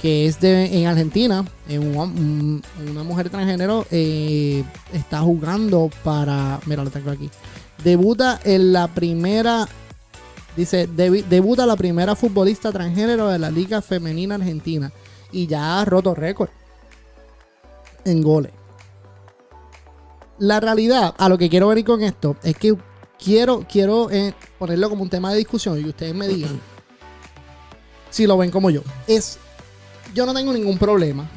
que 0.00 0.26
es 0.26 0.40
de 0.40 0.78
en 0.78 0.86
Argentina. 0.86 1.44
un 1.68 2.62
una 2.88 3.02
mujer 3.02 3.30
transgénero 3.30 3.86
eh, 3.90 4.64
está 4.92 5.20
jugando 5.20 5.90
para. 6.04 6.60
Mira, 6.66 6.84
lo 6.84 6.90
tengo 6.90 7.10
aquí. 7.10 7.30
Debuta 7.82 8.40
en 8.44 8.72
la 8.72 8.88
primera. 8.88 9.66
Dice, 10.56 10.86
debuta 10.86 11.66
la 11.66 11.76
primera 11.76 12.16
futbolista 12.16 12.72
transgénero 12.72 13.28
de 13.28 13.38
la 13.38 13.50
Liga 13.50 13.82
Femenina 13.82 14.36
Argentina. 14.36 14.90
Y 15.32 15.46
ya 15.46 15.80
ha 15.80 15.84
roto 15.84 16.14
récord 16.14 16.48
en 18.04 18.22
goles. 18.22 18.52
La 20.38 20.60
realidad, 20.60 21.14
a 21.18 21.28
lo 21.28 21.36
que 21.36 21.50
quiero 21.50 21.68
venir 21.68 21.84
con 21.84 22.02
esto, 22.02 22.36
es 22.42 22.56
que 22.56 22.74
quiero, 23.22 23.66
quiero 23.70 24.10
eh, 24.10 24.34
ponerlo 24.58 24.88
como 24.88 25.02
un 25.02 25.10
tema 25.10 25.32
de 25.32 25.38
discusión 25.38 25.78
y 25.78 25.88
ustedes 25.88 26.14
me 26.14 26.28
digan 26.28 26.60
si 28.16 28.26
lo 28.26 28.38
ven 28.38 28.50
como 28.50 28.70
yo. 28.70 28.82
Es, 29.06 29.38
yo 30.16 30.26
no 30.26 30.34
tengo 30.34 30.52
ningún 30.52 30.78
problema, 30.78 31.28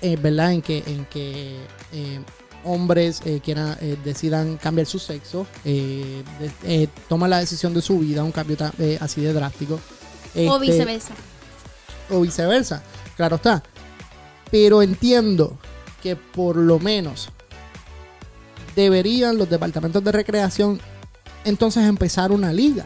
eh, 0.00 0.16
¿verdad? 0.20 0.52
En 0.52 0.62
que, 0.62 0.82
en 0.86 1.04
que 1.04 1.56
eh, 1.92 2.20
hombres 2.64 3.20
eh, 3.24 3.40
quieran, 3.44 3.76
decidan 4.02 4.56
cambiar 4.56 4.86
su 4.88 4.98
sexo, 4.98 5.46
de- 5.64 6.88
toman 7.08 7.30
la 7.30 7.38
decisión 7.38 7.72
de 7.74 7.80
su 7.82 7.98
vida, 8.00 8.24
un 8.24 8.32
cambio 8.32 8.56
así 9.00 9.20
de 9.20 9.32
drástico. 9.32 9.74
O 10.34 10.56
Este, 10.56 10.58
viceversa. 10.58 11.14
o 12.10 12.20
viceversa. 12.22 12.82
Claro 13.16 13.36
está. 13.36 13.62
Pero 14.50 14.82
entiendo 14.82 15.58
que 16.02 16.16
por 16.16 16.56
lo 16.56 16.78
menos 16.80 17.28
deberían 18.74 19.38
los 19.38 19.48
departamentos 19.48 20.02
de 20.04 20.12
recreación 20.12 20.80
entonces 21.44 21.84
empezar 21.84 22.30
una 22.32 22.52
liga 22.52 22.84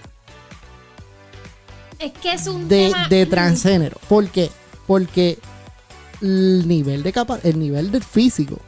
Es 1.98 2.12
que 2.12 2.32
es 2.32 2.46
un 2.46 2.68
de, 2.68 2.86
tema... 2.90 3.08
de 3.08 3.26
transgénero. 3.26 3.98
¿Por 4.08 4.28
qué? 4.28 4.50
Porque 4.90 5.38
el 6.20 6.66
nivel 6.66 7.05
de 7.05 7.12
capa 7.12 7.38
el 7.44 7.61
nivel 7.61 7.92
de 7.92 8.00
físico 8.00 8.59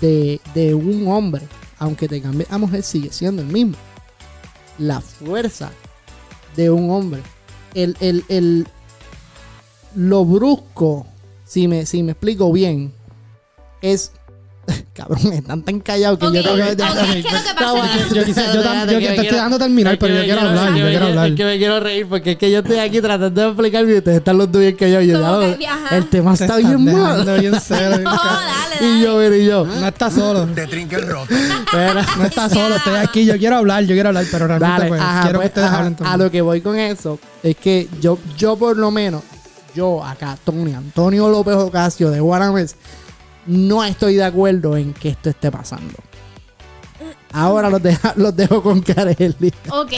de, 0.00 0.40
de 0.52 0.74
un 0.74 1.06
hombre, 1.06 1.42
aunque 1.78 2.08
te 2.08 2.20
cambie 2.20 2.44
a 2.50 2.58
mujer, 2.58 2.82
sigue 2.82 3.12
siendo 3.12 3.40
el 3.42 3.46
mismo. 3.46 3.76
La 4.78 5.00
fuerza 5.00 5.70
de 6.56 6.70
un 6.70 6.90
hombre. 6.90 7.22
El, 7.74 7.96
el, 8.00 8.24
el- 8.26 8.66
lo 9.94 10.24
brusco, 10.24 11.06
si 11.44 11.68
me, 11.68 11.86
si 11.86 12.02
me 12.02 12.12
explico 12.12 12.50
bien, 12.52 12.92
es 13.80 14.10
cabrón, 14.94 15.32
están 15.32 15.62
tan 15.62 15.80
callados 15.80 16.18
que 16.18 16.26
yo 16.26 16.42
tengo 16.42 16.56
que... 16.56 16.62
ok, 16.62 16.68
es 16.68 16.76
que 16.76 17.32
lo 17.32 17.42
que 17.42 17.54
pasa 17.54 17.60
No, 17.60 17.84
es 17.84 17.90
que- 17.90 18.14
Yo 18.14 18.24
quise- 18.24 18.46
yo 18.54 18.62
tam- 18.62 18.80
yo 18.80 18.86
que 18.86 18.98
te 18.98 19.02
estoy 19.04 19.18
quiero- 19.20 19.36
dejando 19.36 19.58
terminar, 19.58 19.98
pero 19.98 20.14
yo 20.14 20.24
quiero 20.24 20.40
hablar, 20.40 20.68
es 20.68 20.74
yo 20.74 20.74
que 20.76 20.82
me 20.84 20.90
quiero 20.90 21.06
hablar. 21.06 21.28
Es 21.28 21.34
que 21.36 21.44
me 21.44 21.58
quiero 21.58 21.80
reír 21.80 22.06
porque 22.08 22.30
es 22.32 22.36
que 22.38 22.50
yo 22.50 22.58
estoy 22.60 22.78
aquí 22.78 23.00
tratando 23.00 23.40
de 23.40 23.46
explicarme 23.48 23.92
y 23.92 23.98
ustedes 23.98 24.18
están 24.18 24.38
los 24.38 24.50
dos 24.50 24.60
bien 24.60 24.76
que 24.76 24.90
yo. 24.90 24.98
el 25.00 26.08
tema 26.08 26.34
Te 26.36 26.44
está 26.44 26.56
bien 26.56 26.84
mal. 26.84 27.26
Y 28.80 29.02
yo, 29.02 29.18
mira, 29.18 29.36
y 29.36 29.44
yo. 29.46 29.66
No 29.66 29.86
estás 29.86 30.14
solo. 30.14 30.46
Te 30.54 30.66
trinca 30.66 30.96
el 30.96 31.06
roto. 31.06 31.34
No 32.16 32.24
estás 32.24 32.50
solo, 32.52 32.76
estoy 32.76 32.94
aquí. 32.96 33.24
Yo 33.26 33.36
quiero 33.36 33.56
hablar, 33.58 33.84
yo 33.84 33.94
quiero 33.94 34.08
hablar, 34.08 34.24
pero 34.30 34.46
realmente 34.46 34.72
Dale, 34.78 34.88
pues, 34.88 35.00
ajá, 35.00 35.22
quiero 35.22 35.38
pues, 35.38 35.50
que 35.50 35.60
ustedes 35.60 35.68
ajá, 35.68 35.78
hablen 35.78 35.96
a 36.00 36.16
lo 36.16 36.30
que 36.30 36.40
voy 36.40 36.60
con 36.62 36.78
eso 36.78 37.18
es 37.42 37.56
que 37.56 37.88
yo, 38.00 38.18
yo 38.36 38.56
por 38.56 38.76
lo 38.76 38.90
menos, 38.90 39.22
yo 39.74 40.02
acá, 40.04 40.36
Tony, 40.44 40.74
Antonio 40.74 41.28
López 41.28 41.54
Ocasio 41.56 42.10
de 42.10 42.20
Guanames, 42.20 42.76
no 43.46 43.84
estoy 43.84 44.16
de 44.16 44.24
acuerdo 44.24 44.76
en 44.76 44.94
que 44.94 45.10
esto 45.10 45.30
esté 45.30 45.50
pasando. 45.50 45.94
Ahora 47.32 47.70
los, 47.70 47.80
los 48.16 48.36
dejo 48.36 48.62
con 48.62 48.82
Kareli. 48.82 49.52
Ok, 49.70 49.92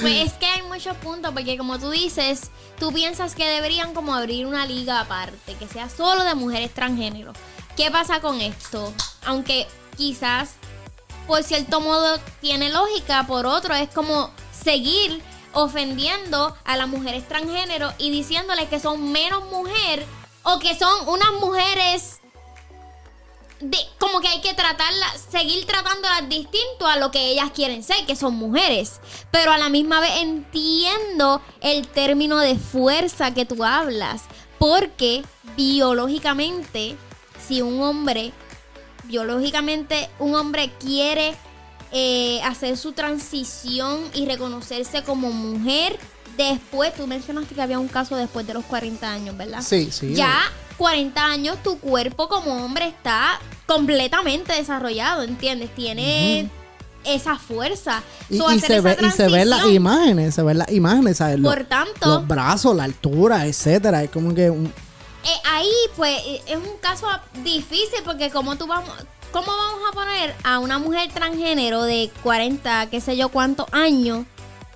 pues 0.00 0.26
es 0.26 0.32
que 0.34 0.46
hay 0.46 0.62
muchos 0.62 0.96
puntos, 0.98 1.32
porque 1.32 1.58
como 1.58 1.78
tú 1.78 1.90
dices, 1.90 2.50
tú 2.78 2.92
piensas 2.92 3.34
que 3.34 3.46
deberían 3.46 3.92
como 3.94 4.14
abrir 4.14 4.46
una 4.46 4.66
liga 4.66 5.00
aparte, 5.00 5.54
que 5.54 5.68
sea 5.68 5.88
solo 5.88 6.24
de 6.24 6.34
mujeres 6.34 6.72
transgénero. 6.72 7.32
¿Qué 7.76 7.90
pasa 7.90 8.20
con 8.20 8.40
esto? 8.40 8.92
Aunque 9.26 9.66
quizás 9.96 10.56
por 11.30 11.44
cierto 11.44 11.80
modo 11.80 12.18
tiene 12.40 12.70
lógica, 12.70 13.24
por 13.24 13.46
otro 13.46 13.72
es 13.74 13.88
como 13.90 14.30
seguir 14.50 15.22
ofendiendo 15.52 16.56
a 16.64 16.76
las 16.76 16.88
mujeres 16.88 17.26
transgénero 17.28 17.92
y 17.98 18.10
diciéndoles 18.10 18.68
que 18.68 18.80
son 18.80 19.12
menos 19.12 19.44
mujer 19.44 20.04
o 20.42 20.58
que 20.58 20.76
son 20.76 21.08
unas 21.08 21.32
mujeres 21.40 22.19
de, 23.60 23.78
como 23.98 24.20
que 24.20 24.28
hay 24.28 24.40
que 24.40 24.54
tratarlas, 24.54 25.26
seguir 25.30 25.66
tratándolas 25.66 26.28
distinto 26.28 26.86
a 26.86 26.96
lo 26.96 27.10
que 27.10 27.28
ellas 27.28 27.50
quieren 27.54 27.82
ser, 27.82 28.06
que 28.06 28.16
son 28.16 28.34
mujeres. 28.34 29.00
Pero 29.30 29.52
a 29.52 29.58
la 29.58 29.68
misma 29.68 30.00
vez 30.00 30.12
entiendo 30.18 31.42
el 31.60 31.86
término 31.88 32.38
de 32.38 32.56
fuerza 32.56 33.32
que 33.32 33.44
tú 33.44 33.62
hablas, 33.62 34.22
porque 34.58 35.22
biológicamente, 35.56 36.96
si 37.46 37.62
un 37.62 37.82
hombre, 37.82 38.32
biológicamente 39.04 40.08
un 40.18 40.34
hombre 40.34 40.72
quiere 40.78 41.34
eh, 41.92 42.40
hacer 42.42 42.76
su 42.76 42.92
transición 42.92 44.10
y 44.14 44.24
reconocerse 44.26 45.02
como 45.02 45.30
mujer, 45.32 45.98
después, 46.36 46.94
tú 46.94 47.06
mencionaste 47.06 47.54
que 47.54 47.62
había 47.62 47.78
un 47.78 47.88
caso 47.88 48.16
después 48.16 48.46
de 48.46 48.54
los 48.54 48.64
40 48.64 49.10
años, 49.10 49.36
¿verdad? 49.36 49.62
Sí, 49.62 49.90
sí. 49.90 50.14
ya 50.14 50.40
40 50.78 51.24
años 51.24 51.62
tu 51.62 51.78
cuerpo 51.78 52.28
como 52.28 52.64
hombre 52.64 52.86
está 52.88 53.38
completamente 53.66 54.52
desarrollado, 54.54 55.22
¿entiendes? 55.22 55.74
Tiene 55.74 56.48
esa 57.04 57.36
fuerza. 57.36 58.02
Y, 58.28 58.38
So, 58.38 58.50
y 58.50 58.56
hacer 58.56 58.68
se 58.68 58.76
esa 58.78 58.82
ve, 58.88 58.96
y 59.06 59.10
se 59.10 59.28
ven 59.28 59.50
las 59.50 59.66
imágenes, 59.66 60.34
se 60.34 60.42
ven 60.42 60.58
las 60.58 60.70
imágenes, 60.70 61.16
¿sabes? 61.18 61.38
Los- 61.38 61.54
Por 61.54 61.64
tanto, 61.64 62.06
los 62.06 62.26
brazos, 62.26 62.74
la 62.76 62.84
altura, 62.84 63.46
etcétera. 63.46 64.02
Es 64.02 64.10
como 64.10 64.34
que 64.34 64.50
un- 64.50 64.66
eh, 65.24 65.28
ahí 65.50 65.70
pues 65.96 66.18
es 66.46 66.56
un 66.56 66.76
caso 66.80 67.06
difícil 67.44 68.00
porque 68.04 68.30
como 68.30 68.56
tú 68.56 68.66
vamos... 68.66 68.90
¿Cómo 69.32 69.46
vamos 69.46 69.80
a 69.88 69.92
poner 69.92 70.34
a 70.42 70.58
una 70.58 70.80
mujer 70.80 71.08
transgénero 71.14 71.84
de 71.84 72.10
40, 72.24 72.88
qué 72.90 73.00
sé 73.00 73.16
yo 73.16 73.28
cuántos 73.28 73.64
años 73.70 74.26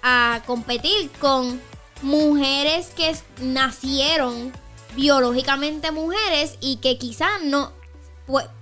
a 0.04 0.42
competir 0.46 1.10
con 1.18 1.60
mujeres 2.02 2.92
que 2.94 3.16
nacieron 3.40 4.52
biológicamente 4.94 5.90
mujeres 5.90 6.58
y 6.60 6.76
que 6.76 6.98
quizás 6.98 7.42
no, 7.42 7.72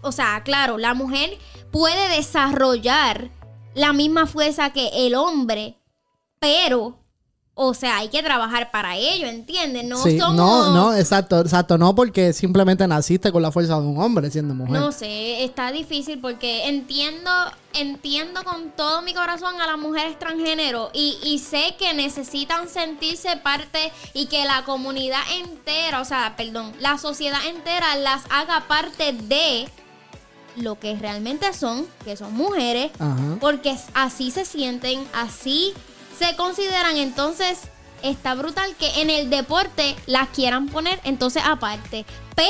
o 0.00 0.12
sea, 0.12 0.42
claro, 0.44 0.78
la 0.78 0.94
mujer 0.94 1.36
puede 1.72 2.16
desarrollar 2.16 3.30
la 3.74 3.92
misma 3.92 4.26
fuerza 4.26 4.72
que 4.72 5.06
el 5.06 5.16
hombre, 5.16 5.78
pero, 6.38 7.01
o 7.54 7.74
sea, 7.74 7.98
hay 7.98 8.08
que 8.08 8.22
trabajar 8.22 8.70
para 8.70 8.96
ello, 8.96 9.26
¿entiendes? 9.26 9.84
No 9.84 10.02
sí, 10.02 10.18
somos... 10.18 10.36
no, 10.36 10.72
no, 10.72 10.94
exacto, 10.94 11.38
exacto. 11.38 11.76
No 11.76 11.94
porque 11.94 12.32
simplemente 12.32 12.88
naciste 12.88 13.30
con 13.30 13.42
la 13.42 13.52
fuerza 13.52 13.78
de 13.78 13.86
un 13.86 14.00
hombre 14.00 14.30
siendo 14.30 14.54
mujer. 14.54 14.80
No 14.80 14.90
sé, 14.90 15.44
está 15.44 15.70
difícil 15.70 16.18
porque 16.18 16.68
entiendo, 16.68 17.30
entiendo 17.74 18.42
con 18.42 18.70
todo 18.70 19.02
mi 19.02 19.12
corazón 19.12 19.60
a 19.60 19.66
las 19.66 19.78
mujeres 19.78 20.18
transgénero 20.18 20.90
y, 20.94 21.18
y 21.22 21.40
sé 21.40 21.74
que 21.78 21.92
necesitan 21.92 22.70
sentirse 22.70 23.36
parte 23.36 23.92
y 24.14 24.26
que 24.26 24.46
la 24.46 24.64
comunidad 24.64 25.20
entera, 25.38 26.00
o 26.00 26.06
sea, 26.06 26.34
perdón, 26.38 26.72
la 26.80 26.96
sociedad 26.96 27.44
entera 27.46 27.96
las 27.96 28.22
haga 28.30 28.66
parte 28.66 29.12
de 29.12 29.68
lo 30.56 30.78
que 30.78 30.96
realmente 30.96 31.52
son, 31.52 31.86
que 32.04 32.16
son 32.16 32.32
mujeres, 32.32 32.92
Ajá. 32.98 33.36
porque 33.40 33.76
así 33.94 34.30
se 34.30 34.46
sienten, 34.46 35.06
así 35.14 35.74
se 36.22 36.36
consideran, 36.36 36.96
entonces 36.96 37.58
está 38.02 38.34
brutal 38.34 38.74
que 38.78 39.00
en 39.02 39.10
el 39.10 39.30
deporte 39.30 39.96
las 40.06 40.28
quieran 40.28 40.68
poner 40.68 41.00
entonces 41.04 41.42
aparte, 41.44 42.04
pero, 42.34 42.48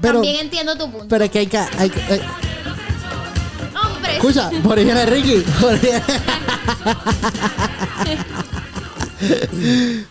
Pero- 0.00 0.14
también 0.14 0.36
entiendo 0.36 0.76
tu 0.76 0.90
punto. 0.90 1.06
Pero 1.08 1.24
es 1.24 1.30
que 1.30 1.38
hay 1.40 1.46
que... 1.46 1.58
hay 1.58 1.90
que- 1.90 2.14
eh, 2.14 2.22
Hombre, 3.84 4.16
escucha, 4.16 4.50
por 4.62 4.78
ahí 4.78 4.84
viene 4.84 5.06
Ricky. 5.06 5.44
Por 5.60 5.70
ahí 5.72 5.78
viene- 5.80 6.02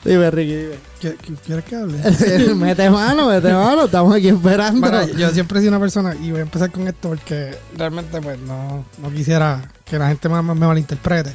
dime, 0.05 0.31
Ricky, 0.31 0.55
dime. 0.55 0.75
¿Qui- 1.01 1.17
qui- 1.17 1.37
¿Quieres 1.45 1.65
que 1.65 1.75
hable? 1.75 1.97
mete 2.55 2.89
mano, 2.89 3.27
mete 3.27 3.51
mano. 3.51 3.85
Estamos 3.85 4.15
aquí 4.15 4.29
esperando. 4.29 4.79
Bueno, 4.79 5.05
yo 5.17 5.29
siempre 5.31 5.57
he 5.59 5.61
sido 5.61 5.71
una 5.71 5.79
persona, 5.79 6.15
y 6.15 6.31
voy 6.31 6.39
a 6.39 6.43
empezar 6.43 6.71
con 6.71 6.87
esto 6.87 7.09
porque 7.09 7.57
realmente 7.75 8.21
pues 8.21 8.39
no, 8.39 8.85
no 8.99 9.11
quisiera 9.11 9.69
que 9.85 9.97
la 9.99 10.07
gente 10.09 10.29
me, 10.29 10.41
me 10.41 10.53
malinterprete. 10.53 11.33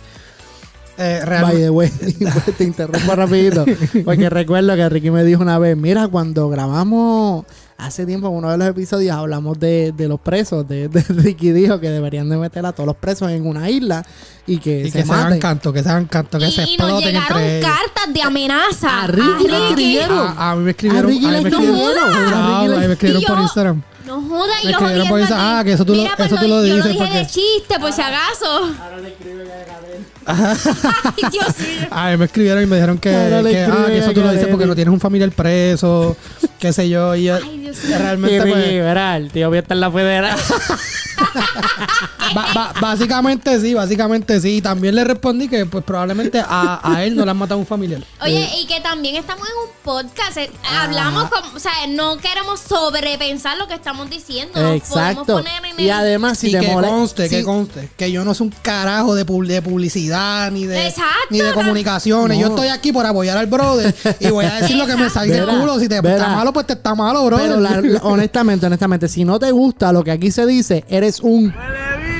Eh, 0.98 1.18
By 1.20 1.28
realmente, 1.28 1.60
the 1.62 1.70
way, 1.70 1.90
te 2.58 2.64
interrumpo 2.64 3.14
rapidito. 3.14 3.64
Porque 4.04 4.30
recuerdo 4.30 4.74
que 4.76 4.88
Ricky 4.88 5.10
me 5.10 5.24
dijo 5.24 5.42
una 5.42 5.58
vez, 5.58 5.76
mira, 5.76 6.08
cuando 6.08 6.48
grabamos 6.48 7.44
hace 7.78 8.06
tiempo 8.06 8.28
en 8.28 8.34
uno 8.36 8.50
de 8.50 8.56
los 8.56 8.66
episodios 8.68 9.14
hablamos 9.14 9.60
de, 9.60 9.92
de 9.94 10.08
los 10.08 10.18
presos. 10.18 10.66
De, 10.66 10.88
de- 10.88 11.02
Ricky 11.08 11.52
dijo 11.52 11.78
que 11.80 11.90
deberían 11.90 12.28
de 12.30 12.38
meter 12.38 12.64
a 12.64 12.72
todos 12.72 12.86
los 12.86 12.96
presos 12.96 13.30
en 13.30 13.46
una 13.46 13.68
isla 13.68 14.04
y 14.46 14.56
que 14.58 14.80
y 14.86 14.90
se 14.90 15.00
que 15.00 15.04
se 15.04 15.12
hagan 15.12 15.38
canto, 15.38 15.72
que 15.72 15.82
se 15.82 15.88
hagan 15.90 16.06
canto, 16.06 16.38
que 16.38 16.46
y, 16.48 16.52
se 16.52 16.62
y 16.62 16.76
nos 16.78 16.88
exploten 16.88 17.08
llegaron 17.14 17.38
entre 17.42 17.58
ellos. 17.58 17.70
cartas 17.70 18.14
de 18.14 18.22
amenaza. 18.22 19.02
A 19.02 19.06
Ricky 19.08 19.48
le 19.48 19.68
escribieron. 19.68 20.18
A, 20.38 20.50
a 20.52 20.56
mí 20.56 20.62
me 20.64 20.70
escribieron, 20.70 21.04
A 21.04 21.08
Ricky 21.12 21.26
a 21.26 21.28
mí 21.28 21.34
le 21.36 21.42
me 21.42 21.48
escribieron, 21.50 21.76
escribieron, 21.76 22.32
a 22.32 22.58
Ah, 22.58 22.60
Ricky 22.62 22.68
le- 22.70 22.76
a 22.76 22.80
mí 22.80 22.86
me 22.86 22.92
escribieron 22.94 23.22
Y 23.22 23.26
por 23.26 23.36
yo- 23.36 23.42
Instagram. 23.42 23.82
No 24.06 24.22
jodas 24.22 24.64
y 24.64 24.68
escribieron 24.68 25.08
por 25.08 25.10
jodiendo 25.20 25.34
ah, 25.36 25.62
que 25.64 25.72
eso 25.72 25.84
tú 25.84 25.92
lo- 25.94 26.02
Mira, 26.02 26.14
pues 26.16 26.30
eso 26.32 26.40
tú 26.40 26.46
lo 26.48 26.64
yo 26.64 26.74
dices 26.76 26.92
dije 26.92 26.98
porque- 27.04 27.18
de 27.18 27.26
chiste, 27.26 27.78
por 27.80 27.92
si 27.92 28.00
acaso. 28.00 28.70
Ay, 30.26 31.22
Dios 31.30 31.58
mío. 31.58 31.88
A 31.90 32.10
mí 32.10 32.16
me 32.16 32.24
escribieron 32.26 32.62
y 32.62 32.66
me 32.66 32.76
dijeron 32.76 32.98
que, 32.98 33.14
ah, 33.14 33.40
que 33.86 33.98
eso 33.98 34.12
tú 34.12 34.20
lo 34.20 34.32
dices 34.32 34.48
porque 34.50 34.66
no 34.66 34.74
tienes 34.74 34.92
un 34.92 35.00
familiar 35.00 35.30
preso, 35.30 36.16
qué 36.58 36.72
sé 36.72 36.88
yo. 36.88 37.14
Y 37.14 37.24
yo- 37.24 37.36
Ay, 37.36 37.58
Dios 37.58 37.76
mío. 37.84 37.94
Y 37.96 37.98
realmente 37.98 38.40
pues, 38.40 38.66
el 39.16 39.30
tío 39.30 39.48
voy 39.48 39.58
a 39.58 39.60
estar 39.60 39.76
en 39.76 39.80
la 39.80 39.90
federal. 39.90 40.38
Ba- 42.34 42.48
ba- 42.54 42.72
básicamente 42.80 43.58
sí, 43.60 43.72
básicamente 43.74 44.40
sí. 44.40 44.56
Y 44.56 44.62
también 44.62 44.94
le 44.94 45.04
respondí 45.04 45.48
que 45.48 45.64
pues 45.66 45.84
probablemente 45.84 46.42
a, 46.46 46.80
a 46.82 47.04
él 47.04 47.14
no 47.16 47.24
le 47.24 47.30
han 47.30 47.36
matado 47.36 47.58
un 47.58 47.66
familiar. 47.66 48.02
Oye, 48.20 48.48
y 48.60 48.66
que 48.66 48.80
también 48.80 49.16
estamos 49.16 49.46
en 49.48 49.54
un 49.56 49.70
podcast. 49.82 50.36
eh, 50.38 50.50
Hablamos 50.78 51.30
como, 51.30 51.54
o 51.54 51.58
sea, 51.58 51.72
no 51.88 52.18
queremos 52.18 52.60
sobrepensar 52.60 53.56
lo 53.56 53.68
que 53.68 53.74
estamos 53.74 54.10
diciendo. 54.10 54.60
Nos 54.60 54.76
Exacto. 54.76 55.24
podemos 55.24 55.44
poner 55.44 55.72
en 55.72 55.80
Y 55.80 55.84
el- 55.88 55.90
además, 55.92 56.38
si 56.38 56.48
y 56.48 56.52
te 56.52 56.60
que 56.60 56.68
molesta. 56.72 56.96
conste, 56.96 57.28
que 57.28 57.42
conste, 57.44 57.88
que 57.96 58.10
yo 58.12 58.24
no 58.24 58.34
soy 58.34 58.48
un 58.48 58.54
carajo 58.62 59.14
de, 59.14 59.24
pub- 59.24 59.46
de 59.46 59.62
publicidad 59.62 60.15
ni 60.52 60.66
de, 60.66 60.86
Exacto, 60.88 61.12
ni 61.30 61.38
de 61.40 61.48
no. 61.48 61.54
comunicaciones. 61.54 62.38
Yo 62.38 62.48
estoy 62.48 62.68
aquí 62.68 62.92
por 62.92 63.04
apoyar 63.06 63.36
al 63.38 63.46
brother 63.46 63.94
y 64.20 64.28
voy 64.30 64.44
a 64.44 64.56
decir 64.56 64.76
lo 64.76 64.86
que 64.86 64.96
me 64.96 65.08
salga 65.10 65.34
del 65.34 65.46
culo. 65.46 65.78
Si 65.78 65.88
te 65.88 65.96
está 65.96 66.28
malo, 66.28 66.52
pues 66.52 66.66
te 66.66 66.72
está 66.74 66.94
malo, 66.94 67.24
brother. 67.24 67.48
Pero 67.48 67.60
la- 67.60 67.80
la- 67.80 68.00
honestamente, 68.02 68.66
honestamente, 68.66 69.08
si 69.08 69.24
no 69.24 69.38
te 69.38 69.50
gusta 69.50 69.92
lo 69.92 70.02
que 70.04 70.10
aquí 70.12 70.30
se 70.30 70.46
dice, 70.46 70.84
eres 70.88 71.20
un. 71.20 71.54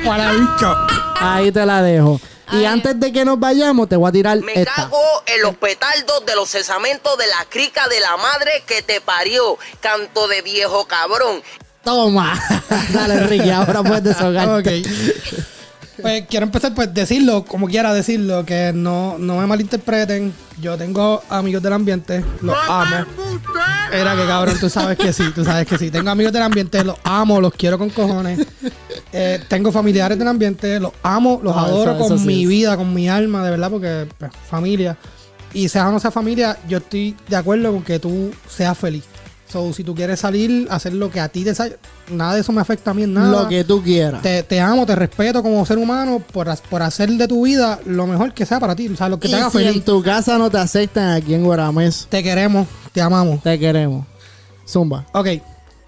Para 0.05 0.33
bicho. 0.33 0.75
Ahí 1.21 1.51
te 1.51 1.65
la 1.67 1.83
dejo. 1.83 2.21
Y 2.53 2.57
Ay. 2.59 2.65
antes 2.67 3.01
de 3.01 3.11
que 3.13 3.25
nos 3.25 3.41
vayamos, 3.41 3.89
te 3.89 3.97
voy 3.97 4.09
a 4.09 4.13
tirar 4.13 4.39
Me 4.41 4.53
esta. 4.61 4.73
cago 4.73 4.99
en 5.27 5.43
los 5.43 5.57
petardos 5.57 6.25
de 6.25 6.37
los 6.37 6.49
cesamentos 6.49 7.19
de 7.19 7.27
la 7.27 7.45
crica 7.49 7.89
de 7.89 7.99
la 7.99 8.17
madre 8.17 8.63
que 8.69 8.83
te 8.83 9.01
parió. 9.01 9.59
Canto 9.81 10.29
de 10.29 10.43
viejo 10.43 10.87
cabrón. 10.87 11.43
Toma. 11.83 12.41
Dale, 12.93 13.21
Ricky, 13.27 13.51
ahora 13.51 13.83
puedes 13.83 14.05
desahogarte. 14.05 14.81
Ok. 14.81 15.47
Pues 16.01 16.25
quiero 16.29 16.45
empezar, 16.47 16.75
pues 16.75 16.93
decirlo, 16.93 17.45
como 17.45 17.67
quiera 17.69 17.93
decirlo, 17.95 18.45
que 18.45 18.73
no, 18.75 19.17
no 19.19 19.39
me 19.39 19.47
malinterpreten. 19.47 20.33
Yo 20.61 20.77
tengo 20.77 21.23
amigos 21.29 21.63
del 21.63 21.73
ambiente, 21.73 22.25
los 22.43 22.57
amo. 22.69 22.97
Era 23.93 24.15
que 24.17 24.27
cabrón, 24.27 24.57
tú 24.59 24.69
sabes 24.69 24.99
que 24.99 25.13
sí, 25.13 25.25
tú 25.35 25.45
sabes 25.45 25.67
que 25.67 25.79
sí. 25.79 25.91
Tengo 25.91 26.11
amigos 26.11 26.33
del 26.33 26.43
ambiente, 26.43 26.83
los 26.85 26.97
amo, 27.05 27.41
los 27.41 27.53
quiero 27.55 27.79
con 27.79 27.91
cojones. 27.91 28.47
Eh, 29.13 29.41
tengo 29.49 29.71
familiares 29.73 30.19
del 30.19 30.29
ambiente, 30.29 30.79
los 30.81 30.93
amo, 31.03 31.41
los 31.43 31.57
Ah, 31.57 31.63
adoro 31.67 31.93
eso- 31.93 31.99
con 31.99 32.07
eso 32.07 32.19
sí 32.19 32.27
mi 32.27 32.43
es. 32.43 32.49
vida, 32.49 32.77
con 32.77 32.93
mi 32.93 33.09
alma, 33.09 33.43
de 33.45 33.51
verdad, 33.51 33.71
porque 33.71 34.07
pues, 34.19 34.31
familia. 34.49 34.97
Y 35.55 35.69
sea 35.69 35.89
o 35.89 35.93
no 35.93 36.01
sea 36.01 36.11
familia, 36.11 36.59
yo 36.69 36.79
estoy 36.79 37.17
de 37.29 37.37
acuerdo 37.37 37.73
con 37.73 37.83
que 37.83 37.99
tú 37.99 38.31
seas 38.49 38.77
feliz. 38.77 39.05
So, 39.49 39.73
si 39.73 39.85
tú 39.85 39.95
quieres 39.95 40.19
salir, 40.21 40.67
hacer 40.71 40.93
lo 40.93 41.09
que 41.11 41.21
a 41.21 41.29
ti 41.29 41.45
te 41.45 41.55
sa- 41.55 41.69
nada 42.11 42.35
de 42.35 42.41
eso 42.41 42.51
me 42.53 42.61
afecta 42.61 42.91
a 42.91 42.95
mí 42.95 43.05
en 43.05 43.15
nada. 43.15 43.43
Lo 43.43 43.49
que 43.49 43.63
tú 43.63 43.81
quieras. 43.83 44.21
te, 44.21 44.43
te 44.43 44.59
amo, 44.61 44.85
te 44.85 44.97
respeto 44.97 45.41
como 45.43 45.65
ser 45.65 45.79
humano 45.79 46.21
por, 46.33 46.49
por 46.69 46.83
hacer 46.83 47.09
de 47.11 47.29
tu 47.29 47.45
vida 47.45 47.79
lo 47.87 48.07
mejor 48.09 48.35
que 48.35 48.45
sea 48.45 48.59
para 48.59 48.75
ti. 48.75 48.89
O 48.89 48.97
sea, 48.97 49.09
lo 49.09 49.21
que 49.21 49.29
y 49.29 49.31
te 49.31 49.37
haga 49.37 49.51
si 49.51 49.59
feliz. 49.59 49.77
en 49.77 49.83
tu 49.83 50.03
casa 50.03 50.37
no 50.37 50.51
te 50.51 50.59
aceptan 50.59 51.11
aquí 51.13 51.33
en 51.35 51.45
Guaramés, 51.45 52.07
Te 52.11 52.23
queremos, 52.25 52.67
te 52.93 53.01
amamos. 53.01 53.41
te 53.43 53.57
queremos. 53.59 54.05
Zumba. 54.69 55.07
Ok, 55.13 55.29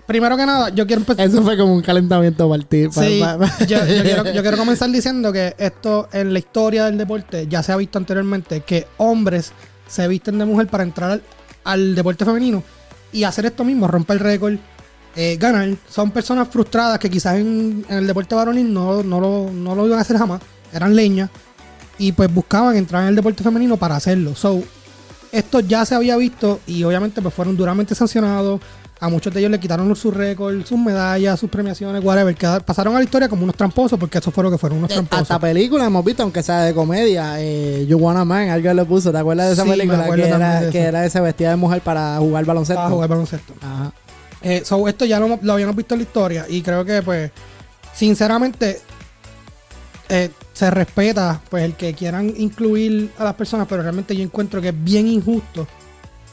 primero 0.06 0.36
que 0.36 0.46
nada, 0.46 0.68
yo 0.68 0.86
quiero 0.86 1.00
empezar. 1.02 1.26
Eso 1.26 1.42
fue 1.42 1.58
como 1.58 1.74
un 1.74 1.82
calentamiento 1.82 2.48
para 2.48 2.62
ti. 2.62 2.84
Sí, 2.92 3.20
yo, 3.66 3.84
yo 3.84 3.84
quiero, 4.04 4.24
yo 4.32 4.40
quiero 4.42 4.56
comenzar 4.56 4.88
diciendo 4.90 5.32
que 5.32 5.56
esto 5.58 6.08
en 6.12 6.32
la 6.32 6.38
historia 6.38 6.84
del 6.84 6.96
deporte 6.96 7.48
ya 7.48 7.64
se 7.64 7.72
ha 7.72 7.76
visto 7.76 7.98
anteriormente 7.98 8.60
que 8.60 8.86
hombres 8.98 9.50
se 9.88 10.06
visten 10.06 10.38
de 10.38 10.44
mujer 10.44 10.68
para 10.68 10.84
entrar 10.84 11.10
al, 11.10 11.22
al 11.64 11.94
deporte 11.96 12.24
femenino 12.24 12.62
y 13.12 13.24
hacer 13.24 13.46
esto 13.46 13.64
mismo, 13.64 13.86
romper 13.86 14.18
el 14.18 14.20
récord, 14.20 14.54
eh, 15.16 15.36
ganar. 15.38 15.68
Son 15.88 16.10
personas 16.10 16.48
frustradas 16.48 16.98
que 16.98 17.10
quizás 17.10 17.36
en, 17.36 17.84
en 17.88 17.98
el 17.98 18.06
deporte 18.06 18.34
varonil 18.34 18.72
no, 18.72 19.02
no, 19.02 19.20
lo, 19.20 19.50
no 19.52 19.74
lo 19.74 19.86
iban 19.86 19.98
a 19.98 20.02
hacer 20.02 20.18
jamás, 20.18 20.40
eran 20.72 20.94
leñas 20.94 21.30
y 21.98 22.12
pues 22.12 22.32
buscaban 22.32 22.76
entrar 22.76 23.02
en 23.02 23.08
el 23.08 23.16
deporte 23.16 23.42
femenino 23.42 23.76
para 23.76 23.96
hacerlo. 23.96 24.34
So, 24.34 24.62
esto 25.32 25.60
ya 25.60 25.84
se 25.84 25.94
había 25.94 26.16
visto 26.16 26.60
y 26.66 26.84
obviamente 26.84 27.20
pues 27.20 27.34
fueron 27.34 27.56
duramente 27.56 27.94
sancionados. 27.94 28.60
A 29.00 29.08
muchos 29.08 29.32
de 29.32 29.38
ellos 29.40 29.50
le 29.52 29.60
quitaron 29.60 29.94
sus 29.94 30.12
récords, 30.12 30.68
sus 30.68 30.78
medallas, 30.78 31.38
sus 31.38 31.48
premiaciones, 31.48 32.02
whatever. 32.04 32.34
que 32.34 32.48
pasaron 32.64 32.94
a 32.96 32.98
la 32.98 33.04
historia 33.04 33.28
como 33.28 33.44
unos 33.44 33.54
tramposos 33.54 33.96
porque 33.98 34.18
eso 34.18 34.32
fue 34.32 34.42
lo 34.42 34.50
que 34.50 34.58
fueron, 34.58 34.78
unos 34.78 34.90
tramposos. 34.90 35.22
Hasta 35.22 35.38
películas 35.38 35.86
hemos 35.86 36.04
visto, 36.04 36.24
aunque 36.24 36.42
sea 36.42 36.62
de 36.62 36.74
comedia. 36.74 37.34
Eh, 37.38 37.86
you 37.88 37.96
Wanna 37.96 38.24
Man, 38.24 38.48
alguien 38.48 38.74
le 38.74 38.84
puso. 38.84 39.12
¿Te 39.12 39.18
acuerdas 39.18 39.46
de 39.46 39.52
esa 39.52 39.62
Sí, 39.62 39.70
película? 39.70 40.04
Que 40.12 40.22
era, 40.26 40.60
de 40.62 40.70
que 40.70 40.80
era 40.80 41.06
ese 41.06 41.20
vestida 41.20 41.50
de 41.50 41.56
mujer 41.56 41.80
para 41.80 42.18
jugar 42.18 42.44
baloncesto. 42.44 42.80
para 42.82 42.90
jugar 42.90 43.08
baloncesto. 43.08 43.54
Ajá. 43.60 43.92
Eh, 44.42 44.62
so, 44.64 44.86
esto 44.88 45.04
ya 45.04 45.20
lo, 45.20 45.38
lo 45.42 45.52
habíamos 45.52 45.76
visto 45.76 45.94
en 45.94 46.00
la 46.00 46.02
historia 46.04 46.46
y 46.48 46.62
creo 46.62 46.84
que, 46.84 47.02
pues, 47.02 47.30
sinceramente, 47.94 48.80
eh, 50.08 50.30
se 50.52 50.70
respeta 50.70 51.40
pues 51.50 51.64
el 51.64 51.74
que 51.74 51.94
quieran 51.94 52.32
incluir 52.36 53.12
a 53.18 53.24
las 53.24 53.34
personas, 53.34 53.66
pero 53.68 53.82
realmente 53.82 54.16
yo 54.16 54.22
encuentro 54.24 54.60
que 54.60 54.68
es 54.70 54.84
bien 54.84 55.06
injusto 55.06 55.68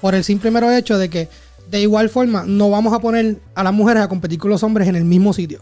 por 0.02 0.16
el 0.16 0.24
simple 0.24 0.50
mero 0.52 0.72
hecho 0.72 0.98
de 0.98 1.10
que 1.10 1.30
de 1.76 1.82
igual 1.82 2.10
forma 2.10 2.44
no 2.48 2.70
vamos 2.70 2.94
a 2.94 3.00
poner 3.00 3.42
a 3.54 3.64
las 3.64 3.74
mujeres 3.74 4.02
a 4.04 4.08
competir 4.08 4.40
con 4.40 4.50
los 4.50 4.64
hombres 4.64 4.88
en 4.88 4.96
el 4.96 5.04
mismo 5.06 5.34
sitio. 5.34 5.60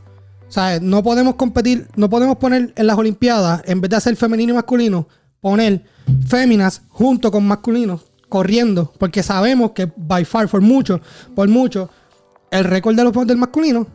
O 0.47 0.51
sea, 0.51 0.79
no 0.79 1.01
podemos 1.01 1.35
competir, 1.35 1.87
no 1.95 2.09
podemos 2.09 2.37
poner 2.37 2.73
en 2.75 2.87
las 2.87 2.97
Olimpiadas, 2.97 3.63
en 3.65 3.81
vez 3.81 3.89
de 3.89 3.95
hacer 3.97 4.15
femenino 4.15 4.53
y 4.53 4.55
masculino, 4.55 5.07
poner 5.41 5.83
féminas 6.27 6.83
junto 6.89 7.31
con 7.31 7.45
masculinos 7.47 8.01
corriendo, 8.29 8.91
porque 8.99 9.23
sabemos 9.23 9.71
que 9.71 9.91
by 9.95 10.25
far, 10.25 10.47
por 10.47 10.61
mucho, 10.61 11.01
por 11.35 11.47
mucho, 11.47 11.89
el 12.51 12.63
récord 12.63 12.95
de 12.95 13.03
los 13.03 13.27
del 13.27 13.37
masculino, 13.37 13.87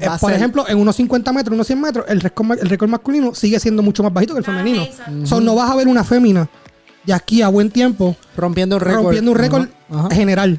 eh, 0.00 0.06
Va 0.08 0.14
a 0.14 0.18
por 0.18 0.30
ser- 0.30 0.38
ejemplo, 0.38 0.64
en 0.68 0.78
unos 0.78 0.96
50 0.96 1.32
metros, 1.32 1.54
unos 1.54 1.66
100 1.66 1.80
metros, 1.80 2.04
el 2.08 2.20
récord, 2.20 2.46
ma- 2.46 2.54
el 2.54 2.68
récord 2.68 2.88
masculino 2.88 3.34
sigue 3.34 3.60
siendo 3.60 3.82
mucho 3.82 4.02
más 4.02 4.12
bajito 4.12 4.32
que 4.34 4.38
el 4.38 4.44
femenino. 4.44 4.82
exacto. 4.82 5.26
So, 5.26 5.40
no 5.40 5.54
vas 5.54 5.70
a 5.70 5.76
ver 5.76 5.88
una 5.88 6.04
fémina 6.04 6.48
de 7.04 7.12
aquí 7.12 7.42
a 7.42 7.48
buen 7.48 7.70
tiempo 7.70 8.16
Rompiendo 8.36 8.76
un 8.76 8.80
récord. 8.80 9.02
rompiendo 9.04 9.30
un 9.32 9.36
récord 9.38 9.68
general. 10.10 10.58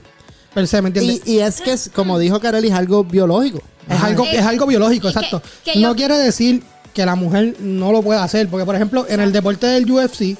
Per 0.53 0.67
se, 0.67 0.81
¿me 0.81 0.89
entiendes? 0.89 1.21
Y, 1.25 1.33
y 1.33 1.39
es 1.39 1.61
que, 1.61 1.73
es- 1.73 1.89
como 1.93 2.19
dijo 2.19 2.39
Kareli, 2.39 2.67
es 2.67 2.73
algo 2.73 3.03
biológico. 3.03 3.61
Es 3.89 4.01
algo, 4.01 4.25
es 4.25 4.45
algo 4.45 4.65
biológico, 4.67 5.03
que- 5.11 5.13
exacto. 5.13 5.41
que 5.65 5.79
no 5.79 5.95
quiere 5.95 6.17
decir 6.17 6.63
que 6.93 7.05
la 7.05 7.15
mujer 7.15 7.55
no 7.59 7.91
lo 7.91 8.01
pueda 8.03 8.23
hacer, 8.23 8.47
porque 8.47 8.65
por 8.65 8.75
ejemplo, 8.75 9.05
en 9.09 9.19
el 9.19 9.31
deporte 9.31 9.65
del 9.67 9.89
UFC, 9.89 10.37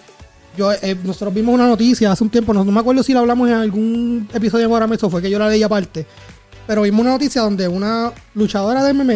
yo, 0.56 0.72
eh, 0.72 0.96
nosotros 1.04 1.34
vimos 1.34 1.56
una 1.56 1.66
noticia 1.68 2.12
hace 2.12 2.24
un 2.24 2.30
tiempo, 2.30 2.54
no, 2.54 2.64
no 2.64 2.72
me 2.72 2.80
acuerdo 2.80 3.02
si 3.02 3.12
la 3.12 3.22
hablamos 3.22 3.50
en 3.50 3.56
algún 3.56 4.30
episodio 4.34 4.66
de 4.66 4.68
Morames 4.70 5.02
o 5.04 5.10
fue 5.10 5.20
que 5.22 5.30
yo 5.32 5.40
la 5.40 5.50
leí 5.50 5.64
aparte, 5.64 6.06
pero 6.68 6.84
vimos 6.84 7.02
una 7.02 7.10
noticia 7.12 7.42
donde 7.42 7.68
una 7.68 8.12
luchadora 8.36 8.84
de 8.84 8.94
MMA 8.94 9.14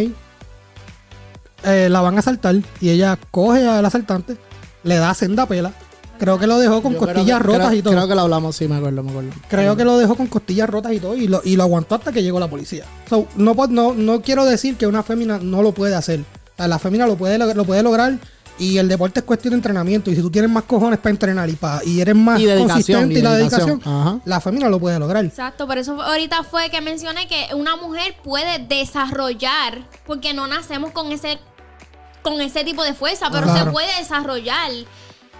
eh, 1.64 1.90
la 1.90 2.02
van 2.02 2.16
a 2.16 2.20
asaltar 2.20 2.56
y 2.82 2.90
ella 2.90 3.18
coge 3.32 3.68
al 3.68 3.86
asaltante, 3.86 4.36
le 4.84 4.96
da 4.96 5.14
senda 5.14 5.46
pela, 5.46 5.72
creo 6.18 6.38
que 6.40 6.48
lo 6.48 6.58
dejó 6.60 6.82
con 6.82 6.94
Yo 6.94 7.00
creo 7.00 7.14
costillas 7.14 7.38
que- 7.40 7.44
rotas 7.44 7.68
creo- 7.68 7.80
y 7.80 7.82
todo. 7.82 7.94
Creo 7.94 8.08
que 8.08 8.16
lo 8.16 8.22
hablamos, 8.22 8.56
sí, 8.56 8.68
me 8.68 8.76
acuerdo, 8.78 9.04
me 9.04 9.10
acuerdo. 9.12 9.30
Creo 9.50 9.76
que 9.78 9.84
lo 9.86 9.98
dejó 9.98 10.16
con 10.16 10.28
costillas 10.28 10.70
rotas 10.70 10.94
y 10.94 11.00
todo 11.00 11.16
y 11.16 11.28
lo, 11.28 11.42
y 11.44 11.56
lo 11.56 11.64
aguantó 11.64 11.96
hasta 11.96 12.12
que 12.12 12.24
llegó 12.24 12.40
la 12.40 12.48
policía. 12.50 12.86
So, 13.10 13.28
no, 13.36 13.56
po- 13.56 13.68
no, 13.68 13.94
no 13.94 14.22
quiero 14.22 14.46
decir 14.46 14.76
que 14.78 14.88
una 14.88 15.04
fémina 15.04 15.40
no 15.42 15.62
lo 15.62 15.72
puede 15.74 15.96
hacer. 15.96 16.20
O 16.22 16.58
sea, 16.58 16.68
la 16.68 16.80
fémina 16.80 17.06
lo 17.08 17.16
puede, 17.18 17.38
log- 17.40 17.54
lo 17.54 17.66
puede 17.66 17.84
lograr 17.84 18.18
y 18.60 18.80
el 18.80 18.88
deporte 18.88 19.20
es 19.20 19.26
cuestión 19.26 19.52
de 19.52 19.58
entrenamiento. 19.58 20.10
Y 20.10 20.16
si 20.16 20.22
tú 20.22 20.32
tienes 20.32 20.50
más 20.50 20.64
cojones 20.64 20.98
para 20.98 21.12
entrenar 21.12 21.48
y, 21.50 21.54
pa- 21.54 21.82
y 21.86 22.02
eres 22.02 22.16
más 22.16 22.40
Y 22.40 22.46
dedicación, 22.46 22.68
consistente 23.02 23.14
y, 23.16 23.18
y 23.20 23.22
la 23.22 23.36
dedicación. 23.36 23.68
dedicación, 23.80 23.94
Ajá. 24.02 24.20
la 24.26 24.42
fémina 24.42 24.68
lo 24.70 24.80
puede 24.80 24.98
lograr. 24.98 25.24
Exacto, 25.24 25.68
por 25.68 25.78
eso 25.78 26.02
ahorita 26.02 26.42
fue 26.44 26.70
que 26.72 26.82
mencioné 26.82 27.28
que 27.28 27.54
una 27.54 27.76
mujer 27.76 28.16
puede 28.24 28.58
desarrollar, 28.68 29.88
porque 30.08 30.34
no 30.34 30.48
nacemos 30.48 30.92
con 30.92 31.12
ese 31.12 31.38
con 32.24 32.42
ese 32.42 32.66
tipo 32.66 32.84
de 32.84 32.94
fuerza, 32.94 33.28
pero 33.32 33.44
Claro. 33.44 33.66
se 33.66 33.72
puede 33.72 33.88
desarrollar. 34.00 34.70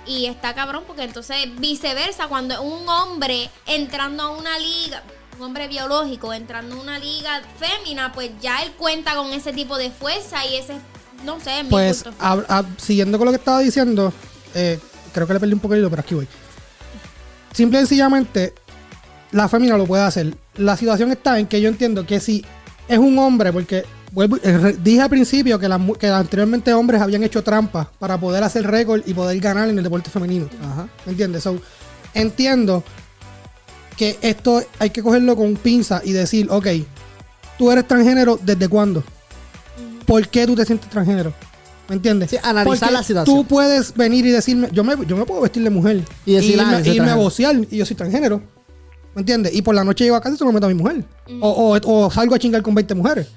Y 0.08 0.26
está 0.26 0.54
cabrón, 0.56 0.84
porque 0.88 1.04
entonces 1.04 1.38
viceversa, 1.60 2.28
cuando 2.28 2.62
un 2.62 2.88
hombre 2.88 3.50
entrando 3.66 4.24
a 4.24 4.30
una 4.30 4.58
liga, 4.58 5.04
un 5.38 5.44
hombre 5.46 5.68
biológico 5.68 6.34
entrando 6.34 6.76
a 6.78 6.82
una 6.82 6.98
liga 6.98 7.42
fémina, 7.60 8.12
pues 8.14 8.32
ya 8.42 8.62
él 8.64 8.72
cuenta 8.78 9.16
con 9.16 9.34
ese 9.34 9.52
tipo 9.54 9.78
de 9.78 9.92
fuerza 9.92 10.46
y 10.46 10.56
ese, 10.56 10.76
no 11.26 11.40
sé, 11.40 11.64
mi 11.64 11.70
Pues 11.70 12.04
punto. 12.04 12.66
siguiendo 12.78 13.18
con 13.18 13.26
lo 13.26 13.32
que 13.32 13.38
estaba 13.38 13.60
diciendo, 13.60 14.14
eh, 14.56 14.80
creo 15.14 15.28
que 15.28 15.34
le 15.34 15.40
perdí 15.40 15.54
un 15.54 15.60
poco 15.60 15.74
el 15.74 15.82
hilo, 15.82 15.90
pero 15.90 16.02
aquí 16.02 16.16
voy. 16.16 16.28
Simple 17.54 17.80
y 17.80 17.82
sencillamente, 17.82 18.54
la 19.32 19.50
fémina 19.50 19.78
lo 19.78 19.86
puede 19.86 20.04
hacer. 20.04 20.36
La 20.56 20.78
situación 20.78 21.12
está 21.12 21.38
en 21.38 21.48
que 21.48 21.60
yo 21.60 21.68
entiendo 21.70 22.06
que 22.06 22.20
si 22.20 22.46
es 22.88 22.98
un 22.98 23.18
hombre, 23.20 23.52
porque 23.52 23.84
dije 24.84 25.02
al 25.02 25.10
principio 25.10 25.60
que, 25.60 25.68
las 25.68 25.80
mu- 25.80 25.94
que 25.96 26.08
anteriormente 26.08 26.74
hombres 26.74 27.02
habían 27.02 27.24
hecho 27.24 27.44
trampas 27.44 27.88
para 28.00 28.18
poder 28.20 28.44
hacer 28.44 28.66
récord 28.66 29.02
y 29.06 29.14
poder 29.14 29.40
ganar 29.40 29.70
en 29.70 29.78
el 29.78 29.84
deporte 29.84 30.10
femenino. 30.10 30.48
Ajá. 30.64 30.88
¿Me 31.06 31.12
entiendes? 31.12 31.44
So, 31.44 31.58
entiendo 32.14 32.84
que 33.98 34.18
esto 34.22 34.62
hay 34.80 34.90
que 34.92 35.02
cogerlo 35.04 35.36
con 35.36 35.56
pinza 35.56 36.02
y 36.04 36.12
decir, 36.14 36.48
ok, 36.50 36.68
tú 37.58 37.72
eres 37.72 37.88
transgénero, 37.88 38.40
¿desde 38.42 38.68
cuándo? 38.70 39.04
¿Por 40.06 40.28
qué 40.30 40.46
tú 40.48 40.56
te 40.56 40.66
sientes 40.66 40.90
transgénero? 40.90 41.34
¿Me 41.90 41.96
entiendes? 41.96 42.30
Sí, 42.30 42.38
analizar 42.44 42.80
Porque 42.80 42.94
la 42.94 43.04
situación. 43.04 43.36
Tú 43.38 43.46
puedes 43.46 43.94
venir 43.94 44.26
y 44.26 44.32
decirme, 44.32 44.70
yo 44.72 44.84
me, 44.84 44.94
yo 45.06 45.16
me 45.18 45.26
puedo 45.26 45.42
vestir 45.42 45.64
de 45.64 45.70
mujer 45.70 46.04
Y 46.26 46.34
decir, 46.34 46.60
ah, 46.60 46.80
irme, 46.80 46.96
irme 46.96 47.10
a 47.12 47.16
vocear 47.16 47.56
y 47.72 47.78
yo 47.78 47.86
soy 47.86 47.96
transgénero. 47.96 48.42
¿Me 49.16 49.22
entiendes? 49.22 49.56
Y 49.56 49.62
por 49.62 49.74
la 49.74 49.84
noche 49.84 50.04
llego 50.04 50.16
a 50.16 50.22
casa 50.22 50.36
y 50.36 50.38
se 50.38 50.46
lo 50.46 50.52
meto 50.52 50.66
a 50.66 50.70
mi 50.70 50.76
mujer. 50.76 51.04
o, 51.42 51.50
o- 51.50 52.06
o 52.06 52.12
salgo 52.12 52.36
a 52.36 52.40
chingar 52.40 52.62
con 52.62 52.76
20 52.76 52.94
mujeres. 52.94 53.28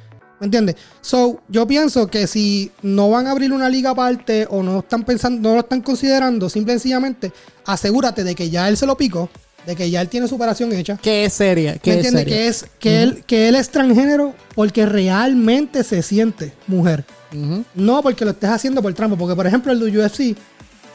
¿Me 0.41 0.47
entiendes? 0.47 0.77
So, 1.03 1.41
yo 1.49 1.67
pienso 1.67 2.07
que 2.09 2.27
si 2.27 2.71
no 2.83 3.11
van 3.11 3.27
a 3.27 3.31
abrir 3.33 3.53
una 3.53 3.69
liga 3.69 3.91
aparte 3.91 4.47
o 4.51 4.63
no 4.63 4.79
están 4.81 5.05
pensando, 5.05 5.49
no 5.49 5.55
lo 5.55 5.61
están 5.61 5.83
considerando, 5.83 6.49
simple 6.49 6.73
y 6.73 6.77
sencillamente, 6.77 7.31
asegúrate 7.67 8.25
de 8.25 8.35
que 8.35 8.49
ya 8.49 8.67
él 8.69 8.77
se 8.79 8.87
lo 8.87 8.97
picó, 8.97 9.29
de 9.67 9.77
que 9.77 9.91
ya 9.91 10.01
él 10.01 10.09
tiene 10.09 10.27
su 10.29 10.37
operación 10.37 10.73
hecha. 10.73 10.97
Que 10.97 11.27
es 11.27 11.35
seria, 11.35 11.73
¿Me 11.75 11.79
que 11.79 11.91
es 11.91 11.97
entiendes? 12.07 12.23
seria. 12.25 12.37
Que 12.37 12.49
es 12.49 12.67
que 12.79 13.03
él, 13.03 13.25
que 13.27 13.49
él 13.49 13.55
es 13.55 13.69
transgénero 13.69 14.35
porque 14.55 14.87
realmente 14.87 15.85
se 15.85 16.03
siente 16.03 16.55
mujer. 16.67 17.05
No 17.75 18.03
porque 18.03 18.25
lo 18.25 18.31
estés 18.33 18.51
haciendo 18.51 18.81
por 18.83 18.93
trampa. 18.95 19.17
Porque, 19.17 19.37
por 19.37 19.47
ejemplo, 19.47 19.71
el 19.73 19.79
de 19.79 19.99
UFC, 20.01 20.37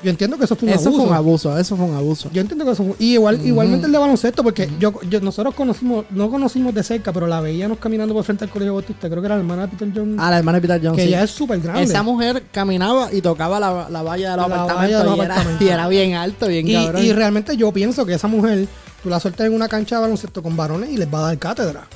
yo 0.05 0.09
entiendo 0.11 0.37
que 0.37 0.45
eso 0.45 0.55
fue 0.55 0.69
un 0.69 0.75
Eso 0.75 0.87
abuso. 0.87 1.01
fue 1.01 1.09
un 1.11 1.15
abuso, 1.17 1.57
eso 1.59 1.75
fue 1.75 1.85
un 1.85 1.95
abuso. 1.95 2.29
Yo 2.31 2.39
entiendo 2.41 2.63
que 2.63 2.71
eso 2.71 2.83
fue- 2.85 2.95
y 2.99 3.13
igual, 3.15 3.45
igualmente 3.45 3.87
el 3.87 3.91
de 3.91 3.97
baloncesto, 3.97 4.43
porque 4.43 4.69
yo, 4.79 4.93
yo- 5.09 5.19
nosotros 5.19 5.53
conocimos, 5.55 6.05
no 6.11 6.29
conocimos 6.29 6.73
de 6.73 6.83
cerca, 6.83 7.11
pero 7.11 7.27
la 7.27 7.41
veíamos 7.41 7.79
caminando 7.79 8.13
por 8.13 8.23
frente 8.23 8.45
al 8.45 8.49
colegio 8.51 8.73
Bautista, 8.75 9.09
creo 9.09 9.21
que 9.21 9.25
era 9.25 9.35
la 9.35 9.41
hermana 9.41 9.63
de 9.63 9.67
Peter 9.69 9.91
John, 9.93 10.17
A 10.19 10.29
la 10.31 10.37
hermana 10.37 10.59
de 10.59 10.61
Peter 10.61 10.77
Johnson. 10.79 10.95
que 10.95 11.03
ella 11.03 11.23
es 11.23 11.31
súper 11.31 11.59
grande. 11.59 11.83
Esa 11.83 12.03
mujer 12.03 12.43
caminaba 12.51 13.11
y 13.11 13.21
tocaba 13.21 13.59
la, 13.59 13.87
la 13.89 14.01
valla 14.03 14.31
de 14.31 14.37
los 14.37 14.47
La 14.49 14.55
apartamentos. 14.55 14.77
valla 14.77 14.97
de 14.99 15.03
los 15.03 15.15
y, 15.17 15.19
era, 15.19 15.33
apartamentos. 15.33 15.61
y 15.67 15.69
era 15.69 15.87
bien 15.89 16.13
alto, 16.13 16.47
bien 16.47 16.67
y, 16.67 16.73
cabrón. 16.73 17.03
y 17.03 17.11
realmente 17.13 17.57
yo 17.57 17.71
pienso 17.71 18.05
que 18.05 18.13
esa 18.13 18.27
mujer, 18.27 18.67
tú 19.03 19.09
la 19.09 19.19
sueltas 19.19 19.47
en 19.47 19.53
una 19.53 19.67
cancha 19.67 19.95
de 19.95 20.01
baloncesto 20.03 20.41
con 20.43 20.55
varones 20.55 20.91
y 20.91 20.97
les 20.97 21.11
va 21.13 21.19
a 21.19 21.21
dar 21.23 21.37
cátedra. 21.39 21.87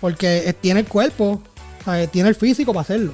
Porque 0.00 0.54
tiene 0.60 0.80
el 0.80 0.86
cuerpo, 0.86 1.40
o 1.80 1.84
sea, 1.84 2.06
tiene 2.06 2.28
el 2.28 2.34
físico 2.34 2.72
para 2.72 2.82
hacerlo. 2.82 3.12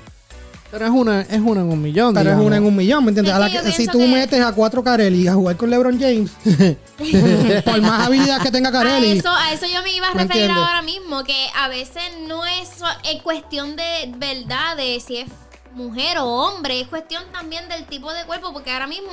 Pero 0.73 0.87
es 0.87 0.91
una, 0.91 1.21
es 1.21 1.39
una 1.39 1.61
en 1.61 1.71
un 1.71 1.81
millón. 1.83 2.15
Pero 2.15 2.31
es 2.31 2.37
una 2.39 2.57
en 2.57 2.65
un 2.65 2.75
millón, 2.75 3.05
¿me 3.05 3.11
entiendes? 3.11 3.33
Es 3.33 3.37
A 3.37 3.41
la 3.41 3.49
que 3.51 3.57
yo 3.57 3.63
que- 3.63 3.73
si 3.73 3.87
tú 3.87 3.99
que- 3.99 4.07
metes 4.09 4.41
a 4.41 4.53
cuatro 4.53 4.83
Carelli 4.83 5.29
a 5.29 5.35
jugar 5.35 5.57
con 5.59 5.69
LeBron 5.71 6.01
James, 6.01 6.31
por 7.65 7.81
más 7.83 8.07
habilidad 8.07 8.41
que 8.43 8.51
tenga 8.51 8.71
A 8.71 8.73
Carelli, 8.73 9.19
eso, 9.19 9.29
a 9.31 9.53
eso 9.53 9.67
yo 9.67 9.83
me 9.83 9.93
iba 9.95 10.09
a 10.09 10.15
¿Me 10.15 10.23
referir 10.23 10.45
entiendes? 10.45 10.67
ahora 10.67 10.83
mismo, 10.83 11.25
que 11.25 11.47
a 11.57 11.69
veces 11.69 12.03
no 12.27 12.45
es 12.47 12.71
es 13.05 13.23
cuestión 13.23 13.77
de 13.77 14.15
verdad 14.17 14.77
de 14.77 14.99
si 15.07 15.19
es 15.19 15.29
mujer 15.75 16.19
o 16.19 16.27
hombre, 16.27 16.81
es 16.81 16.89
cuestión 16.89 17.23
también 17.33 17.69
del 17.69 17.85
tipo 17.85 18.13
de 18.13 18.25
cuerpo, 18.25 18.53
porque 18.53 18.71
ahora 18.73 18.87
mismo 18.87 19.09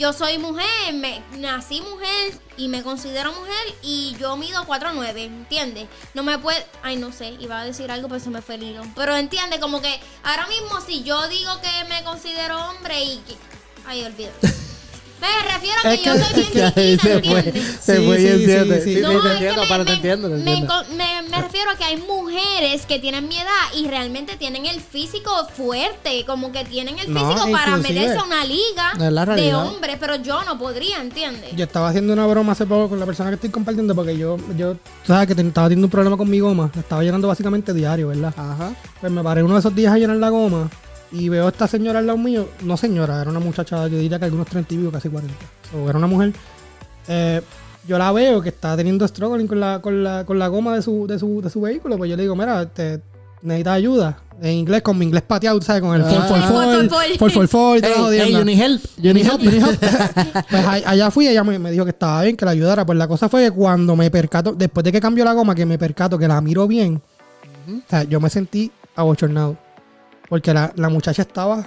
yo 0.00 0.14
soy 0.14 0.38
mujer, 0.38 0.94
me, 0.94 1.22
nací 1.36 1.82
mujer 1.82 2.32
y 2.56 2.68
me 2.68 2.82
considero 2.82 3.34
mujer 3.34 3.74
y 3.82 4.16
yo 4.18 4.34
mido 4.34 4.64
4'9", 4.64 5.14
¿entiendes? 5.18 5.88
No 6.14 6.22
me 6.22 6.38
puede, 6.38 6.66
ay 6.82 6.96
no 6.96 7.12
sé, 7.12 7.36
iba 7.38 7.60
a 7.60 7.66
decir 7.66 7.90
algo 7.90 8.08
pero 8.08 8.18
se 8.18 8.30
me 8.30 8.40
fue 8.40 8.54
el 8.54 8.62
hilo, 8.62 8.82
pero 8.96 9.14
entiende 9.14 9.60
como 9.60 9.82
que 9.82 10.00
ahora 10.22 10.46
mismo 10.46 10.80
si 10.80 11.02
yo 11.02 11.28
digo 11.28 11.52
que 11.60 11.88
me 11.90 12.02
considero 12.02 12.70
hombre 12.70 13.04
y 13.04 13.22
ay 13.86 14.02
olvídate. 14.04 14.48
Me 15.20 15.52
refiero 15.52 15.78
a 15.78 15.82
que, 15.82 15.94
Es 15.94 16.02
yo 16.02 16.12
que- 16.14 16.18
soy 16.20 16.34
bien 16.34 16.46
chiquita, 16.74 17.02
se 17.02 17.20
fue. 17.20 17.38
¿entiendes? 17.40 17.78
Se 17.80 17.96
Sí, 17.96 18.06
fue 18.06 18.16
sí, 18.16 18.22
sí, 18.22 18.28
entiende. 18.32 18.80
sí. 18.84 18.94
Sí, 18.96 19.00
No, 19.02 19.10
es 19.12 19.16
te 19.22 19.28
que 19.28 19.32
entiendo, 19.34 19.60
me, 19.62 19.66
te 19.66 19.84
me- 19.84 19.92
entiendo, 19.94 20.28
te 20.28 20.34
me 20.34 20.40
entiendo. 20.40 20.66
con- 20.74 20.96
me- 20.96 21.22
me 21.30 21.42
refiero 21.42 21.70
a 21.70 21.76
que 21.76 21.84
hay 21.84 21.96
mujeres 21.98 22.86
que 22.86 22.98
tienen 22.98 23.28
mi 23.28 23.36
edad 23.36 23.50
y 23.76 23.86
realmente 23.86 24.36
tienen 24.36 24.66
el 24.66 24.80
físico 24.80 25.30
fuerte, 25.56 26.24
como 26.26 26.52
que 26.52 26.64
tienen 26.64 26.98
el 26.98 27.12
No, 27.12 27.20
físico 27.20 27.50
para 27.52 27.72
inclusive. 27.76 28.00
meterse 28.00 28.18
a 28.18 28.24
una 28.24 28.44
liga 28.44 28.92
Es 28.94 29.12
la 29.12 29.20
de 29.20 29.26
realidad. 29.26 29.66
hombres, 29.66 29.96
pero 30.00 30.16
yo 30.16 30.42
no 30.44 30.58
podría, 30.58 31.00
¿entiendes? 31.00 31.54
Yo 31.54 31.64
estaba 31.64 31.88
haciendo 31.88 32.12
una 32.12 32.26
broma 32.26 32.52
hace 32.52 32.66
poco 32.66 32.88
con 32.90 33.00
la 33.00 33.06
persona 33.06 33.30
que 33.30 33.34
estoy 33.34 33.50
compartiendo 33.50 33.94
porque 33.94 34.16
yo, 34.16 34.36
yo 34.56 34.74
tú 34.74 34.78
sabes 35.06 35.28
que 35.28 35.34
ten- 35.34 35.48
estaba 35.48 35.68
teniendo 35.68 35.86
un 35.86 35.90
problema 35.90 36.16
con 36.16 36.28
mi 36.30 36.40
goma. 36.40 36.70
La 36.74 36.80
estaba 36.80 37.02
llenando 37.02 37.28
básicamente 37.28 37.72
diario, 37.74 38.08
¿verdad? 38.08 38.32
Ajá. 38.36 38.72
Pues 39.00 39.12
me 39.12 39.22
paré 39.22 39.42
uno 39.42 39.54
de 39.54 39.60
esos 39.60 39.74
días 39.74 39.92
a 39.92 39.98
llenar 39.98 40.16
la 40.16 40.28
goma 40.30 40.70
y 41.12 41.28
veo 41.28 41.46
a 41.46 41.48
esta 41.50 41.66
señora 41.66 41.98
al 41.98 42.06
lado 42.06 42.18
mío. 42.18 42.48
No 42.62 42.76
señora, 42.76 43.20
era 43.20 43.30
una 43.30 43.40
muchacha, 43.40 43.88
yo 43.88 43.98
diría 43.98 44.18
que 44.18 44.26
algunos 44.26 44.46
30 44.46 44.74
y 44.74 44.76
pico, 44.78 44.90
casi 44.92 45.08
40. 45.08 45.34
O 45.76 45.88
era 45.88 45.98
una 45.98 46.06
mujer. 46.06 46.32
Eh, 47.08 47.40
yo 47.88 47.98
la 47.98 48.12
veo 48.12 48.40
que 48.42 48.50
está 48.50 48.76
teniendo 48.76 49.06
struggling 49.08 49.46
con 49.46 49.58
la, 49.58 49.80
con 49.80 50.04
la, 50.04 50.24
con 50.24 50.38
la 50.38 50.48
goma 50.48 50.74
de 50.76 50.82
su, 50.82 51.06
de, 51.06 51.18
su, 51.18 51.40
de 51.42 51.50
su 51.50 51.60
vehículo. 51.60 51.96
Pues 51.96 52.10
yo 52.10 52.16
le 52.16 52.22
digo, 52.22 52.36
mira, 52.36 52.66
te, 52.66 53.00
necesitas 53.42 53.74
ayuda. 53.74 54.18
En 54.42 54.52
inglés, 54.52 54.80
con 54.82 54.96
mi 54.96 55.04
inglés 55.04 55.22
pateado, 55.22 55.60
¿sabes? 55.60 55.82
Con 55.82 55.94
el 55.96 56.02
Ah. 56.02 56.10
for 56.10 56.22
for 56.22 56.40
For, 56.40 56.48
for, 56.48 56.88
for, 56.88 56.88
for. 56.88 57.18
for 57.18 57.30
for 57.30 57.48
for 57.48 57.78
y 57.78 57.80
toda 57.82 58.10
la 58.10 58.24
Hey, 58.24 58.32
you 58.32 58.44
need 58.44 58.58
help. 58.58 58.80
You 58.96 59.12
need 59.12 59.26
help. 59.26 59.40
You 59.42 59.50
need 59.50 59.62
help. 59.62 59.78
pues 60.50 60.64
allá 60.86 61.10
fui, 61.10 61.28
ella 61.28 61.44
me, 61.44 61.58
me 61.58 61.70
dijo 61.70 61.84
que 61.84 61.90
estaba 61.90 62.22
bien, 62.22 62.36
que 62.36 62.44
la 62.44 62.52
ayudara. 62.52 62.86
Pues 62.86 62.96
la 62.96 63.06
cosa 63.08 63.28
fue 63.28 63.44
que 63.44 63.50
cuando 63.50 63.96
me 63.96 64.10
percato, 64.10 64.52
después 64.54 64.84
de 64.84 64.92
que 64.92 65.00
cambió 65.00 65.24
la 65.24 65.32
goma, 65.34 65.54
que 65.54 65.66
me 65.66 65.76
percato 65.78 66.18
que 66.18 66.26
la 66.28 66.40
miro 66.40 66.66
bien, 66.66 67.02
o 67.68 67.82
sea, 67.90 68.04
yo 68.04 68.18
me 68.20 68.30
sentí 68.30 68.70
abochornado. 68.96 69.56
Porque 70.30 70.54
la, 70.54 70.72
la 70.76 70.88
muchacha 70.88 71.20
estaba 71.22 71.66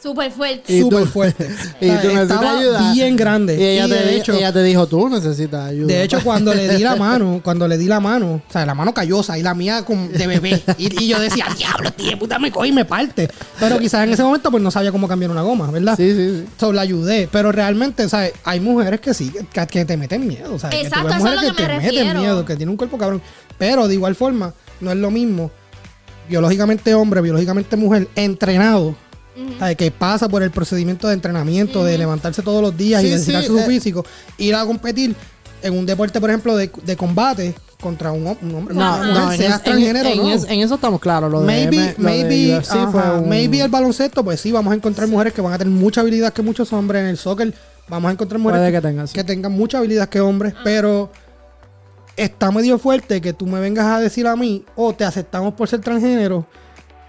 Súper 0.00 0.30
fuerte. 0.30 0.72
Y 0.72 0.80
súper 0.80 1.00
tú- 1.00 1.06
fuerte. 1.06 1.44
Y 1.80 1.86
tú 1.88 1.92
necesitas 1.92 2.22
estaba 2.30 2.58
ayuda. 2.60 2.92
bien 2.92 3.16
grande. 3.16 3.56
Y 3.58 3.64
ella, 3.64 3.86
Y 3.86 3.88
te, 3.90 3.94
de 3.96 4.10
di- 4.12 4.16
hecho- 4.18 4.32
ella 4.32 4.52
te 4.52 4.62
dijo, 4.62 4.86
tú 4.86 5.08
necesitas 5.08 5.70
ayuda. 5.70 5.86
De 5.88 6.02
hecho, 6.04 6.20
cuando 6.22 6.54
le 6.54 6.68
di 6.76 6.84
la 6.84 6.94
mano, 6.96 7.40
cuando 7.42 7.66
le 7.66 7.76
di 7.76 7.86
la 7.86 7.98
mano, 7.98 8.34
o 8.48 8.52
sea, 8.52 8.64
la 8.64 8.74
mano 8.76 8.94
callosa 8.94 9.36
y 9.36 9.42
la 9.42 9.54
mía 9.54 9.84
como 9.84 10.06
de 10.06 10.26
bebé. 10.28 10.62
Y, 10.78 11.02
y 11.04 11.08
yo 11.08 11.18
decía, 11.18 11.46
diablo, 11.56 11.90
tío, 11.92 12.16
puta, 12.16 12.38
me 12.38 12.52
coge 12.52 12.68
y 12.68 12.72
me 12.72 12.84
parte. 12.84 13.28
Pero 13.58 13.80
quizás 13.80 14.04
en 14.04 14.12
ese 14.12 14.22
momento, 14.22 14.52
pues 14.52 14.62
no 14.62 14.70
sabía 14.70 14.92
cómo 14.92 15.08
cambiar 15.08 15.32
una 15.32 15.42
goma, 15.42 15.68
¿verdad? 15.72 15.96
Sí, 15.96 16.12
sí, 16.14 16.30
sí. 16.30 16.44
So, 16.60 16.72
la 16.72 16.82
ayudé, 16.82 17.28
pero 17.32 17.50
realmente, 17.50 18.08
¿sabes? 18.08 18.34
Hay 18.44 18.60
mujeres 18.60 19.00
que 19.00 19.14
sí, 19.14 19.32
que, 19.52 19.66
que 19.66 19.84
te 19.84 19.96
meten 19.96 20.28
miedo, 20.28 20.60
¿sabes? 20.60 20.76
Que 20.76 20.82
tú 20.82 20.94
Exacto, 20.94 21.08
eso 21.08 21.16
es 21.16 21.22
mujeres 21.24 21.42
lo 21.42 21.56
que 21.56 21.62
te 21.62 21.68
me 21.68 21.74
meten 21.78 21.94
refiero. 21.96 22.20
miedo, 22.20 22.44
que 22.44 22.54
tienen 22.54 22.68
un 22.70 22.76
cuerpo 22.76 22.98
cabrón. 22.98 23.20
Pero 23.58 23.88
de 23.88 23.94
igual 23.94 24.14
forma, 24.14 24.54
no 24.80 24.92
es 24.92 24.96
lo 24.96 25.10
mismo 25.10 25.50
biológicamente 26.28 26.94
hombre, 26.94 27.20
biológicamente 27.20 27.76
mujer, 27.76 28.08
entrenado, 28.14 28.94
¿sabes? 29.58 29.76
que 29.76 29.90
pasa 29.90 30.28
por 30.28 30.42
el 30.42 30.50
procedimiento 30.50 31.08
de 31.08 31.14
entrenamiento, 31.14 31.84
de 31.84 31.96
levantarse 31.98 32.42
todos 32.42 32.62
los 32.62 32.76
días 32.76 33.02
y 33.02 33.06
Sí, 33.06 33.12
dedicarse 33.12 33.48
sí, 33.48 33.52
a 33.54 33.56
su 33.56 33.58
eh. 33.58 33.66
físico, 33.66 34.04
ir 34.38 34.54
a 34.54 34.64
competir 34.64 35.14
en 35.62 35.76
un 35.76 35.86
deporte, 35.86 36.20
por 36.20 36.30
ejemplo, 36.30 36.56
de, 36.56 36.70
de 36.84 36.96
combate 36.96 37.54
contra 37.80 38.12
un, 38.12 38.26
un 38.26 38.54
hombre, 38.54 38.74
una 38.74 38.90
No, 38.90 38.96
mujer, 38.98 39.12
no, 39.14 39.32
en, 39.32 39.38
sea 39.38 39.48
es- 39.48 39.54
en, 39.56 39.62
transgénero, 39.62 40.08
en 40.08 40.18
no. 40.18 40.30
es- 40.30 40.44
en 40.44 40.60
eso 40.60 40.74
estamos 40.76 41.00
claros. 41.00 41.30
Lo 41.30 41.40
de, 41.40 41.46
Maybe, 41.46 41.76
M- 41.76 41.94
lo 41.98 42.08
de 42.10 42.24
maybe, 42.24 42.56
UFC 42.58 42.90
fue 42.92 43.18
un- 43.18 43.28
maybe 43.28 43.60
el 43.60 43.68
baloncesto, 43.68 44.24
pues 44.24 44.40
sí, 44.40 44.52
vamos 44.52 44.72
a 44.72 44.76
encontrar 44.76 45.08
mujeres 45.08 45.32
que 45.32 45.40
van 45.40 45.52
a 45.52 45.58
tener 45.58 45.72
mucha 45.72 46.00
habilidad 46.00 46.32
que 46.32 46.42
muchos 46.42 46.72
hombres. 46.72 47.02
En 47.02 47.08
el 47.08 47.16
soccer 47.18 47.52
vamos 47.88 48.08
a 48.08 48.12
encontrar 48.12 48.40
mujeres 48.40 48.66
que, 48.66 48.72
que 48.72 48.80
tenga, 48.80 49.06
sí. 49.06 49.14
que 49.14 49.24
tengan 49.24 49.52
mucha 49.52 49.78
habilidad 49.78 50.08
que 50.08 50.20
hombres, 50.20 50.54
pero 50.64 51.10
está 52.18 52.50
medio 52.50 52.78
fuerte 52.78 53.20
que 53.20 53.32
tú 53.32 53.46
me 53.46 53.60
vengas 53.60 53.86
a 53.86 54.00
decir 54.00 54.26
a 54.26 54.36
mí, 54.36 54.64
o 54.76 54.92
te 54.92 55.04
aceptamos 55.04 55.54
por 55.54 55.68
ser 55.68 55.80
transgénero, 55.80 56.46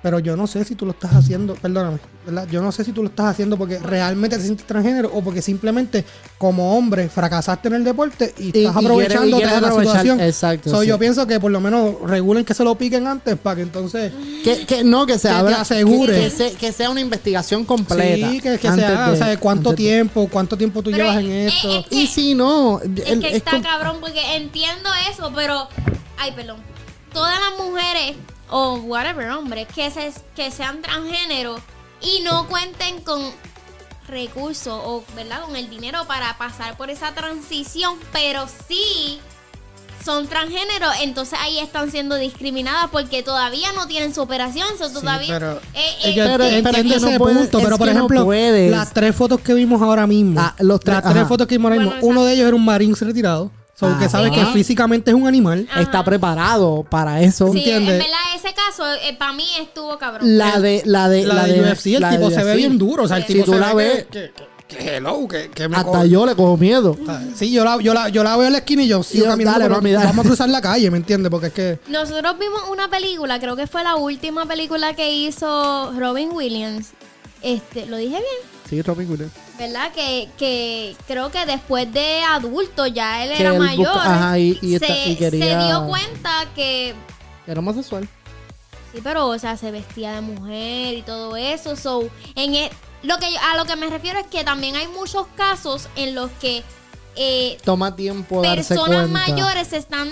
pero 0.01 0.19
yo 0.19 0.37
no 0.37 0.47
sé 0.47 0.63
si 0.63 0.75
tú 0.75 0.85
lo 0.85 0.91
estás 0.91 1.13
haciendo, 1.13 1.55
perdóname, 1.55 1.97
¿verdad? 2.29 2.47
Yo 2.49 2.61
no 2.61 2.71
sé 2.71 2.83
si 2.83 2.91
tú 2.91 3.01
lo 3.03 3.09
estás 3.09 3.27
haciendo 3.27 3.57
porque 3.57 3.79
realmente 3.79 4.37
te 4.37 4.43
sientes 4.43 4.65
transgénero 4.65 5.09
o 5.13 5.21
porque 5.23 5.41
simplemente 5.41 6.05
como 6.37 6.77
hombre 6.77 7.09
fracasaste 7.09 7.67
en 7.67 7.73
el 7.75 7.83
deporte 7.83 8.33
y, 8.37 8.45
Y- 8.57 8.63
estás 8.65 8.81
y 8.81 8.85
aprovechándote 8.85 9.29
quiere- 9.29 9.29
y 9.29 9.33
quiere 9.33 9.55
de 9.55 9.61
la 9.61 9.71
situación. 9.71 10.19
exacto, 10.21 10.69
So, 10.69 10.81
sí. 10.81 10.87
Yo 10.87 10.97
pienso 10.99 11.27
que 11.27 11.39
por 11.39 11.51
lo 11.51 11.59
menos 11.59 11.95
regulen 12.05 12.45
que 12.45 12.53
se 12.53 12.63
lo 12.63 12.75
piquen 12.75 13.07
antes 13.07 13.37
para 13.37 13.57
que 13.57 13.61
entonces... 13.63 14.11
Que, 14.43 14.65
que 14.65 14.83
no, 14.83 15.05
que 15.05 15.13
se 15.19 15.27
Que 15.27 15.33
te 15.33 15.39
abra. 15.39 15.61
asegure. 15.61 16.13
Que, 16.13 16.21
que 16.23 16.29
se- 16.29 16.53
que 16.53 16.71
sea 16.71 16.89
una 16.89 17.01
investigación 17.01 17.65
completa. 17.65 18.29
Sí, 18.29 18.39
que, 18.41 18.57
sea, 18.57 18.75
de- 18.75 19.11
o 19.11 19.15
sea, 19.15 19.39
cuánto 19.39 19.73
tiempo, 19.73 20.27
cuánto 20.31 20.57
tiempo 20.57 20.81
tú 20.81 20.91
Pero 20.91 21.03
llevas 21.03 21.17
es- 21.17 21.23
en 21.25 21.31
es- 21.31 21.53
esto. 21.55 21.79
es 21.79 21.85
que- 21.87 21.95
Y 21.95 22.07
si 22.07 22.35
no, 22.35 22.79
Es 22.81 23.07
el- 23.09 23.19
que 23.19 23.29
es 23.29 23.35
está 23.35 23.61
cabrón 23.61 23.97
porque 23.99 24.35
entiendo 24.35 24.89
eso, 25.11 25.31
pero. 25.35 25.67
Ay, 26.17 26.31
perdón. 26.35 26.57
Todas 27.13 27.37
las 27.39 27.65
mujeres 27.67 28.15
o 28.49 28.75
whatever, 28.79 29.29
hombres, 29.31 29.67
que, 29.73 29.89
se, 29.91 30.11
que 30.35 30.51
sean 30.51 30.81
transgénero 30.81 31.55
y 32.01 32.21
no 32.21 32.47
cuenten 32.47 33.01
con 33.01 33.21
recursos 34.07 34.81
o, 34.85 35.03
¿verdad? 35.15 35.41
Con 35.43 35.55
el 35.55 35.69
dinero 35.69 36.05
para 36.07 36.37
pasar 36.37 36.75
por 36.77 36.89
esa 36.89 37.13
transición, 37.13 37.95
pero 38.11 38.45
sí 38.67 39.19
son 40.03 40.27
transgénero, 40.27 40.87
entonces 41.03 41.37
ahí 41.41 41.59
están 41.59 41.91
siendo 41.91 42.15
discriminadas 42.15 42.89
porque 42.89 43.21
todavía 43.21 43.73
no 43.73 43.85
tienen 43.85 44.15
su 44.15 44.21
operación, 44.21 44.65
so 44.79 44.89
todavía... 44.91 45.27
pero- 45.37 45.57
eh, 45.73 45.95
eh, 46.05 46.57
entiendo 46.57 46.99
no 47.11 47.17
puedes- 47.17 47.37
punto, 47.37 47.59
pero 47.59 47.77
por 47.77 47.85
no 47.87 47.91
ejemplo, 47.93 48.31
las 48.71 48.93
tres 48.93 49.13
fotos 49.15 49.41
que 49.41 49.53
vimos 49.53 49.81
ahora 49.81 50.07
mismo, 50.07 50.39
Ah, 50.39 50.55
los 50.59 50.79
tres- 50.79 51.03
las 51.03 51.13
tres 51.13 51.27
fotos 51.27 51.47
que 51.47 51.55
vimos 51.57 51.69
ahora 51.71 51.83
Bueno, 51.83 51.95
mismo, 51.97 52.09
uno 52.09 52.23
de 52.25 52.33
ellos 52.33 52.47
era 52.47 52.55
un 52.55 52.63
marines 52.65 52.99
retirado, 53.01 53.51
so, 53.79 53.87
Ah, 53.87 53.97
que 53.99 54.09
sabe 54.09 54.29
sí. 54.29 54.35
que 54.35 54.45
físicamente 54.47 55.11
es 55.11 55.15
un 55.15 55.27
animal. 55.27 55.67
Ajá. 55.71 55.81
está 55.81 56.03
preparado 56.03 56.85
para 56.89 57.21
eso. 57.21 57.51
Sí, 57.53 57.59
¿entiendes? 57.59 57.93
en 57.93 57.99
verdad 57.99 58.19
ese 58.35 58.53
caso 58.53 58.83
para 59.17 59.33
mí 59.33 59.45
estuvo 59.61 59.97
cabrón. 59.97 60.37
La 60.37 60.59
de 60.59 60.81
la 60.85 61.07
de 61.09 61.23
La, 61.25 61.45
de 61.45 61.61
UFC, 61.61 61.87
el 61.95 62.01
la 62.01 62.09
de 62.11 62.17
tipo 62.17 62.29
se 62.31 62.43
ve 62.43 62.55
bien 62.55 62.77
duro, 62.77 63.03
o 63.03 63.07
sea, 63.07 63.17
el 63.17 63.23
Sí. 63.25 63.33
tipo 63.33 63.45
Si 63.45 63.51
tú 63.51 63.53
se 63.53 63.59
la 63.59 63.73
ve 63.73 63.85
ves- 63.85 64.05
que, 64.11 64.31
que- 64.33 64.49
que 64.77 64.97
hello, 64.97 65.27
que, 65.27 65.49
que 65.49 65.67
me 65.67 65.77
Hasta 65.77 65.91
co- 66.01 66.05
yo 66.05 66.27
le 66.27 66.35
cojo 66.35 66.55
miedo. 66.55 66.95
Sí, 67.35 67.51
yo 67.51 67.63
la, 67.65 67.77
yo, 67.81 67.91
la, 67.95 68.09
yo 68.09 68.23
la 68.23 68.37
veo 68.37 68.45
en 68.47 68.51
la 68.53 68.59
esquina 68.59 68.83
y 68.83 68.87
yo 68.87 69.01
sigo 69.01 69.25
Yo, 69.25 69.31
caminando, 69.31 69.59
dale, 69.61 69.69
pero 69.69 69.81
mami, 69.81 69.91
dale. 69.93 70.05
vamos 70.05 70.25
a 70.25 70.29
cruzar 70.29 70.47
la 70.49 70.61
calle, 70.61 70.91
¿me 70.91 70.97
entiendes? 70.97 71.31
Porque 71.31 71.47
es 71.47 71.53
que... 71.53 71.79
Nosotros 71.87 72.37
vimos 72.39 72.61
una 72.71 72.87
película, 72.87 73.39
creo 73.39 73.55
que 73.55 73.65
fue 73.65 73.83
la 73.83 73.95
última 73.95 74.45
película 74.45 74.93
que 74.93 75.11
hizo 75.11 75.91
Robin 75.97 76.29
Williams. 76.33 76.89
Este, 77.41 77.87
lo 77.87 77.97
dije 77.97 78.11
bien, 78.17 78.58
Sí, 78.69 78.81
Robin 78.83 79.09
Williams. 79.09 79.31
¿verdad? 79.57 79.91
Que, 79.93 80.29
que 80.37 80.95
creo 81.07 81.31
que 81.31 81.45
después 81.45 81.91
de 81.91 82.21
adulto 82.23 82.85
ya 82.85 83.23
él 83.23 83.31
Que 83.33 83.41
era 83.41 83.49
él 83.51 83.57
busca- 83.57 83.75
mayor. 83.77 83.97
ajá, 83.97 84.37
y- 84.39 84.59
y 84.61 84.69
se, 84.69 84.75
esta- 84.75 85.05
y 85.07 85.15
quería- 85.15 85.59
se 85.61 85.65
dio 85.67 85.87
cuenta 85.87 86.45
que 86.55 86.93
Era 87.47 87.59
homosexual. 87.59 88.07
sí, 88.93 88.99
pero 89.03 89.27
o 89.27 89.39
sea, 89.39 89.57
se 89.57 89.71
vestía 89.71 90.13
de 90.13 90.21
mujer 90.21 90.93
y 90.93 91.01
todo 91.01 91.35
eso. 91.35 91.75
So, 91.75 92.09
en 92.35 92.53
e- 92.55 92.69
lo 93.01 93.17
que 93.17 93.25
a 93.37 93.57
lo 93.57 93.65
que 93.65 93.75
me 93.75 93.89
refiero 93.89 94.19
es 94.19 94.27
que 94.27 94.43
también 94.43 94.75
hay 94.75 94.87
muchos 94.87 95.25
casos 95.35 95.87
en 95.95 96.13
los 96.15 96.29
que 96.39 96.63
eh, 97.15 97.57
Toma 97.65 97.95
tiempo 97.95 98.41
darse 98.41 98.75
personas 98.75 99.09
cuenta. 99.09 99.31
mayores 99.31 99.67
se 99.69 99.77
están 99.77 100.09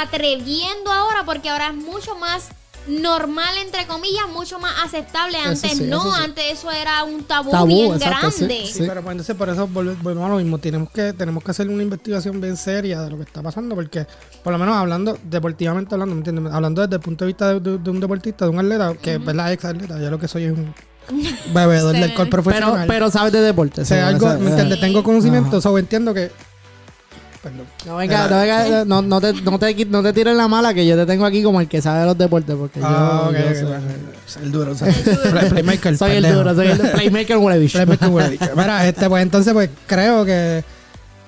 atreviendo 0.00 0.90
ahora 0.92 1.24
porque 1.24 1.48
ahora 1.50 1.68
es 1.68 1.74
mucho 1.74 2.14
más 2.16 2.48
normal 2.90 3.56
entre 3.64 3.86
comillas, 3.86 4.24
mucho 4.32 4.58
más 4.58 4.72
aceptable. 4.84 5.38
Antes 5.38 5.72
sí, 5.78 5.84
no, 5.84 6.00
eso 6.00 6.14
sí. 6.14 6.20
antes 6.24 6.44
eso 6.52 6.70
era 6.70 7.04
un 7.04 7.24
tabú, 7.24 7.50
Tabú, 7.50 7.66
bien 7.68 7.94
exacto, 7.94 8.28
grande. 8.38 8.62
sí. 8.66 8.72
Sí, 8.72 8.84
pero 8.86 9.02
pues, 9.02 9.12
entonces 9.12 9.36
por 9.36 9.48
eso 9.48 9.68
volve- 9.68 9.96
volvemos 10.02 10.26
a 10.26 10.32
lo 10.32 10.36
mismo. 10.38 10.58
Tenemos 10.58 10.90
que, 10.90 11.12
tenemos 11.12 11.42
que 11.44 11.50
hacer 11.50 11.68
una 11.68 11.82
investigación 11.82 12.40
bien 12.40 12.56
seria 12.56 13.00
de 13.02 13.10
lo 13.10 13.16
que 13.16 13.22
está 13.24 13.42
pasando, 13.42 13.74
porque 13.74 14.06
por 14.42 14.52
lo 14.52 14.58
menos 14.58 14.76
hablando, 14.76 15.18
deportivamente 15.24 15.94
hablando, 15.94 16.14
¿me 16.14 16.20
entiendes? 16.20 16.52
Hablando 16.52 16.82
desde 16.82 16.96
el 16.96 17.00
punto 17.02 17.24
de 17.24 17.28
vista 17.28 17.48
de, 17.54 17.60
de- 17.60 17.78
de 17.78 17.90
un 17.90 18.00
deportista, 18.00 18.44
de 18.44 18.50
un 18.50 18.58
atleta, 18.58 18.94
que 18.94 19.14
es 19.14 19.24
verdad 19.24 19.52
ex 19.52 19.64
atleta, 19.64 19.98
yo 20.00 20.10
lo 20.10 20.18
que 20.18 20.28
soy 20.28 20.44
es 20.44 20.52
un 20.52 20.74
bebedor 21.54 21.92
del 21.92 22.04
alcohol 22.04 22.28
Pero, 22.30 22.42
profesional. 22.42 22.86
pero 22.86 23.10
sabes 23.10 23.32
de 23.32 23.40
deporte. 23.40 23.80
o 23.80 23.84
sea, 23.84 24.08
sí, 24.08 24.14
algo, 24.14 24.26
o 24.26 24.30
sea, 24.30 24.38
¿me 24.38 24.50
entiendes? 24.50 24.76
Sí. 24.76 24.80
Tengo 24.82 25.02
conocimiento, 25.02 25.60
so, 25.60 25.76
entiendo 25.78 26.14
que... 26.14 26.30
Perdón. 27.42 27.66
No 27.86 27.96
venga, 27.96 28.28
no, 28.28 28.38
venga, 28.38 28.84
no, 28.84 29.00
no 29.00 29.18
te, 29.20 29.32
no, 29.32 29.58
te, 29.58 29.84
no 29.86 30.02
te 30.02 30.12
tires 30.12 30.36
la 30.36 30.46
mala 30.46 30.74
que 30.74 30.86
yo 30.86 30.94
te 30.94 31.06
tengo 31.06 31.24
aquí 31.24 31.42
como 31.42 31.60
el 31.62 31.68
que 31.68 31.80
sabe 31.80 32.00
de 32.00 32.06
los 32.06 32.18
deportes 32.18 32.54
porque 32.54 32.80
Ah, 32.82 33.30
yo, 33.32 33.54
soy, 34.26 34.42
el 34.44 34.52
duro, 34.52 34.74
soy 34.76 34.92
Play- 34.92 35.48
playmaker. 35.48 35.96
soy 35.96 36.12
el 36.12 36.32
duro, 36.34 36.54
soy 36.54 36.66
el 36.68 36.78
playmaker. 36.92 37.38
Playmaker. 37.38 38.50
Mira, 38.56 38.86
este, 38.86 39.08
pues 39.08 39.22
entonces, 39.22 39.54
pues 39.54 39.70
creo 39.86 40.24
que 40.26 40.62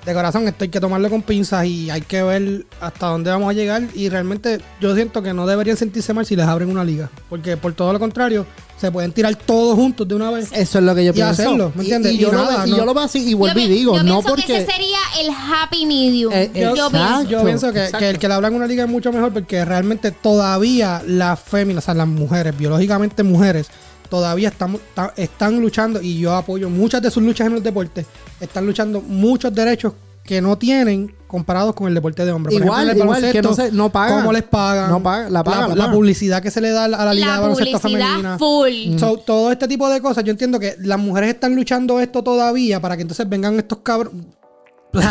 de 0.05 0.13
corazón 0.13 0.47
esto 0.47 0.63
hay 0.65 0.69
que 0.69 0.79
tomarlo 0.79 1.09
con 1.09 1.21
pinzas 1.21 1.65
y 1.65 1.89
hay 1.89 2.01
que 2.01 2.21
ver 2.23 2.65
hasta 2.81 3.07
dónde 3.07 3.31
vamos 3.31 3.49
a 3.49 3.53
llegar. 3.53 3.83
Y 3.93 4.09
realmente 4.09 4.59
yo 4.81 4.93
siento 4.95 5.21
que 5.21 5.33
no 5.33 5.47
deberían 5.47 5.77
sentirse 5.77 6.13
mal 6.13 6.25
si 6.25 6.35
les 6.35 6.45
abren 6.45 6.69
una 6.69 6.83
liga. 6.83 7.09
Porque 7.29 7.55
por 7.57 7.73
todo 7.73 7.93
lo 7.93 7.99
contrario, 7.99 8.45
se 8.77 8.91
pueden 8.91 9.13
tirar 9.13 9.35
todos 9.35 9.75
juntos 9.75 10.05
de 10.07 10.15
una 10.15 10.29
vez. 10.29 10.49
Eso 10.51 10.79
es 10.79 10.83
lo 10.83 10.93
que 10.93 11.05
yo 11.05 11.11
Y 11.11 11.13
pienso. 11.13 11.31
hacerlo, 11.31 11.71
¿me 11.75 11.83
Y- 11.83 11.85
entiendes? 11.85 12.11
Y, 12.11 12.15
Y 12.15 12.19
yo, 12.19 12.31
lo, 12.33 12.43
y 12.65 12.69
no. 12.71 12.77
yo 12.77 12.85
lo 12.85 12.93
veo 12.93 13.03
así 13.03 13.19
y 13.25 13.31
Yo 13.31 13.37
vuelvo 13.37 13.59
y 13.59 13.67
digo, 13.67 13.95
yo 13.95 14.03
no 14.03 14.21
pienso 14.21 14.35
que 14.35 14.41
porque... 14.41 14.57
ese 14.57 14.71
sería 14.71 14.97
el 15.21 15.29
happy 15.29 15.85
medium. 15.85 16.33
Eh, 16.33 16.51
yo 16.53 16.71
exacto. 16.71 16.91
pienso. 16.91 17.23
Yo 17.29 17.43
pienso 17.45 17.71
que, 17.73 17.79
exacto. 17.79 17.99
que 17.99 18.09
el 18.09 18.19
que 18.19 18.27
le 18.27 18.33
hablan 18.33 18.53
una 18.55 18.67
liga 18.67 18.83
es 18.83 18.89
mucho 18.89 19.11
mejor 19.13 19.31
porque 19.31 19.63
realmente 19.63 20.11
todavía 20.11 21.01
las 21.07 21.39
féminas, 21.39 21.83
o 21.83 21.85
sea, 21.85 21.93
las 21.93 22.07
mujeres, 22.07 22.57
biológicamente 22.57 23.23
mujeres, 23.23 23.67
todavía 24.13 24.49
están, 24.49 24.77
están 25.17 25.59
luchando 25.59 25.99
y 25.99 26.19
yo 26.19 26.35
apoyo 26.35 26.69
muchas 26.69 27.01
de 27.01 27.09
sus 27.09 27.23
luchas 27.23 27.47
en 27.47 27.53
los 27.53 27.63
deportes, 27.63 28.05
están 28.39 28.63
luchando 28.63 29.01
muchos 29.01 29.51
derechos 29.51 29.93
que 30.23 30.39
no 30.39 30.55
tienen 30.55 31.15
comparados 31.25 31.73
con 31.73 31.87
el 31.87 31.95
deporte 31.95 32.23
de 32.23 32.31
hombres. 32.31 32.53
Por 32.55 32.63
Igual, 32.63 32.89
ejemplo, 32.89 32.91
en 32.91 33.09
el 33.09 33.17
igual, 33.19 33.31
que 33.33 33.41
no 33.41 33.49
baloncesto, 33.49 33.71
se- 33.71 33.75
no 33.75 33.91
pagan. 33.91 34.19
¿Cómo 34.19 34.31
les 34.31 34.43
pagan? 34.43 34.91
No 34.91 35.01
pagan, 35.01 35.33
la 35.33 35.43
pagan, 35.43 35.61
la 35.61 35.67
la 35.69 35.75
pagan. 35.85 35.91
publicidad 35.95 36.43
que 36.43 36.51
se 36.51 36.61
le 36.61 36.69
da 36.69 36.83
a 36.85 36.87
la 36.89 37.11
Liga 37.15 37.25
de 37.27 37.33
La 37.33 37.39
Baloncesto 37.39 37.79
publicidad 37.79 38.07
Femenina. 38.07 38.37
full. 38.37 38.99
So, 38.99 39.17
todo 39.17 39.51
este 39.51 39.67
tipo 39.67 39.89
de 39.89 39.99
cosas, 39.99 40.23
yo 40.23 40.29
entiendo 40.29 40.59
que 40.59 40.75
las 40.79 40.99
mujeres 40.99 41.31
están 41.31 41.55
luchando 41.55 41.99
esto 41.99 42.23
todavía 42.23 42.79
para 42.79 42.95
que 42.95 43.01
entonces 43.01 43.27
vengan 43.27 43.57
estos 43.57 43.79
cabros. 43.79 44.13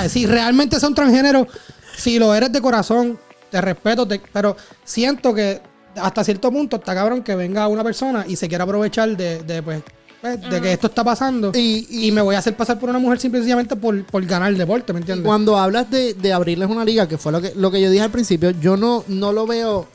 Si 0.08 0.26
realmente 0.26 0.78
son 0.78 0.94
transgéneros, 0.94 1.48
si 1.96 2.20
lo 2.20 2.32
eres 2.36 2.52
de 2.52 2.60
corazón, 2.62 3.18
te 3.50 3.60
respeto, 3.60 4.06
te- 4.06 4.20
pero 4.32 4.56
siento 4.84 5.34
que 5.34 5.60
hasta 5.96 6.24
cierto 6.24 6.50
punto 6.50 6.76
está 6.76 6.94
cabrón 6.94 7.22
que 7.22 7.34
venga 7.34 7.66
una 7.68 7.82
persona 7.84 8.24
y 8.26 8.36
se 8.36 8.48
quiera 8.48 8.64
aprovechar 8.64 9.16
de, 9.16 9.42
de, 9.42 9.62
pues, 9.62 9.82
pues, 10.20 10.40
de 10.40 10.60
que 10.60 10.72
esto 10.72 10.86
está 10.86 11.02
pasando 11.02 11.50
Y- 11.54 11.86
y, 12.06 12.12
me 12.12 12.20
voy 12.22 12.34
a 12.34 12.38
hacer 12.38 12.56
pasar 12.56 12.78
por 12.78 12.88
una 12.90 12.98
mujer 12.98 13.18
simple 13.18 13.38
y 13.40 13.42
sencillamente 13.42 13.74
por, 13.76 14.04
por 14.04 14.24
ganar 14.24 14.50
el 14.50 14.58
deporte, 14.58 14.92
¿me 14.92 15.00
entiendes? 15.00 15.26
cuando 15.26 15.58
hablas 15.58 15.90
de, 15.90 16.14
de 16.14 16.32
abrirles 16.32 16.68
una 16.70 16.84
liga, 16.84 17.08
que 17.08 17.18
fue 17.18 17.32
lo 17.32 17.40
que, 17.40 17.52
lo 17.56 17.70
que 17.70 17.80
yo 17.80 17.90
dije 17.90 18.02
al 18.04 18.10
principio, 18.10 18.50
yo 18.52 18.76
no, 18.76 19.04
no 19.08 19.32
lo 19.32 19.46
veo, 19.46 19.86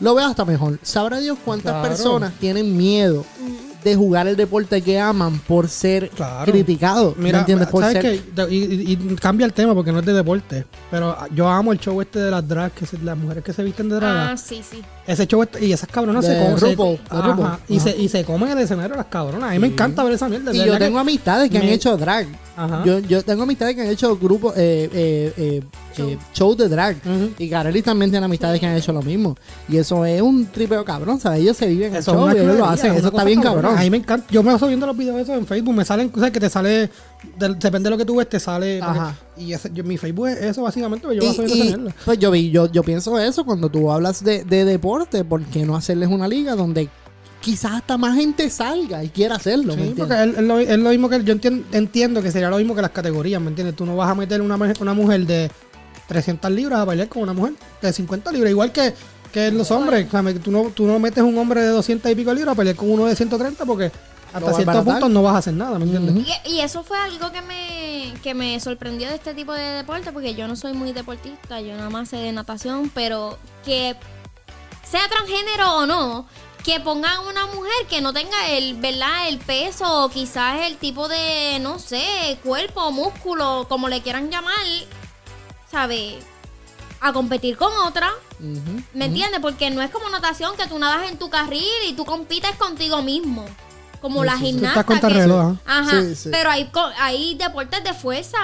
lo 0.00 0.14
veo 0.14 0.26
hasta 0.26 0.44
mejor. 0.44 0.78
Sabrá 0.82 1.18
Dios 1.20 1.38
cuántas 1.44 1.72
Claro. 1.72 1.88
personas 1.88 2.32
tienen 2.40 2.76
miedo 2.76 3.24
de 3.84 3.94
jugar 3.94 4.26
el 4.26 4.34
deporte 4.34 4.82
que 4.82 4.98
aman 4.98 5.38
por 5.40 5.68
ser 5.68 6.10
Claro. 6.10 6.50
criticados. 6.50 7.16
¿me 7.16 7.24
Mira, 7.24 7.38
entiendes? 7.40 7.68
Por 7.68 7.84
¿sabes 7.84 8.02
ser- 8.02 8.20
qué? 8.34 8.42
De- 8.42 8.52
Y, 8.52 8.64
y- 8.64 8.92
y 9.12 9.16
cambia 9.16 9.44
el 9.46 9.52
tema 9.52 9.74
porque 9.74 9.92
no 9.92 10.00
es 10.00 10.06
de 10.06 10.12
deporte. 10.12 10.66
Pero 10.90 11.16
yo 11.34 11.48
amo 11.48 11.72
el 11.72 11.78
show 11.78 12.00
este 12.00 12.18
de 12.18 12.30
las 12.32 12.48
drags, 12.48 12.74
que 12.74 12.84
se- 12.84 12.98
las 12.98 13.16
mujeres 13.16 13.44
que 13.44 13.52
se 13.52 13.62
visten 13.62 13.88
de 13.88 13.94
drag. 13.96 14.30
Ah, 14.32 14.36
sí, 14.36 14.60
sí. 14.68 14.82
Ese 15.06 15.26
show 15.26 15.44
y 15.60 15.72
esas 15.72 15.88
cabronas 15.88 16.24
De 16.26 16.34
se 16.34 16.38
comen. 16.42 16.58
se- 16.58 16.66
RuPaul, 16.70 16.96
de 16.96 17.02
ajá, 17.10 17.26
RuPaul. 17.32 17.58
y, 17.68 17.80
se, 17.80 17.96
y 17.96 18.08
se 18.08 18.24
comen 18.24 18.50
el 18.50 18.58
escenario 18.58 18.96
las 18.96 19.06
cabronas. 19.06 19.50
A 19.50 19.52
mí 19.52 19.58
me 19.60 19.68
encanta 19.68 20.02
ver 20.02 20.14
esa 20.14 20.28
mierda. 20.28 20.50
de 20.50 20.56
Y 20.58 20.64
yo 20.66 20.72
que- 20.72 20.78
tengo 20.78 20.98
amistades 20.98 21.50
que 21.50 21.58
han 21.58 21.64
hecho 21.64 21.96
drag. 21.96 22.26
Ajá. 22.56 22.82
Yo, 22.86 22.98
yo 23.00 23.22
tengo 23.22 23.42
amistades 23.42 23.74
que 23.76 23.82
han 23.82 23.88
hecho 23.88 24.16
grupos, 24.16 24.54
eh, 24.56 24.88
eh, 24.92 25.62
eh, 25.98 26.16
shows 26.34 26.56
de 26.56 26.68
drag. 26.68 26.96
Ujú. 27.04 27.30
Y 27.38 27.48
Kareli 27.50 27.82
también 27.82 28.10
tiene 28.10 28.24
amistades 28.24 28.58
que 28.58 28.66
han 28.66 28.76
hecho 28.76 28.92
lo 28.92 29.02
mismo. 29.02 29.36
Y 29.68 29.76
eso 29.76 30.04
es 30.04 30.20
un 30.22 30.46
tripeo 30.46 30.84
cabrón, 30.84 31.20
¿sabes? 31.20 31.40
Ellos 31.40 31.56
se 31.56 31.66
viven 31.66 31.92
el 31.92 31.98
Eso 32.00 32.12
es 32.12 32.16
show 32.16 32.28
y 32.36 32.40
ellos 32.40 32.56
lo 32.58 32.64
hacen. 32.66 32.94
Eso 32.94 33.08
está 33.08 33.24
bien 33.24 33.40
cabrón. 33.42 33.76
A 33.78 33.80
mí 33.82 33.90
me 33.90 33.98
encanta. 33.98 34.26
Yo 34.30 34.42
me 34.42 34.52
paso 34.52 34.66
viendo 34.66 34.86
los 34.86 34.96
videos 34.96 35.20
esos 35.20 35.36
en 35.36 35.46
Facebook. 35.46 35.74
Me 35.74 35.84
salen, 35.84 36.10
sea, 36.18 36.30
que 36.30 36.40
te 36.40 36.48
sale. 36.50 36.90
Depende 37.38 37.84
de 37.84 37.90
lo 37.90 37.96
que 37.98 38.04
tú 38.04 38.16
ves, 38.16 38.28
te 38.28 38.38
sale. 38.40 38.80
Ajá. 38.80 39.14
Y 39.36 39.52
ese, 39.52 39.70
yo, 39.72 39.84
mi 39.84 39.96
Facebook 39.98 40.28
es 40.28 40.38
eso, 40.42 40.62
básicamente. 40.62 41.06
Yo 41.14 41.22
Y- 41.22 41.26
y, 41.52 41.76
pues 42.04 42.18
yo 42.18 42.30
vi, 42.30 42.50
yo, 42.50 42.70
yo 42.70 42.82
pienso 42.82 43.18
eso 43.18 43.44
cuando 43.44 43.68
tú 43.68 43.90
hablas 43.90 44.22
de, 44.24 44.44
de 44.44 44.64
deporte, 44.64 45.24
¿por 45.24 45.42
qué 45.44 45.64
no 45.64 45.76
hacerles 45.76 46.08
una 46.08 46.28
liga 46.28 46.54
donde 46.54 46.88
quizás 47.40 47.72
hasta 47.72 47.96
más 47.96 48.16
gente 48.16 48.48
salga 48.50 49.04
y 49.04 49.08
quiera 49.08 49.36
hacerlo? 49.36 49.76
¿me 49.76 49.86
Sí, 49.88 49.94
porque 49.96 50.14
es, 50.14 50.38
es 50.38 50.42
lo, 50.42 50.58
es 50.58 50.78
lo 50.78 50.90
mismo 50.90 51.08
que 51.08 51.22
yo 51.24 51.34
entien- 51.34 51.64
entiendo 51.72 52.22
que 52.22 52.30
sería 52.32 52.50
lo 52.50 52.58
mismo 52.58 52.74
que 52.74 52.82
las 52.82 52.90
categorías, 52.90 53.40
¿me 53.40 53.48
entiendes? 53.48 53.76
Tú 53.76 53.86
no 53.86 53.96
vas 53.96 54.10
a 54.10 54.14
meter 54.14 54.40
una, 54.40 54.56
mujer- 54.56 54.76
una 54.80 54.94
mujer 54.94 55.26
de 55.26 55.50
300 56.08 56.50
libras 56.50 56.80
a 56.80 56.84
bailar 56.84 57.08
con 57.08 57.22
una 57.22 57.32
mujer 57.32 57.54
de 57.82 57.92
50 57.92 58.30
libras, 58.32 58.50
igual 58.50 58.72
que, 58.72 58.94
que 59.32 59.50
los 59.50 59.70
hombres. 59.70 60.06
O 60.06 60.10
sea, 60.10 60.22
me- 60.22 60.34
tú, 60.34 60.50
no, 60.50 60.64
tú 60.74 60.86
no 60.86 60.98
metes 60.98 61.22
un 61.22 61.36
hombre 61.38 61.60
de 61.60 61.68
200 61.68 62.10
y 62.10 62.14
pico 62.14 62.32
libras 62.32 62.52
a 62.54 62.56
pelear 62.56 62.76
con 62.76 62.90
uno 62.90 63.06
de 63.06 63.14
130 63.16 63.64
porque 63.64 63.90
hasta 64.36 64.54
cierto 64.54 64.84
punto 64.84 65.08
no 65.08 65.22
vas 65.22 65.34
a 65.34 65.38
hacer 65.38 65.54
nada, 65.54 65.78
¿me 65.78 65.84
entiendes? 65.84 66.26
Y, 66.44 66.54
y 66.54 66.60
eso 66.60 66.82
fue 66.82 66.98
algo 66.98 67.30
que 67.32 67.42
me, 67.42 68.14
que 68.22 68.34
me 68.34 68.58
sorprendió 68.60 69.08
de 69.08 69.14
este 69.14 69.34
tipo 69.34 69.52
de 69.52 69.62
deporte, 69.62 70.12
porque 70.12 70.34
yo 70.34 70.48
no 70.48 70.56
soy 70.56 70.72
muy 70.72 70.92
deportista, 70.92 71.60
yo 71.60 71.76
nada 71.76 71.90
más 71.90 72.08
sé 72.08 72.16
de 72.16 72.32
natación, 72.32 72.90
pero 72.94 73.38
que 73.64 73.96
sea 74.88 75.08
transgénero 75.08 75.76
o 75.76 75.86
no, 75.86 76.26
que 76.64 76.80
pongan 76.80 77.26
una 77.26 77.46
mujer 77.46 77.86
que 77.88 78.00
no 78.00 78.12
tenga 78.12 78.48
el, 78.48 78.74
¿verdad? 78.74 79.28
El 79.28 79.38
peso 79.38 80.04
o 80.04 80.08
quizás 80.08 80.62
el 80.62 80.76
tipo 80.76 81.08
de, 81.08 81.58
no 81.60 81.78
sé, 81.78 82.38
cuerpo, 82.42 82.90
músculo, 82.90 83.66
como 83.68 83.88
le 83.88 84.02
quieran 84.02 84.30
llamar, 84.30 84.54
¿sabe? 85.70 86.18
A 87.00 87.12
competir 87.12 87.56
con 87.56 87.72
otra. 87.86 88.10
¿Me 88.94 89.06
entiendes? 89.06 89.40
Porque 89.40 89.70
no 89.70 89.80
es 89.80 89.90
como 89.90 90.10
natación 90.10 90.56
que 90.56 90.66
tú 90.66 90.78
nadas 90.78 91.08
en 91.08 91.18
tu 91.18 91.30
carril 91.30 91.64
y 91.88 91.92
tú 91.92 92.04
compites 92.04 92.56
contigo 92.56 93.00
mismo. 93.00 93.44
Como 94.00 94.24
la 94.24 94.36
Sí, 94.38 94.52
sí, 94.52 94.58
sí. 94.60 94.64
Estás 94.66 94.84
contra 94.84 95.08
que- 95.08 95.14
reloj, 95.14 95.56
Ajá. 95.66 96.00
Sí, 96.02 96.14
sí. 96.14 96.28
Pero 96.30 96.50
hay, 96.50 96.70
hay 96.98 97.34
deportes 97.34 97.82
de 97.84 97.94
fuerza 97.94 98.38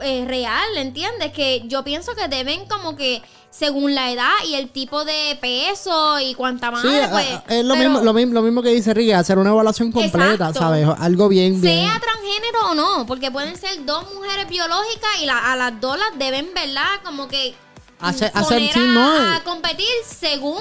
eh, 0.00 0.24
real, 0.26 0.76
¿entiendes? 0.76 1.32
Que 1.32 1.62
yo 1.66 1.82
pienso 1.84 2.14
que 2.14 2.28
deben 2.28 2.66
como 2.66 2.94
que, 2.96 3.22
según 3.50 3.94
la 3.94 4.10
edad 4.12 4.30
y 4.46 4.54
el 4.54 4.68
tipo 4.70 5.04
de 5.04 5.36
peso 5.40 6.20
y 6.20 6.34
cuánta 6.34 6.68
Sí, 6.80 6.86
madre, 6.86 7.02
a- 7.04 7.10
pues... 7.10 7.26
es 7.48 7.64
lo 7.64 7.74
pero 7.74 7.90
mismo, 7.90 8.04
lo, 8.04 8.12
mismo, 8.12 8.34
lo 8.34 8.42
mismo 8.42 8.62
que 8.62 8.68
dice 8.70 8.92
Ricky, 8.94 9.12
hacer 9.12 9.38
una 9.38 9.50
evaluación 9.50 9.90
completa, 9.90 10.32
Exacto. 10.34 10.60
¿sabes? 10.60 10.86
Algo 11.00 11.28
bien, 11.28 11.60
bien. 11.60 11.86
Sea 11.88 11.98
transgénero 12.00 12.70
o 12.70 12.74
no, 12.74 13.06
porque 13.06 13.30
pueden 13.30 13.56
ser 13.56 13.84
dos 13.84 14.04
mujeres 14.14 14.48
biológicas 14.48 15.10
y 15.22 15.26
la- 15.26 15.52
a 15.52 15.56
las 15.56 15.80
dos 15.80 15.98
las 15.98 16.18
deben, 16.18 16.48
¿verdad? 16.54 16.86
Como 17.04 17.26
que 17.26 17.54
Hacer- 18.00 18.30
hacer- 18.34 18.70
sí, 18.72 18.78
no. 18.80 19.10
a 19.34 19.40
competir 19.44 19.86
según 20.06 20.60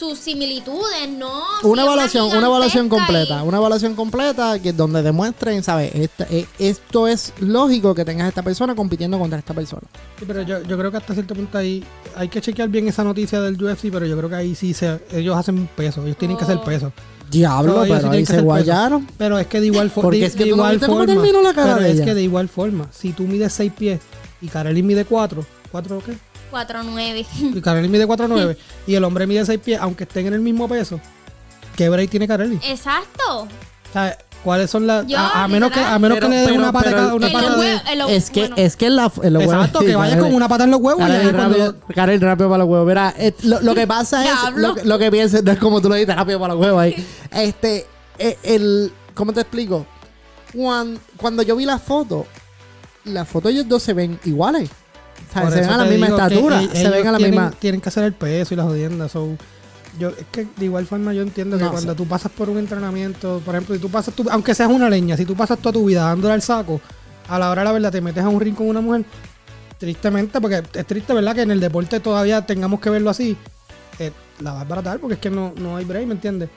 sus 0.00 0.18
similitudes, 0.18 1.08
no 1.16 1.42
Una 1.62 1.82
evaluación, 1.82 2.26
una 2.34 2.46
evaluación 2.46 2.88
completa, 2.88 3.42
y- 3.44 3.46
una 3.48 3.58
evaluación 3.58 3.94
completa 3.94 4.58
que 4.58 4.72
donde 4.72 5.02
demuestren, 5.02 5.62
¿sabes? 5.62 5.94
Esta- 5.94 6.26
eh, 6.30 6.46
esto 6.58 7.06
es 7.06 7.34
lógico 7.40 7.94
que 7.94 8.04
tengas 8.06 8.24
a 8.24 8.28
esta 8.30 8.42
persona 8.42 8.74
compitiendo 8.74 9.18
contra 9.18 9.38
esta 9.38 9.52
persona. 9.52 9.82
Sí, 10.18 10.24
pero 10.26 10.40
yo, 10.42 10.62
yo 10.62 10.78
creo 10.78 10.90
que 10.90 10.96
hasta 10.96 11.12
cierto 11.12 11.34
punto 11.34 11.58
ahí 11.58 11.84
hay 12.16 12.28
que 12.28 12.40
chequear 12.40 12.70
bien 12.70 12.88
esa 12.88 13.04
noticia 13.04 13.42
del 13.42 13.62
UFC, 13.62 13.90
pero 13.92 14.06
yo 14.06 14.16
creo 14.16 14.30
que 14.30 14.36
ahí 14.36 14.54
sí 14.54 14.72
se, 14.72 15.00
ellos 15.12 15.36
hacen 15.36 15.66
peso, 15.76 16.02
ellos 16.04 16.16
tienen 16.16 16.36
que 16.38 16.44
hacer 16.44 16.56
Oh. 16.56 16.64
peso. 16.64 16.92
Diablo, 17.30 17.74
No, 17.74 17.82
sí 17.84 17.88
pero 17.90 18.00
tienen 18.00 18.18
ahí 18.20 18.26
se 18.26 18.32
peso. 18.34 18.44
guayaron. 18.44 19.06
Pero 19.18 19.38
es 19.38 19.46
que 19.46 19.60
de 19.60 19.66
igual, 19.66 19.90
fo- 19.92 20.00
Porque 20.02 20.18
de, 20.20 20.26
es 20.26 20.34
que 20.34 20.44
de 20.44 20.48
igual 20.50 20.80
forma. 20.80 21.06
terminó 21.06 21.42
la 21.42 21.52
cara 21.54 21.74
pero 21.74 21.84
de 21.84 21.90
es 21.90 21.96
ella. 21.96 22.04
que 22.06 22.14
de 22.14 22.22
igual 22.22 22.48
forma, 22.48 22.88
si 22.90 23.12
tú 23.12 23.24
mides 23.24 23.52
6 23.52 23.70
pies 23.78 24.00
y 24.40 24.48
Kareli 24.48 24.82
mide 24.82 25.04
4, 25.04 25.44
¿4 25.70 26.00
qué? 26.04 26.14
4-9. 26.50 27.26
Y 27.56 27.60
Kareli 27.60 27.88
mide 27.88 28.06
4'9 28.06 28.56
y 28.86 28.94
el 28.94 29.04
hombre 29.04 29.26
mide 29.26 29.44
6 29.44 29.60
pies, 29.60 29.78
aunque 29.80 30.04
estén 30.04 30.26
en 30.26 30.34
el 30.34 30.40
mismo 30.40 30.68
peso, 30.68 31.00
¿qué 31.76 31.88
break 31.88 32.10
tiene 32.10 32.26
Kareli? 32.28 32.58
Exacto. 32.64 33.42
O 33.42 33.92
sea, 33.92 34.16
¿cuáles 34.44 34.70
son 34.70 34.86
las. 34.86 35.06
Yo, 35.06 35.18
a, 35.18 35.44
a 35.44 35.48
menos 35.48 35.72
que, 35.72 35.80
a 35.80 35.98
menos 35.98 36.16
Pero- 36.18 36.28
que 36.28 36.34
le 36.34 36.40
den 36.42 36.48
pero- 36.50 36.60
una 36.60 36.72
pata, 36.72 36.84
pero 36.84 36.96
cada- 36.96 37.14
una 37.14 37.28
pata 37.32 37.48
los 37.50 37.60
de. 37.60 37.74
hue- 37.76 37.82
en 37.92 37.98
los- 37.98 38.10
Es 38.10 38.30
que, 38.30 38.40
bueno, 38.40 38.54
es 38.58 38.76
que 38.76 38.86
en 38.86 38.96
la, 38.96 39.12
en 39.22 39.32
los 39.32 39.42
huevos- 39.42 39.54
Exacto, 39.56 39.80
que 39.80 39.96
vaya 39.96 40.18
con 40.18 40.32
una 40.34 40.48
pata 40.48 40.64
en 40.64 40.70
los 40.70 40.80
huevos 40.80 41.02
y 41.02 41.06
cuando- 41.06 41.32
rápido, 41.32 42.48
para 42.48 42.58
los 42.58 42.68
huevos. 42.68 42.86
Mira, 42.86 43.14
eh, 43.18 43.34
lo, 43.42 43.60
lo 43.60 43.74
que 43.74 43.86
pasa 43.86 44.24
es, 44.24 44.54
lo, 44.56 44.74
que- 44.76 44.84
lo 44.84 44.98
que 44.98 45.10
pienses, 45.10 45.42
no 45.42 45.50
es 45.52 45.58
como 45.58 45.80
tú 45.80 45.88
lo 45.88 45.94
dices, 45.96 46.14
rápido 46.14 46.38
para 46.40 46.54
los 46.54 46.62
huevos 46.62 46.80
ahí. 46.80 47.06
Este, 47.32 47.86
eh, 48.18 48.38
el, 48.42 48.92
¿cómo 49.14 49.32
te 49.32 49.40
explico? 49.40 49.86
Cuando, 50.54 51.00
cuando 51.16 51.42
yo 51.42 51.54
vi 51.56 51.64
la 51.64 51.78
foto, 51.78 52.26
las 53.04 53.26
fotos 53.28 53.50
ellos 53.52 53.66
dos 53.68 53.82
se 53.82 53.92
ven 53.94 54.18
iguales. 54.24 54.68
Sea, 55.32 55.50
se 55.50 55.60
ven 55.60 55.70
a 55.70 55.76
la 55.78 55.84
misma 55.84 56.06
estatura, 56.08 56.60
se 56.74 56.88
ven 56.90 57.06
a 57.06 57.12
la 57.12 57.18
tienen, 57.18 57.30
misma... 57.34 57.50
Tienen 57.58 57.80
que 57.80 57.88
hacer 57.88 58.04
el 58.04 58.12
peso 58.12 58.54
y 58.54 58.56
las 58.56 58.66
jodiendas. 58.66 59.12
yo, 59.98 60.08
es 60.08 60.26
que 60.32 60.46
de 60.56 60.64
igual 60.64 60.86
forma 60.86 61.12
yo 61.12 61.22
entiendo 61.22 61.56
que 61.56 61.64
cuando 61.72 61.94
tú 61.94 62.06
pasas 62.06 62.30
por 62.32 62.48
un 62.48 62.58
entrenamiento, 62.58 63.40
por 63.44 63.54
ejemplo, 63.54 63.74
si 63.74 63.80
tú 63.80 63.88
pasas, 63.90 64.14
tu- 64.14 64.28
aunque 64.30 64.54
seas 64.54 64.70
una 64.70 64.88
leña, 64.90 65.16
si 65.16 65.24
tú 65.24 65.34
pasas 65.36 65.58
toda 65.58 65.72
tu 65.74 65.84
vida 65.86 66.02
dándole 66.04 66.34
al 66.34 66.42
saco, 66.42 66.80
a 67.28 67.38
la 67.38 67.50
hora 67.50 67.62
la 67.64 67.72
verdad 67.72 67.92
te 67.92 68.00
metes 68.00 68.22
a 68.24 68.28
un 68.28 68.40
ring 68.40 68.54
con 68.54 68.68
una 68.68 68.80
mujer, 68.80 69.04
tristemente, 69.78 70.40
porque 70.40 70.62
es 70.74 70.86
triste, 70.86 71.12
¿verdad? 71.14 71.34
Que 71.34 71.42
en 71.42 71.50
el 71.50 71.60
deporte 71.60 72.00
todavía 72.00 72.44
tengamos 72.44 72.80
que 72.80 72.90
verlo 72.90 73.10
así, 73.10 73.36
eh, 73.98 74.10
la 74.40 74.52
vas 74.52 74.62
a 74.62 74.64
baratar 74.64 74.98
porque 74.98 75.14
es 75.14 75.20
que 75.20 75.30
no, 75.30 75.52
no 75.56 75.76
hay 75.76 75.84
break, 75.84 76.06
¿me 76.06 76.14
entiendes? 76.14 76.48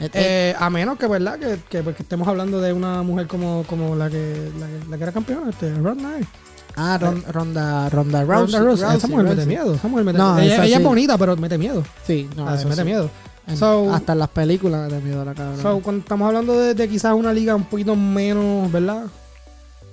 Eh, 0.00 0.08
eh, 0.14 0.54
a 0.58 0.70
menos 0.70 0.98
que, 0.98 1.06
¿verdad? 1.06 1.38
Que, 1.38 1.58
que, 1.68 1.82
pues, 1.82 1.96
que 1.96 2.02
estemos 2.02 2.26
hablando 2.26 2.60
de 2.60 2.72
una 2.72 3.02
mujer 3.02 3.26
como, 3.26 3.64
como 3.68 3.94
la, 3.94 4.08
que, 4.08 4.50
la, 4.58 4.66
que- 4.66 4.90
la 4.90 4.96
que 4.96 5.02
era 5.02 5.12
campeona, 5.12 5.50
este, 5.50 5.72
Ronda. 5.74 6.18
eh. 6.18 6.24
Ah, 6.76 6.98
Ron- 7.00 7.24
Ronda, 7.30 7.88
Ronda 7.90 8.24
Rousey. 8.24 8.58
Ronda 8.58 8.58
Rousey. 8.60 8.82
Rousey, 8.84 8.98
Esa 8.98 9.08
mujer 9.08 9.24
mete 9.24 9.34
Rousey. 9.36 9.48
miedo. 9.56 9.74
Esa 9.74 9.88
mujer 9.88 10.04
mete 10.04 10.18
No, 10.18 10.38
ella, 10.38 10.54
esa 10.54 10.64
ella 10.64 10.76
sí. 10.76 10.82
es 10.82 10.88
bonita, 10.88 11.18
pero 11.18 11.36
mete 11.36 11.58
miedo. 11.58 11.82
Sí, 12.06 12.28
no, 12.36 12.48
Ah, 12.48 12.54
eso 12.54 12.68
mete 12.68 12.82
sí. 12.82 12.86
miedo. 12.86 13.10
En- 13.46 13.56
So- 13.56 13.92
hasta 13.92 14.12
en 14.12 14.18
las 14.20 14.28
películas 14.28 14.90
de 14.90 15.00
miedo 15.00 15.22
a 15.22 15.24
la 15.24 15.34
cabra. 15.34 15.56
So, 15.60 15.80
cuando 15.80 16.00
estamos 16.02 16.26
hablando 16.28 16.58
de, 16.58 16.74
de 16.74 16.88
quizás 16.88 17.14
una 17.14 17.32
liga 17.32 17.54
un 17.56 17.64
poquito 17.64 17.96
menos, 17.96 18.70
¿verdad? 18.70 19.04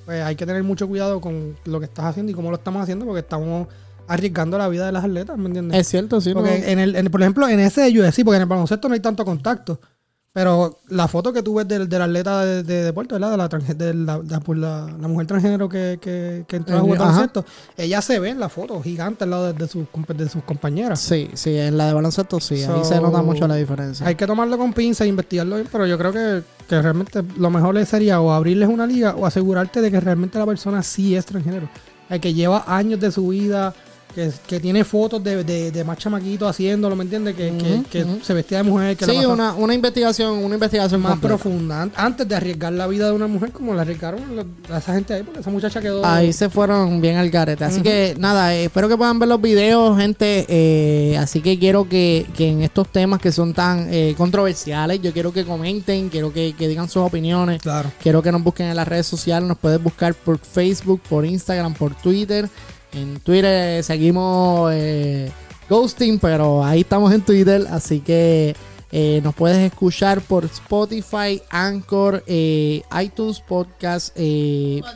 Pues 0.06 0.24
hay 0.24 0.36
que 0.36 0.46
tener 0.46 0.64
mucho 0.64 0.88
cuidado 0.88 1.20
con 1.22 1.56
lo 1.66 1.80
que 1.80 1.86
estás 1.86 2.06
haciendo 2.06 2.32
y 2.32 2.36
cómo 2.36 2.50
lo 2.50 2.58
estamos 2.58 2.82
haciendo 2.82 3.06
porque 3.06 3.20
estamos 3.22 3.68
arriesgando 4.08 4.58
la 4.58 4.68
vida 4.70 4.86
de 4.88 4.92
las 4.92 5.04
atletas, 5.04 5.38
¿me 5.38 5.46
entiendes? 5.48 5.80
es 5.80 5.88
cierto, 5.88 6.20
sí. 6.20 6.34
porque 6.34 6.60
no. 6.60 6.66
en 6.66 6.80
el, 6.80 6.96
en- 6.96 7.12
por 7.12 7.22
ejemplo, 7.22 7.48
en 7.48 7.60
ese 7.60 7.82
de 7.82 8.00
UFC, 8.02 8.24
porque 8.24 8.38
en 8.38 8.42
el 8.42 8.48
baloncesto 8.48 8.88
no 8.88 8.94
hay 8.96 9.00
tanto 9.02 9.24
contacto. 9.24 9.80
Pero 10.32 10.78
la 10.90 11.08
foto 11.08 11.34
que 11.34 11.42
tú 11.42 11.56
ves 11.56 11.68
del, 11.68 11.90
del 11.90 12.02
atleta 12.04 12.46
de, 12.46 12.62
de 12.62 12.84
deporte, 12.84 13.16
¿verdad? 13.16 13.32
De 13.32 13.38
la, 13.38 13.50
transge- 13.50 13.76
de 13.76 13.94
la, 13.96 14.18
la- 14.20 14.42
la- 14.56 14.98
la 15.02 15.08
mujer 15.08 15.26
transgénero 15.26 15.68
que, 15.68 15.98
que, 16.00 16.46
que 16.48 16.56
entró 16.58 16.78
a 16.78 16.82
jugar 16.82 17.00
baloncesto, 17.00 17.44
ella 17.76 18.00
se 18.02 18.20
ve 18.20 18.30
en 18.30 18.40
la 18.40 18.48
foto 18.48 18.80
gigante 18.82 19.24
al 19.24 19.32
lado 19.32 19.52
de, 19.52 19.68
sus, 19.68 19.86
de 20.16 20.30
sus 20.30 20.44
compañeras. 20.44 21.00
Sí, 21.00 21.30
sí, 21.34 21.58
en 21.58 21.78
la 21.78 21.88
de 21.88 21.94
baloncesto 21.94 22.40
sí, 22.40 22.56
ahí 22.56 22.66
So, 22.66 22.84
se 22.84 23.02
nota 23.02 23.24
mucho 23.24 23.48
la 23.48 23.56
diferencia. 23.56 24.06
Hay 24.06 24.14
que 24.14 24.28
tomarlo 24.28 24.56
con 24.60 24.72
pinza 24.72 25.04
e 25.04 25.08
investigarlo 25.08 25.56
bien, 25.56 25.68
pero 25.72 25.88
yo 25.88 25.98
creo 25.98 26.14
que, 26.14 26.44
que 26.70 26.80
realmente 26.80 27.24
lo 27.38 27.50
mejor 27.50 27.84
sería 27.88 28.22
o 28.22 28.32
abrirles 28.32 28.70
una 28.70 28.86
liga 28.86 29.16
o 29.18 29.26
asegurarte 29.26 29.82
de 29.82 29.90
que 29.90 30.00
realmente 30.00 30.38
la 30.38 30.46
persona 30.46 30.84
sí 30.84 31.16
es 31.16 31.26
transgénero. 31.26 31.68
El 32.08 32.20
que 32.20 32.36
lleva 32.36 32.64
años 32.68 33.00
de 33.00 33.12
su 33.12 33.28
vida, 33.30 33.74
que, 34.28 34.32
que 34.48 34.60
tiene 34.60 34.84
fotos 34.84 35.24
de, 35.24 35.44
de, 35.44 35.72
de 35.72 35.84
más 35.84 35.98
chamaquitos 35.98 36.50
haciéndolo, 36.50 36.96
¿me 36.96 37.04
entiendes? 37.04 37.36
Que, 37.36 37.52
que- 37.58 37.84
que 37.90 38.06
se 38.24 38.34
vestía 38.34 38.58
de 38.60 38.64
mujer, 38.64 38.96
que 38.98 39.06
Sí, 39.06 39.18
una, 39.26 39.54
una 39.54 39.74
investigación, 39.74 40.44
una 40.44 40.56
investigación 40.56 41.02
más 41.02 41.12
completa. 41.14 41.38
profunda. 41.38 41.82
An- 41.84 41.92
Antes 41.96 42.28
de 42.28 42.36
arriesgar 42.36 42.74
la 42.74 42.88
vida 42.88 43.08
de 43.08 43.14
una 43.14 43.28
mujer 43.28 43.52
como 43.52 43.74
la 43.74 43.82
arriesgaron 43.84 44.22
a 44.72 44.78
esa 44.78 44.94
gente 44.94 45.14
ahí, 45.14 45.24
porque 45.24 45.40
esa 45.40 45.50
muchacha 45.50 45.82
quedó... 45.82 46.06
Ahí 46.06 46.34
se 46.34 46.50
fueron 46.50 47.02
bien 47.02 47.18
al 47.18 47.30
garete. 47.30 47.64
Así 47.64 47.82
que 47.82 48.16
nada, 48.20 48.54
eh, 48.56 48.66
espero 48.66 48.88
que 48.90 48.98
puedan 48.98 49.18
ver 49.20 49.30
los 49.30 49.42
videos, 49.42 49.98
gente. 49.98 50.46
eh, 50.50 51.18
así 51.18 51.42
que 51.42 51.58
quiero 51.60 51.88
que, 51.88 52.26
que 52.36 52.50
en 52.50 52.62
estos 52.62 52.88
temas 52.90 53.20
que 53.20 53.32
son 53.32 53.54
tan 53.54 53.88
eh, 53.92 54.14
controversiales, 54.18 55.02
yo 55.02 55.12
quiero 55.14 55.32
que 55.34 55.46
comenten, 55.46 56.10
quiero 56.10 56.32
que, 56.34 56.54
que 56.58 56.68
digan 56.68 56.88
sus 56.90 57.04
opiniones. 57.04 57.62
Claro. 57.62 57.92
Quiero 58.02 58.22
que 58.22 58.32
nos 58.32 58.44
busquen 58.44 58.68
en 58.68 58.76
las 58.76 58.88
redes 58.88 59.08
sociales. 59.08 59.48
Nos 59.48 59.58
puedes 59.58 59.82
buscar 59.82 60.14
por 60.14 60.38
Facebook, 60.40 61.02
por 61.10 61.26
Instagram, 61.26 61.74
por 61.74 61.96
Twitter. 61.96 62.50
En 62.94 63.20
Twitter 63.20 63.84
seguimos 63.84 64.72
eh, 64.74 65.32
Ghosting, 65.70 66.20
pero 66.20 66.64
ahí 66.64 66.82
estamos 66.82 67.14
en 67.14 67.22
Twitter. 67.22 67.66
Así 67.70 68.00
que 68.00 68.56
eh, 68.92 69.22
nos 69.24 69.36
puedes 69.36 69.58
escuchar 69.58 70.22
por 70.22 70.46
Spotify, 70.46 71.42
Anchor, 71.50 72.24
eh, 72.26 72.82
iTunes 73.02 73.40
Podcast, 73.42 74.18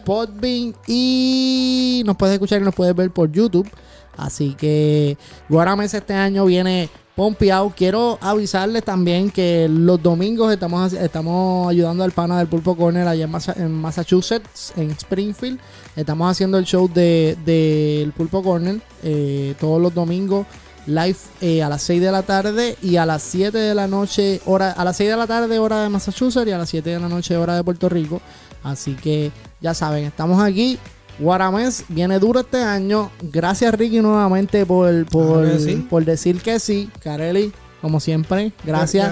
Podbean 0.06 0.74
y 0.88 2.02
nos 2.06 2.18
puedes 2.18 2.34
escuchar 2.34 2.62
y 2.62 2.66
nos 2.66 2.76
puedes 2.76 2.96
ver 2.96 3.12
por 3.12 3.32
YouTube. 3.32 3.70
Así 4.18 4.54
que 4.56 5.18
Guarames 5.50 5.94
este 5.94 6.14
año 6.14 6.46
viene 6.46 6.90
pompeado. 7.16 7.74
Quiero 7.76 8.18
avisarles 8.22 8.84
también 8.84 9.30
que 9.30 9.68
los 9.70 10.02
domingos 10.02 10.52
estamos, 10.52 10.94
estamos 10.94 11.70
ayudando 11.70 12.04
al 12.04 12.12
pana 12.12 12.40
del 12.40 12.48
Pulpo 12.48 12.76
Corner 12.76 13.08
allá 13.08 13.30
en 13.56 13.72
Massachusetts, 13.74 14.74
en 14.76 14.92
Springfield. 14.92 15.60
Estamos 15.96 16.30
haciendo 16.32 16.58
el 16.58 16.66
show 16.66 16.90
de- 16.92 17.38
del 17.46 18.12
Pulpo 18.14 18.42
Corner 18.42 18.80
eh, 19.04 19.54
todos 19.60 19.82
los 19.82 19.94
domingos 19.94 20.48
live 20.88 21.16
eh, 21.40 21.62
a 21.64 21.70
las 21.70 21.82
6 21.84 22.02
de 22.02 22.12
la 22.12 22.24
tarde 22.24 22.76
y 22.82 22.98
a 22.98 23.06
las 23.06 23.22
7 23.24 23.58
de 23.58 23.74
la 23.76 23.88
noche, 23.88 24.42
hora, 24.46 24.72
a 24.72 24.84
las 24.84 24.98
6 24.98 25.10
de 25.12 25.16
la 25.18 25.28
tarde 25.28 25.58
hora 25.60 25.82
de 25.84 25.90
Massachusetts 25.90 26.48
y 26.48 26.52
a 26.52 26.58
las 26.58 26.70
7 26.70 26.90
de 26.90 27.00
la 27.00 27.08
noche 27.08 27.38
hora 27.38 27.56
de 27.56 27.64
Puerto 27.64 27.88
Rico. 27.90 28.22
Así 28.64 28.94
que 28.96 29.32
ya 29.62 29.74
saben, 29.74 30.04
estamos 30.06 30.42
aquí. 30.42 30.78
Guaramés 31.20 31.86
viene 31.90 32.18
duro 32.20 32.40
este 32.42 32.58
año. 32.64 33.12
Gracias 33.22 33.74
Ricky 33.76 34.00
nuevamente 34.02 34.66
por, 34.66 35.06
por, 35.06 35.60
sí. 35.60 35.86
por 35.90 36.04
decir 36.04 36.42
que 36.42 36.60
sí. 36.60 36.90
Carelli, 37.04 37.54
como 37.84 38.00
siempre, 38.00 38.52
gracias. 38.66 39.08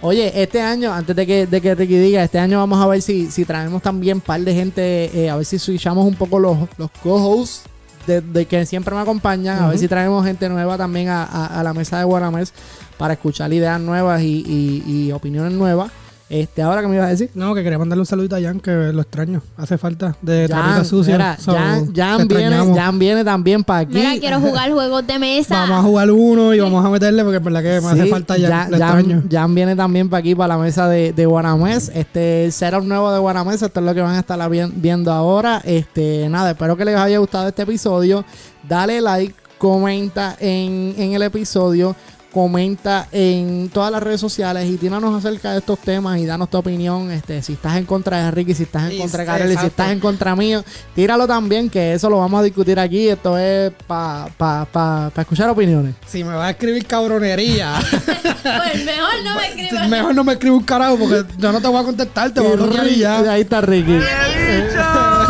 Oye, 0.00 0.42
este 0.42 0.62
año, 0.62 0.92
antes 0.94 1.14
de 1.14 1.26
que, 1.26 1.46
de 1.46 1.60
que 1.60 1.74
Ricky 1.74 1.98
diga, 1.98 2.22
este 2.22 2.38
año 2.38 2.58
vamos 2.58 2.80
a 2.82 2.86
ver 2.86 3.02
si, 3.02 3.30
si 3.30 3.44
traemos 3.44 3.82
también 3.82 4.16
un 4.18 4.20
par 4.22 4.40
de 4.40 4.54
gente, 4.54 5.10
eh, 5.12 5.28
a 5.28 5.36
ver 5.36 5.44
si 5.44 5.58
switchamos 5.58 6.06
un 6.06 6.14
poco 6.14 6.38
los, 6.38 6.56
los 6.78 6.90
co-hosts 7.02 7.62
de, 8.06 8.20
de 8.20 8.46
que 8.46 8.64
siempre 8.64 8.94
me 8.94 9.00
acompañan, 9.00 9.58
a 9.64 9.68
ver 9.68 9.78
si 9.78 9.88
traemos 9.88 10.24
gente 10.24 10.48
nueva 10.48 10.78
también 10.78 11.08
a, 11.08 11.24
a- 11.24 11.60
a 11.60 11.62
la 11.62 11.74
mesa 11.74 11.98
de 11.98 12.04
Guaramés 12.04 12.52
para 12.96 13.14
escuchar 13.14 13.52
ideas 13.52 13.80
nuevas 13.80 14.22
y, 14.22 14.44
y- 14.46 14.82
y 14.86 15.12
opiniones 15.12 15.52
nuevas. 15.52 15.90
Este, 16.32 16.62
ahora 16.62 16.80
que 16.80 16.88
me 16.88 16.94
ibas 16.94 17.08
a 17.08 17.10
decir. 17.10 17.30
No, 17.34 17.54
que 17.54 17.62
quería 17.62 17.78
mandarle 17.78 18.00
un 18.00 18.06
saludito 18.06 18.36
a 18.36 18.40
Jan, 18.40 18.58
que 18.58 18.70
lo 18.70 19.02
extraño. 19.02 19.42
Hace 19.58 19.76
falta 19.76 20.16
de 20.22 20.46
Jan, 20.48 20.62
trapito 20.62 20.84
sucio. 20.84 21.12
mira, 21.12 21.36
So, 21.38 21.52
Jan, 21.52 21.86
viene, 21.92 22.22
extrañamos. 22.22 22.78
Jan 22.78 22.98
viene 22.98 23.24
también 23.24 23.62
para 23.62 23.80
aquí. 23.80 23.94
Mira, 23.94 24.12
quiero 24.18 24.40
jugar 24.40 24.72
juegos 24.72 25.06
de 25.06 25.18
mesa. 25.18 25.60
Vamos 25.60 25.78
a 25.78 25.82
jugar 25.82 26.10
uno 26.10 26.54
y 26.54 26.60
vamos 26.60 26.82
a 26.84 26.88
meterle 26.88 27.22
porque 27.22 27.36
es 27.36 27.44
verdad 27.44 27.62
que 27.62 27.80
me 27.82 27.86
hace 27.92 28.06
falta 28.06 28.34
Jan. 28.40 28.50
Jan, 28.50 28.70
lo 28.70 28.78
Jan- 28.78 28.98
extraño. 29.00 29.22
Jan 29.30 29.54
viene 29.54 29.76
también 29.76 30.08
para 30.08 30.20
aquí, 30.20 30.34
para 30.34 30.56
la 30.56 30.62
mesa 30.62 30.88
de, 30.88 31.12
de 31.12 31.26
Guaramés. 31.26 31.90
Este, 31.94 32.46
el 32.46 32.52
setup 32.52 32.84
nuevo 32.84 33.12
de 33.12 33.18
Guaramés, 33.18 33.60
esto 33.60 33.80
es 33.80 33.84
lo 33.86 33.94
que 33.94 34.00
van 34.00 34.14
a 34.14 34.20
estar 34.20 34.50
vi- 34.50 34.72
viendo 34.74 35.12
ahora. 35.12 35.60
Este, 35.64 36.28
nada, 36.30 36.52
espero 36.52 36.76
que 36.78 36.86
les 36.86 36.96
haya 36.96 37.18
gustado 37.18 37.48
este 37.48 37.62
episodio. 37.62 38.24
Dale 38.66 39.02
like, 39.02 39.34
comenta 39.58 40.34
en, 40.40 40.94
en 40.96 41.12
el 41.12 41.22
episodio, 41.22 41.94
comenta 42.32 43.08
en 43.12 43.68
todas 43.68 43.92
las 43.92 44.02
redes 44.02 44.20
sociales 44.20 44.68
y 44.68 44.76
tíranos 44.76 45.14
acerca 45.14 45.52
de 45.52 45.58
estos 45.58 45.78
temas 45.78 46.18
y 46.18 46.26
danos 46.26 46.50
tu 46.50 46.58
opinión. 46.58 47.10
Este, 47.10 47.42
si 47.42 47.52
estás 47.54 47.76
en 47.76 47.84
contra 47.84 48.24
de 48.24 48.30
Ricky, 48.30 48.54
si 48.54 48.64
estás 48.64 48.90
en 48.90 48.98
contra 48.98 49.18
de 49.18 49.26
sí, 49.26 49.32
Kareli, 49.32 49.56
si 49.56 49.66
estás 49.66 49.90
en 49.90 50.00
contra 50.00 50.34
mío, 50.34 50.64
tíralo 50.94 51.26
también, 51.26 51.68
que 51.70 51.92
eso 51.94 52.08
lo 52.08 52.18
vamos 52.18 52.40
a 52.40 52.42
discutir 52.42 52.78
aquí. 52.78 53.08
Esto 53.08 53.38
es 53.38 53.72
para 53.86 54.26
pa, 54.36 54.66
pa, 54.70 55.10
pa 55.14 55.20
escuchar 55.22 55.48
opiniones. 55.50 55.94
Si 56.06 56.24
me 56.24 56.34
va 56.34 56.46
a 56.46 56.50
escribir 56.50 56.86
cabronería, 56.86 57.74
Pues 58.42 58.84
mejor 58.84 59.22
no 59.24 59.34
me 59.36 59.46
escribas. 59.48 59.88
mejor 59.88 60.14
no 60.14 60.24
me 60.24 60.32
escribe 60.32 60.56
un 60.56 60.64
carajo 60.64 60.96
porque 60.96 61.24
yo 61.38 61.52
no 61.52 61.60
te 61.60 61.68
voy 61.68 61.80
a 61.80 61.84
contestar, 61.84 62.30
te 62.32 62.40
voy 62.40 62.78
a 62.78 62.88
y. 62.88 63.04
Ahí 63.04 63.42
está 63.42 63.60
Ricky. 63.60 63.98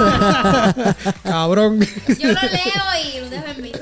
Cabrón. 1.22 1.80
Yo 1.80 2.28
lo 2.28 2.34
leo 2.34 2.82
y 3.02 3.20
lo 3.20 3.30
dejo 3.30 3.44
en 3.56 3.62
mí. 3.62 3.72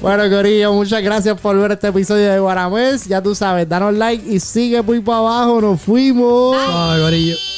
Bueno, 0.00 0.28
Corillo, 0.30 0.72
muchas 0.72 1.02
gracias 1.02 1.40
por 1.40 1.56
ver 1.58 1.72
este 1.72 1.88
episodio 1.88 2.32
de 2.32 2.38
Guaramés. 2.38 3.06
Ya 3.06 3.22
tú 3.22 3.34
sabes, 3.34 3.68
danos 3.68 3.94
like 3.94 4.24
y 4.28 4.40
sigue 4.40 4.82
muy 4.82 5.00
para 5.00 5.18
abajo. 5.18 5.60
Nos 5.60 5.80
fuimos. 5.80 6.56
Ay, 6.58 7.00
gorillo. 7.00 7.51